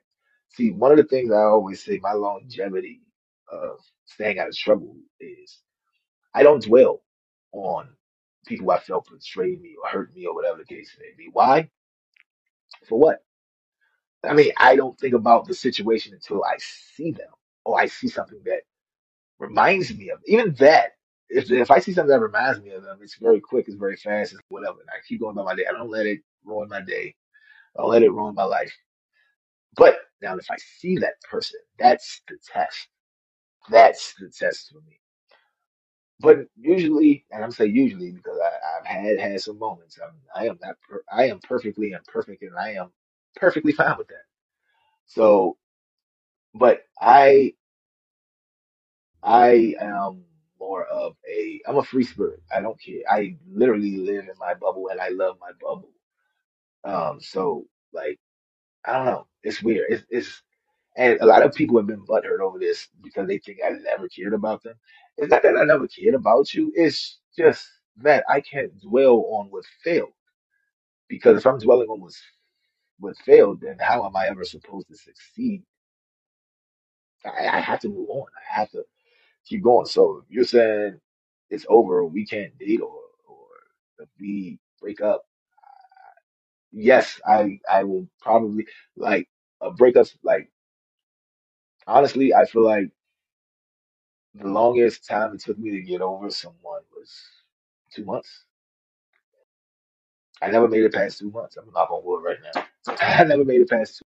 [0.50, 3.02] See, one of the things I always say, my longevity
[3.50, 5.58] of staying out of trouble is
[6.34, 7.02] I don't dwell
[7.52, 7.88] on
[8.46, 11.28] people I felt betrayed me or hurt me or whatever the case may be.
[11.32, 11.68] Why?
[12.88, 13.22] For what?
[14.24, 17.30] I mean, I don't think about the situation until I see them
[17.64, 18.62] or I see something that
[19.40, 20.92] reminds me of even that.
[21.30, 23.96] If if I see something that reminds me of them, it's very quick, it's very
[23.96, 24.80] fast, it's whatever.
[24.80, 25.66] And I keep going about my day.
[25.68, 27.14] I don't let it ruin my day.
[27.76, 28.74] I don't let it ruin my life.
[29.76, 32.88] But now if I see that person, that's the test.
[33.70, 35.00] That's the test for me.
[36.20, 39.98] But usually, and I'm saying usually because I, I've had had some moments.
[40.02, 40.76] I'm, I am not.
[40.88, 42.90] Per, I am perfectly imperfect, and I am
[43.36, 44.24] perfectly fine with that.
[45.06, 45.58] So,
[46.54, 47.54] but I
[49.22, 50.24] I am
[50.60, 51.60] more of a.
[51.68, 52.42] I'm a free spirit.
[52.54, 53.02] I don't care.
[53.10, 55.90] I literally live in my bubble, and I love my bubble.
[56.84, 58.18] Um, so like
[58.86, 59.28] I don't know.
[59.44, 59.86] It's weird.
[59.90, 60.42] It's it's
[60.96, 64.08] and a lot of people have been butthurt over this because they think I never
[64.08, 64.74] cared about them.
[65.18, 66.72] It's not that I never cared about you.
[66.76, 67.68] It's just
[67.98, 70.12] that I can't dwell on what failed.
[71.08, 72.22] Because if I'm dwelling on what's
[73.00, 75.62] what failed, then how am I ever supposed to succeed?
[77.26, 78.26] I, I have to move on.
[78.36, 78.84] I have to
[79.46, 79.86] keep going.
[79.86, 81.00] So if you're saying
[81.50, 83.46] it's over, we can't date, or or
[84.00, 85.24] if we break up,
[86.72, 88.66] yes, I I will probably
[88.96, 89.28] like
[89.60, 90.06] a breakup.
[90.22, 90.50] Like
[91.86, 92.90] honestly, I feel like
[94.34, 97.12] the longest time it took me to get over someone was
[97.92, 98.44] two months.
[100.42, 101.56] I never made it past two months.
[101.56, 102.94] I'm not on wood right now.
[103.00, 104.06] I never made it past two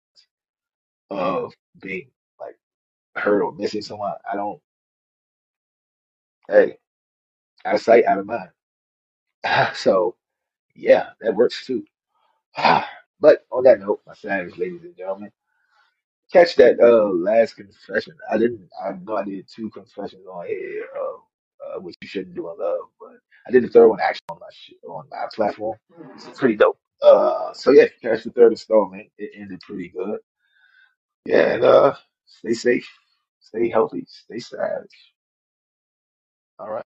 [1.11, 2.57] months of being like
[3.15, 4.13] hurt or missing someone.
[4.31, 4.61] I don't.
[6.49, 6.77] Hey.
[7.65, 8.49] out of sight, out of mind.
[9.75, 10.15] So
[10.75, 11.85] yeah, that works too.
[13.21, 15.31] But on that note, my savage ladies and gentlemen,
[16.31, 18.15] catch that uh last confession.
[18.31, 18.69] I didn't.
[18.83, 22.57] I know I did two confessions on here, uh, uh, which you shouldn't do in
[22.59, 23.17] love, but
[23.47, 25.77] I did the third one actually on my sh on my platform.
[26.15, 26.79] It's pretty dope.
[27.01, 29.09] Uh, so yeah, catch the third installment.
[29.17, 30.19] It ended pretty good.
[31.25, 31.95] Yeah, and uh,
[32.25, 32.89] stay safe,
[33.41, 35.13] stay healthy, stay savage.
[36.59, 36.83] All right.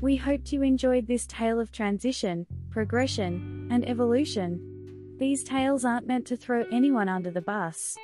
[0.00, 5.16] We hoped you enjoyed this tale of transition, progression, and evolution.
[5.18, 7.96] These tales aren't meant to throw anyone under the bus.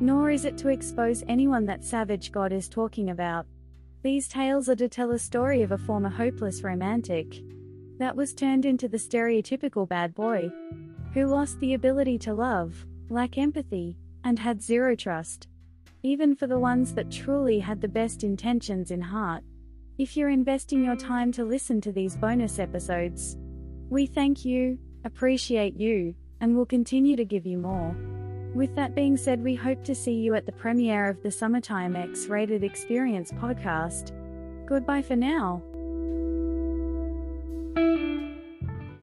[0.00, 3.46] Nor is it to expose anyone that Savage God is talking about.
[4.02, 7.42] These tales are to tell a story of a former hopeless romantic
[7.98, 10.52] that was turned into the stereotypical bad boy
[11.18, 15.48] who lost the ability to love, lack empathy, and had zero trust.
[16.04, 19.42] Even for the ones that truly had the best intentions in heart.
[19.98, 23.36] If you're investing your time to listen to these bonus episodes,
[23.90, 27.96] we thank you, appreciate you, and will continue to give you more.
[28.54, 31.96] With that being said, we hope to see you at the premiere of the Summertime
[31.96, 34.12] X Rated Experience podcast.
[34.66, 35.64] Goodbye for now.